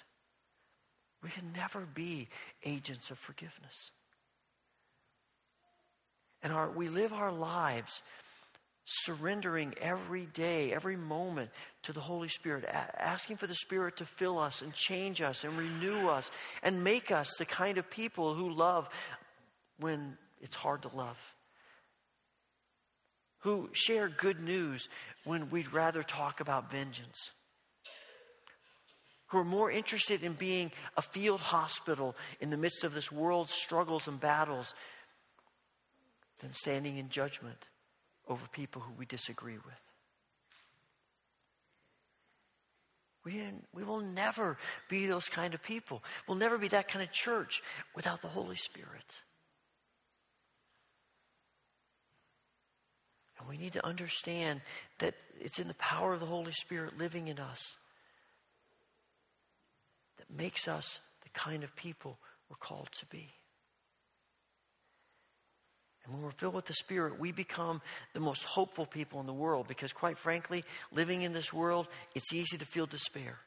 we 1.22 1.30
can 1.30 1.52
never 1.54 1.86
be 1.94 2.28
agents 2.64 3.10
of 3.10 3.18
forgiveness. 3.18 3.92
And 6.42 6.52
our, 6.52 6.70
we 6.70 6.88
live 6.88 7.12
our 7.12 7.32
lives 7.32 8.02
surrendering 8.88 9.74
every 9.82 10.24
day, 10.24 10.72
every 10.72 10.96
moment 10.96 11.50
to 11.82 11.92
the 11.92 12.00
Holy 12.00 12.28
Spirit, 12.28 12.64
a- 12.64 13.02
asking 13.02 13.36
for 13.36 13.46
the 13.46 13.54
Spirit 13.54 13.98
to 13.98 14.06
fill 14.06 14.38
us 14.38 14.62
and 14.62 14.72
change 14.72 15.20
us 15.20 15.44
and 15.44 15.56
renew 15.58 16.08
us 16.08 16.30
and 16.62 16.82
make 16.82 17.10
us 17.10 17.36
the 17.38 17.44
kind 17.44 17.76
of 17.76 17.90
people 17.90 18.32
who 18.32 18.50
love 18.50 18.88
when 19.78 20.16
it's 20.40 20.56
hard 20.56 20.82
to 20.82 20.96
love, 20.96 21.18
who 23.40 23.68
share 23.72 24.08
good 24.08 24.40
news 24.40 24.88
when 25.24 25.50
we'd 25.50 25.72
rather 25.72 26.02
talk 26.02 26.40
about 26.40 26.70
vengeance. 26.70 27.32
Who 29.26 29.38
are 29.38 29.44
more 29.44 29.70
interested 29.70 30.24
in 30.24 30.32
being 30.32 30.72
a 30.96 31.02
field 31.02 31.40
hospital 31.40 32.16
in 32.40 32.48
the 32.48 32.56
midst 32.56 32.82
of 32.84 32.94
this 32.94 33.12
world's 33.12 33.52
struggles 33.52 34.08
and 34.08 34.18
battles 34.18 34.74
than 36.38 36.54
standing 36.54 36.96
in 36.96 37.10
judgment 37.10 37.66
over 38.28 38.46
people 38.52 38.82
who 38.82 38.92
we 38.98 39.06
disagree 39.06 39.56
with. 39.56 39.80
We, 43.24 43.42
we 43.74 43.84
will 43.84 44.00
never 44.00 44.56
be 44.88 45.06
those 45.06 45.28
kind 45.28 45.54
of 45.54 45.62
people. 45.62 46.02
We'll 46.26 46.38
never 46.38 46.56
be 46.56 46.68
that 46.68 46.88
kind 46.88 47.02
of 47.04 47.12
church 47.12 47.62
without 47.94 48.22
the 48.22 48.28
Holy 48.28 48.56
Spirit. 48.56 49.20
And 53.38 53.48
we 53.48 53.56
need 53.56 53.74
to 53.74 53.86
understand 53.86 54.62
that 54.98 55.14
it's 55.40 55.58
in 55.58 55.68
the 55.68 55.74
power 55.74 56.12
of 56.12 56.20
the 56.20 56.26
Holy 56.26 56.52
Spirit 56.52 56.98
living 56.98 57.28
in 57.28 57.38
us 57.38 57.76
that 60.18 60.30
makes 60.34 60.66
us 60.66 61.00
the 61.22 61.30
kind 61.30 61.62
of 61.62 61.74
people 61.76 62.18
we're 62.48 62.56
called 62.56 62.88
to 62.92 63.06
be. 63.06 63.28
And 66.08 66.16
when 66.16 66.24
we're 66.24 66.30
filled 66.30 66.54
with 66.54 66.64
the 66.64 66.72
Spirit, 66.72 67.20
we 67.20 67.32
become 67.32 67.82
the 68.14 68.20
most 68.20 68.44
hopeful 68.44 68.86
people 68.86 69.20
in 69.20 69.26
the 69.26 69.32
world 69.34 69.68
because, 69.68 69.92
quite 69.92 70.16
frankly, 70.16 70.64
living 70.90 71.20
in 71.20 71.34
this 71.34 71.52
world, 71.52 71.86
it's 72.14 72.32
easy 72.32 72.56
to 72.56 72.64
feel 72.64 72.86
despair. 72.86 73.38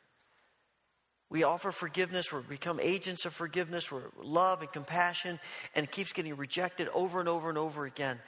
We 1.31 1.43
offer 1.43 1.71
forgiveness, 1.71 2.31
we 2.31 2.41
become 2.41 2.79
agents 2.79 3.25
of 3.25 3.33
forgiveness, 3.33 3.91
we're 3.91 4.03
love 4.21 4.61
and 4.61 4.71
compassion, 4.71 5.39
and 5.73 5.85
it 5.85 5.91
keeps 5.91 6.13
getting 6.13 6.35
rejected 6.35 6.87
over 6.93 7.19
and 7.19 7.27
over 7.27 7.49
and 7.49 7.57
over 7.57 7.85
again. 7.85 8.19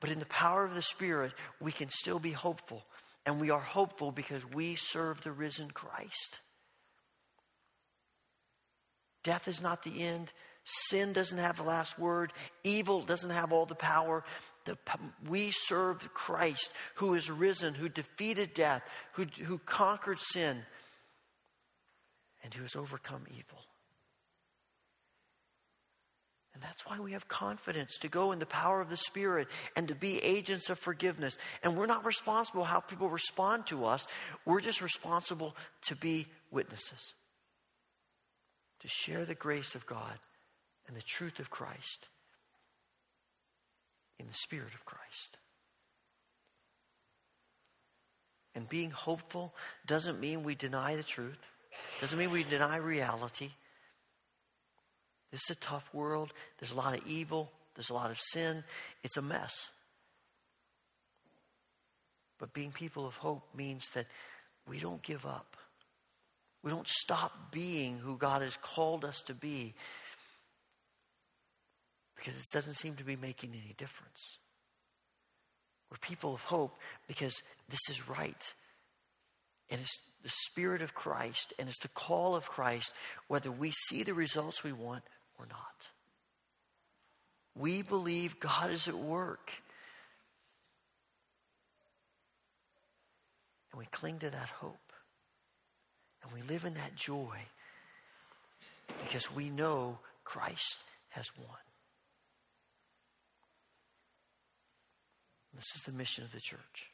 But 0.00 0.10
in 0.10 0.20
the 0.20 0.26
power 0.26 0.64
of 0.64 0.74
the 0.74 0.82
Spirit, 0.82 1.32
we 1.60 1.72
can 1.72 1.88
still 1.88 2.18
be 2.20 2.32
hopeful. 2.32 2.84
And 3.24 3.40
we 3.40 3.50
are 3.50 3.58
hopeful 3.58 4.12
because 4.12 4.48
we 4.48 4.76
serve 4.76 5.22
the 5.22 5.32
risen 5.32 5.72
Christ. 5.72 6.38
Death 9.24 9.48
is 9.48 9.60
not 9.60 9.82
the 9.82 10.04
end. 10.04 10.32
Sin 10.68 11.12
doesn't 11.12 11.38
have 11.38 11.58
the 11.58 11.62
last 11.62 11.96
word. 11.96 12.32
Evil 12.64 13.00
doesn't 13.02 13.30
have 13.30 13.52
all 13.52 13.66
the 13.66 13.76
power. 13.76 14.24
The, 14.64 14.76
we 15.28 15.52
serve 15.52 16.12
Christ 16.12 16.72
who 16.96 17.14
is 17.14 17.30
risen, 17.30 17.72
who 17.72 17.88
defeated 17.88 18.52
death, 18.52 18.82
who, 19.12 19.26
who 19.44 19.58
conquered 19.58 20.18
sin, 20.18 20.64
and 22.42 22.52
who 22.52 22.62
has 22.62 22.74
overcome 22.74 23.22
evil. 23.30 23.60
And 26.52 26.60
that's 26.60 26.84
why 26.84 26.98
we 26.98 27.12
have 27.12 27.28
confidence 27.28 27.98
to 27.98 28.08
go 28.08 28.32
in 28.32 28.40
the 28.40 28.46
power 28.46 28.80
of 28.80 28.90
the 28.90 28.96
Spirit 28.96 29.46
and 29.76 29.86
to 29.86 29.94
be 29.94 30.18
agents 30.18 30.68
of 30.68 30.80
forgiveness. 30.80 31.38
And 31.62 31.76
we're 31.76 31.86
not 31.86 32.04
responsible 32.04 32.64
how 32.64 32.80
people 32.80 33.08
respond 33.08 33.68
to 33.68 33.84
us, 33.84 34.08
we're 34.44 34.60
just 34.60 34.82
responsible 34.82 35.54
to 35.82 35.94
be 35.94 36.26
witnesses, 36.50 37.14
to 38.80 38.88
share 38.88 39.24
the 39.24 39.36
grace 39.36 39.76
of 39.76 39.86
God 39.86 40.18
and 40.86 40.96
the 40.96 41.02
truth 41.02 41.38
of 41.38 41.50
Christ 41.50 42.08
in 44.18 44.26
the 44.26 44.32
Spirit 44.32 44.74
of 44.74 44.84
Christ. 44.84 45.36
And 48.54 48.68
being 48.68 48.90
hopeful 48.90 49.54
doesn't 49.86 50.20
mean 50.20 50.42
we 50.42 50.54
deny 50.54 50.96
the 50.96 51.02
truth, 51.02 51.38
doesn't 52.00 52.18
mean 52.18 52.30
we 52.30 52.42
deny 52.42 52.76
reality. 52.76 53.50
This 55.30 55.42
is 55.50 55.56
a 55.56 55.60
tough 55.60 55.88
world. 55.92 56.32
There's 56.58 56.72
a 56.72 56.76
lot 56.76 56.96
of 56.96 57.06
evil, 57.06 57.52
there's 57.74 57.90
a 57.90 57.94
lot 57.94 58.10
of 58.10 58.18
sin. 58.18 58.64
It's 59.04 59.18
a 59.18 59.22
mess. 59.22 59.68
But 62.38 62.52
being 62.52 62.72
people 62.72 63.06
of 63.06 63.16
hope 63.16 63.42
means 63.54 63.90
that 63.94 64.06
we 64.66 64.78
don't 64.78 65.02
give 65.02 65.26
up. 65.26 65.56
We 66.62 66.70
don't 66.70 66.88
stop 66.88 67.52
being 67.52 67.98
who 67.98 68.16
God 68.16 68.42
has 68.42 68.56
called 68.56 69.04
us 69.04 69.22
to 69.22 69.34
be 69.34 69.74
because 72.16 72.36
it 72.36 72.46
doesn't 72.52 72.74
seem 72.74 72.94
to 72.96 73.04
be 73.04 73.16
making 73.16 73.50
any 73.50 73.74
difference. 73.76 74.38
We're 75.90 75.98
people 75.98 76.34
of 76.34 76.42
hope 76.42 76.76
because 77.06 77.42
this 77.68 77.80
is 77.88 78.08
right. 78.08 78.54
And 79.70 79.80
it's 79.80 80.00
the 80.22 80.32
Spirit 80.48 80.82
of 80.82 80.94
Christ 80.94 81.52
and 81.58 81.68
it's 81.68 81.80
the 81.80 81.88
call 81.88 82.34
of 82.34 82.48
Christ, 82.48 82.92
whether 83.28 83.50
we 83.50 83.72
see 83.88 84.02
the 84.02 84.14
results 84.14 84.64
we 84.64 84.72
want 84.72 85.04
or 85.38 85.46
not. 85.46 85.90
We 87.54 87.82
believe 87.82 88.40
God 88.40 88.70
is 88.70 88.88
at 88.88 88.96
work. 88.96 89.52
And 93.72 93.78
we 93.78 93.86
cling 93.86 94.18
to 94.18 94.30
that 94.30 94.48
hope. 94.48 94.76
And 96.22 96.32
we 96.32 96.42
live 96.42 96.64
in 96.64 96.74
that 96.74 96.96
joy 96.96 97.38
because 99.02 99.32
we 99.32 99.48
know 99.48 99.98
Christ 100.24 100.78
has 101.10 101.26
won. 101.38 101.65
This 105.56 105.74
is 105.74 105.82
the 105.82 105.92
mission 105.92 106.22
of 106.22 106.32
the 106.32 106.40
church. 106.40 106.90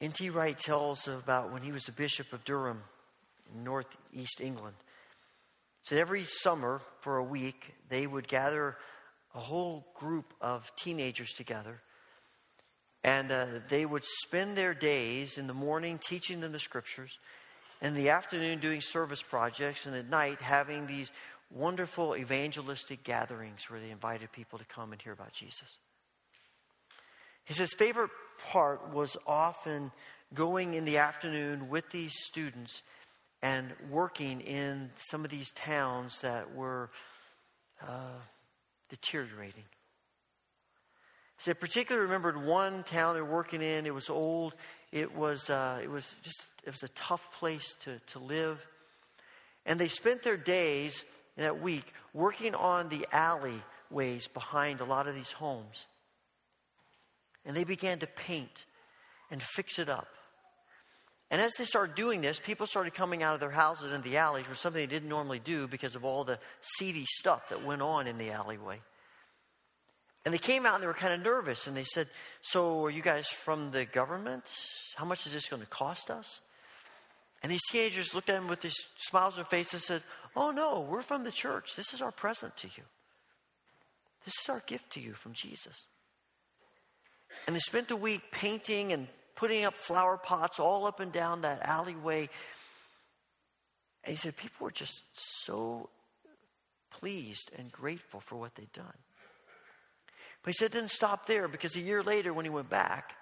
N.T. 0.00 0.30
Wright 0.30 0.58
tells 0.58 1.06
about 1.08 1.52
when 1.52 1.62
he 1.62 1.72
was 1.72 1.84
the 1.84 1.92
Bishop 1.92 2.32
of 2.32 2.44
Durham 2.44 2.82
in 3.52 3.64
northeast 3.64 4.40
England. 4.40 4.76
He 5.82 5.88
Said 5.88 5.98
every 5.98 6.24
summer 6.24 6.80
for 7.00 7.18
a 7.18 7.24
week 7.24 7.74
they 7.88 8.06
would 8.06 8.28
gather 8.28 8.76
a 9.34 9.40
whole 9.40 9.86
group 9.94 10.34
of 10.40 10.70
teenagers 10.76 11.32
together. 11.32 11.80
And 13.04 13.32
uh, 13.32 13.46
they 13.68 13.84
would 13.84 14.04
spend 14.04 14.56
their 14.56 14.74
days 14.74 15.38
in 15.38 15.48
the 15.48 15.54
morning 15.54 15.98
teaching 15.98 16.40
them 16.40 16.52
the 16.52 16.58
scriptures, 16.60 17.18
in 17.80 17.94
the 17.94 18.10
afternoon 18.10 18.60
doing 18.60 18.80
service 18.80 19.22
projects, 19.22 19.86
and 19.86 19.96
at 19.96 20.08
night 20.08 20.40
having 20.40 20.86
these 20.86 21.10
wonderful 21.54 22.16
evangelistic 22.16 23.04
gatherings 23.04 23.68
where 23.68 23.80
they 23.80 23.90
invited 23.90 24.32
people 24.32 24.58
to 24.58 24.64
come 24.64 24.92
and 24.92 25.02
hear 25.02 25.12
about 25.12 25.32
Jesus. 25.32 25.78
His 27.44 27.74
favorite 27.74 28.10
part 28.50 28.92
was 28.92 29.16
often 29.26 29.92
going 30.34 30.74
in 30.74 30.84
the 30.84 30.98
afternoon 30.98 31.68
with 31.68 31.90
these 31.90 32.12
students 32.24 32.82
and 33.42 33.72
working 33.90 34.40
in 34.40 34.90
some 35.10 35.24
of 35.24 35.30
these 35.30 35.50
towns 35.52 36.20
that 36.20 36.54
were 36.54 36.90
uh, 37.86 38.20
deteriorating. 38.88 39.64
He 41.36 41.44
said, 41.44 41.58
particularly 41.58 42.06
remembered 42.06 42.44
one 42.44 42.84
town 42.84 43.14
they 43.14 43.20
were 43.20 43.28
working 43.28 43.62
in. 43.62 43.84
It 43.84 43.94
was 43.94 44.08
old. 44.08 44.54
It 44.92 45.14
was, 45.16 45.50
uh, 45.50 45.80
it 45.82 45.90
was 45.90 46.14
just, 46.22 46.46
it 46.64 46.70
was 46.70 46.84
a 46.84 46.88
tough 46.88 47.32
place 47.32 47.74
to, 47.80 47.98
to 47.98 48.20
live. 48.20 48.64
And 49.66 49.78
they 49.78 49.88
spent 49.88 50.22
their 50.22 50.36
days 50.36 51.04
that 51.36 51.60
week 51.60 51.92
working 52.12 52.54
on 52.54 52.88
the 52.88 53.06
alleyways 53.12 54.28
behind 54.28 54.80
a 54.80 54.84
lot 54.84 55.08
of 55.08 55.14
these 55.14 55.32
homes. 55.32 55.86
And 57.44 57.56
they 57.56 57.64
began 57.64 57.98
to 58.00 58.06
paint 58.06 58.64
and 59.30 59.42
fix 59.42 59.78
it 59.78 59.88
up. 59.88 60.08
And 61.30 61.40
as 61.40 61.54
they 61.54 61.64
started 61.64 61.94
doing 61.94 62.20
this, 62.20 62.38
people 62.38 62.66
started 62.66 62.92
coming 62.92 63.22
out 63.22 63.32
of 63.32 63.40
their 63.40 63.50
houses 63.50 63.90
into 63.90 64.08
the 64.08 64.18
alleys, 64.18 64.42
which 64.42 64.50
was 64.50 64.60
something 64.60 64.82
they 64.82 64.86
didn't 64.86 65.08
normally 65.08 65.38
do 65.38 65.66
because 65.66 65.94
of 65.94 66.04
all 66.04 66.24
the 66.24 66.38
seedy 66.78 67.06
stuff 67.06 67.48
that 67.48 67.64
went 67.64 67.80
on 67.80 68.06
in 68.06 68.18
the 68.18 68.30
alleyway. 68.30 68.78
And 70.24 70.32
they 70.32 70.38
came 70.38 70.66
out 70.66 70.74
and 70.74 70.82
they 70.82 70.86
were 70.86 70.92
kind 70.92 71.14
of 71.14 71.22
nervous 71.22 71.66
and 71.66 71.76
they 71.76 71.84
said, 71.84 72.08
So, 72.42 72.84
are 72.84 72.90
you 72.90 73.02
guys 73.02 73.26
from 73.26 73.70
the 73.70 73.86
government? 73.86 74.44
How 74.94 75.06
much 75.06 75.26
is 75.26 75.32
this 75.32 75.48
going 75.48 75.62
to 75.62 75.68
cost 75.68 76.10
us? 76.10 76.40
And 77.42 77.50
these 77.50 77.64
teenagers 77.70 78.14
looked 78.14 78.30
at 78.30 78.36
him 78.36 78.48
with 78.48 78.60
these 78.60 78.76
smiles 78.98 79.34
on 79.34 79.38
their 79.38 79.44
face 79.46 79.72
and 79.72 79.82
said, 79.82 80.02
Oh, 80.36 80.50
no, 80.50 80.80
we're 80.80 81.02
from 81.02 81.24
the 81.24 81.32
church. 81.32 81.74
This 81.76 81.92
is 81.92 82.00
our 82.00 82.12
present 82.12 82.56
to 82.58 82.68
you. 82.68 82.84
This 84.24 84.34
is 84.42 84.48
our 84.48 84.62
gift 84.66 84.90
to 84.92 85.00
you 85.00 85.12
from 85.12 85.32
Jesus. 85.32 85.86
And 87.46 87.56
they 87.56 87.60
spent 87.60 87.88
the 87.88 87.96
week 87.96 88.22
painting 88.30 88.92
and 88.92 89.08
putting 89.34 89.64
up 89.64 89.76
flower 89.76 90.16
pots 90.16 90.60
all 90.60 90.86
up 90.86 91.00
and 91.00 91.10
down 91.10 91.42
that 91.42 91.62
alleyway. 91.62 92.28
And 94.04 94.12
he 94.12 94.16
said 94.16 94.36
people 94.36 94.64
were 94.64 94.70
just 94.70 95.02
so 95.14 95.90
pleased 96.90 97.50
and 97.58 97.72
grateful 97.72 98.20
for 98.20 98.36
what 98.36 98.54
they'd 98.54 98.72
done. 98.72 98.98
But 100.42 100.50
he 100.50 100.52
said 100.52 100.66
it 100.66 100.72
didn't 100.72 100.90
stop 100.90 101.26
there 101.26 101.48
because 101.48 101.76
a 101.76 101.80
year 101.80 102.02
later, 102.02 102.32
when 102.32 102.44
he 102.44 102.50
went 102.50 102.70
back, 102.70 103.14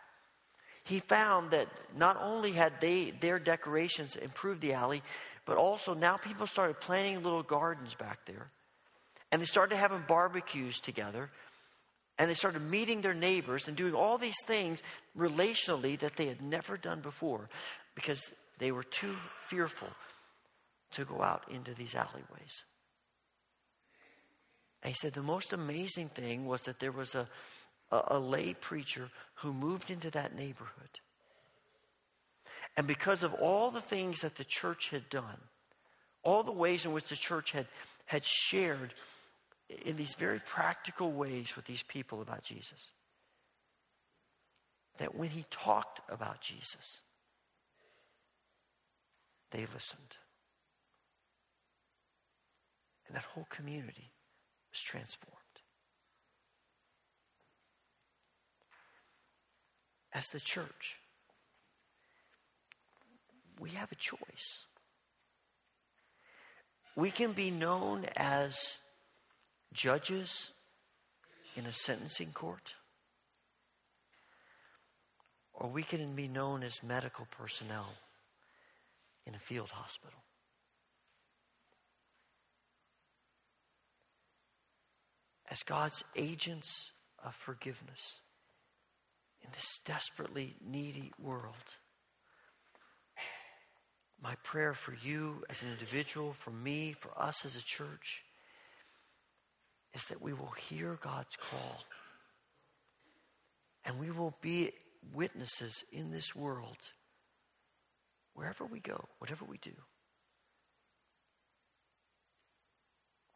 he 0.85 1.01
found 1.01 1.51
that 1.51 1.69
not 1.97 2.17
only 2.21 2.53
had 2.53 2.81
they 2.81 3.13
their 3.21 3.39
decorations 3.39 4.17
improved 4.17 4.61
the 4.61 4.73
alley, 4.73 5.03
but 5.45 5.57
also 5.57 5.95
now 5.95 6.17
people 6.17 6.47
started 6.47 6.81
planting 6.81 7.23
little 7.23 7.43
gardens 7.43 7.95
back 7.95 8.25
there. 8.27 8.51
And 9.33 9.41
they 9.41 9.47
started 9.47 9.77
having 9.77 10.05
barbecues 10.09 10.81
together 10.81 11.31
and 12.19 12.29
they 12.29 12.35
started 12.35 12.61
meeting 12.61 13.01
their 13.01 13.15
neighbors 13.15 13.67
and 13.67 13.77
doing 13.77 13.95
all 13.95 14.19
these 14.19 14.37
things 14.47 14.83
relationally 15.17 15.99
that 16.01 16.17
they 16.17 16.27
had 16.27 16.43
never 16.43 16.77
done 16.77 17.01
before 17.01 17.49
because 17.95 18.21
they 18.59 18.73
were 18.73 18.83
too 18.83 19.17
fearful 19.47 19.89
to 20.93 21.05
go 21.05 21.23
out 21.23 21.45
into 21.51 21.73
these 21.73 21.95
alleyways. 21.95 22.65
And 24.83 24.93
he 24.93 24.95
said 24.95 25.15
the 25.15 25.23
most 25.23 25.53
amazing 25.53 26.09
thing 26.11 26.47
was 26.47 26.63
that 26.63 26.79
there 26.79 26.93
was 26.93 27.15
a, 27.15 27.27
a, 27.91 28.03
a 28.09 28.19
lay 28.19 28.55
preacher 28.55 29.11
who 29.35 29.53
moved 29.53 29.91
into 29.91 30.11
that 30.11 30.35
neighborhood. 30.35 31.01
And 32.77 32.87
because 32.87 33.23
of 33.23 33.35
all 33.35 33.71
the 33.71 33.81
things 33.81 34.21
that 34.21 34.37
the 34.37 34.45
church 34.45 34.91
had 34.91 35.09
done, 35.09 35.39
all 36.23 36.43
the 36.43 36.53
ways 36.53 36.85
in 36.85 36.93
which 36.93 37.09
the 37.09 37.17
church 37.17 37.53
had, 37.53 37.67
had 38.07 38.25
shared 38.25 38.95
in 39.85 39.97
these 39.97 40.15
very 40.15 40.41
practical 40.41 41.13
ways 41.13 41.57
with 41.57 41.65
these 41.65 41.83
people 41.83 42.23
about 42.23 42.43
Jesus. 42.43 42.91
That 44.99 45.15
when 45.15 45.31
he 45.31 45.45
talked 45.51 46.01
about 46.11 46.41
Jesus, 46.41 47.01
they 49.51 49.67
listened. 49.73 50.17
And 53.07 53.17
that 53.17 53.25
whole 53.25 53.47
community 53.51 54.13
was 54.71 54.81
transformed. 54.81 55.40
As 60.13 60.29
the 60.29 60.41
church, 60.41 60.99
we 63.61 63.71
have 63.71 63.93
a 63.93 63.97
choice. 63.97 64.65
We 66.97 67.11
can 67.11 67.33
be 67.33 67.51
known 67.51 68.07
as 68.17 68.79
judges 69.73 70.51
in 71.57 71.67
a 71.67 71.73
sentencing 71.73 72.31
court, 72.33 72.75
or 75.53 75.69
we 75.69 75.83
can 75.83 76.15
be 76.17 76.27
known 76.27 76.63
as 76.63 76.83
medical 76.83 77.27
personnel 77.31 77.95
in 79.27 79.35
a 79.35 79.39
field 79.39 79.71
hospital. 79.71 80.19
As 85.49 85.63
God's 85.63 86.05
agents 86.17 86.93
of 87.25 87.35
forgiveness 87.35 88.21
in 89.43 89.51
this 89.53 89.81
desperately 89.85 90.57
needy 90.65 91.13
world. 91.19 91.77
My 94.23 94.35
prayer 94.43 94.75
for 94.75 94.95
you 95.03 95.45
as 95.49 95.63
an 95.63 95.71
individual, 95.71 96.35
for 96.35 96.51
me, 96.51 96.93
for 96.93 97.11
us 97.17 97.45
as 97.45 97.57
a 97.57 97.65
church, 97.65 98.23
is 99.95 100.05
that 100.07 100.21
we 100.21 100.33
will 100.33 100.53
hear 100.69 100.99
God's 101.01 101.37
call 101.37 101.81
and 103.85 103.99
we 103.99 104.11
will 104.11 104.37
be 104.41 104.73
witnesses 105.15 105.85
in 105.91 106.11
this 106.11 106.37
world 106.37 106.77
wherever 108.35 108.65
we 108.65 108.79
go, 108.79 109.09
whatever 109.19 109.45
we 109.45 109.59
do. 109.59 109.73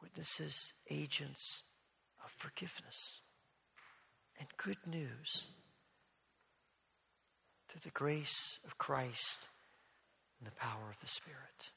Witnesses, 0.02 0.72
agents 0.90 1.62
of 2.22 2.30
forgiveness 2.30 3.20
and 4.38 4.48
good 4.58 4.78
news 4.86 5.48
through 7.74 7.90
the 7.90 7.90
grace 7.90 8.60
of 8.64 8.78
Christ 8.78 9.48
and 10.38 10.46
the 10.46 10.54
power 10.54 10.88
of 10.88 11.00
the 11.00 11.08
Spirit. 11.08 11.70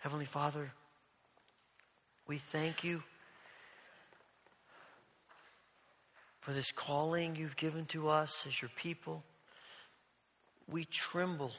Heavenly 0.00 0.24
Father, 0.24 0.72
we 2.26 2.38
thank 2.38 2.82
you 2.82 3.04
for 6.40 6.52
this 6.52 6.72
calling 6.72 7.36
you've 7.36 7.56
given 7.56 7.84
to 7.86 8.08
us 8.08 8.44
as 8.44 8.60
your 8.60 8.70
people. 8.74 9.22
We 10.68 10.84
tremble 10.84 11.52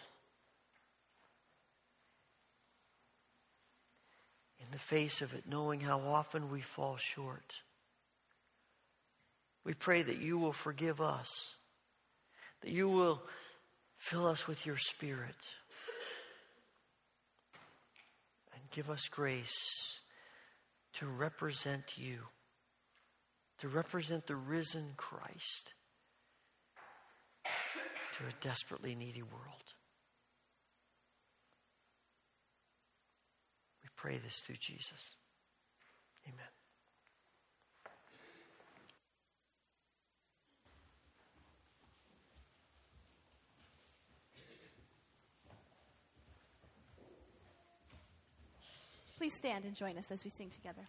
in 4.59 4.65
the 4.71 4.79
face 4.79 5.21
of 5.21 5.33
it, 5.33 5.43
knowing 5.47 5.79
how 5.79 5.99
often 5.99 6.51
we 6.51 6.59
fall 6.59 6.97
short. 6.97 7.61
We 9.63 9.73
pray 9.75 10.01
that 10.01 10.19
you 10.19 10.37
will 10.37 10.53
forgive 10.53 10.99
us, 10.99 11.55
that 12.61 12.71
you 12.71 12.87
will 12.87 13.21
fill 13.97 14.25
us 14.25 14.47
with 14.47 14.65
your 14.65 14.77
Spirit, 14.77 15.55
and 18.53 18.61
give 18.71 18.89
us 18.89 19.07
grace 19.09 19.99
to 20.93 21.05
represent 21.05 21.97
you, 21.97 22.19
to 23.59 23.67
represent 23.67 24.27
the 24.27 24.35
risen 24.35 24.93
Christ 24.97 25.73
to 27.43 28.23
a 28.27 28.33
desperately 28.41 28.95
needy 28.95 29.21
world. 29.21 29.75
We 33.83 33.89
pray 33.95 34.17
this 34.17 34.39
through 34.39 34.57
Jesus. 34.59 35.15
Please 49.21 49.35
stand 49.35 49.65
and 49.65 49.75
join 49.75 49.99
us 49.99 50.09
as 50.09 50.23
we 50.23 50.31
sing 50.31 50.49
together. 50.49 50.81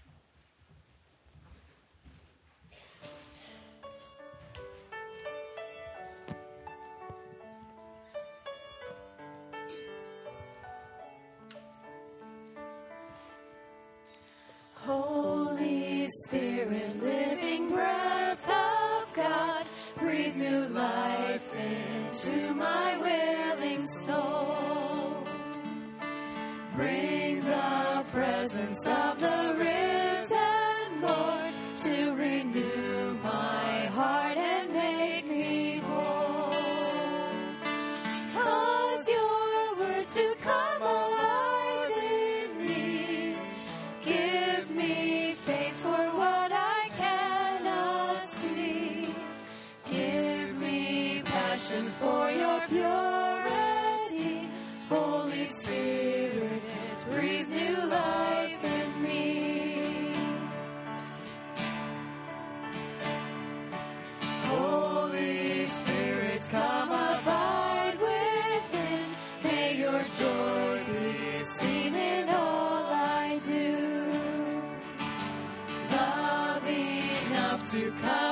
to 77.72 77.90
come. 78.02 78.31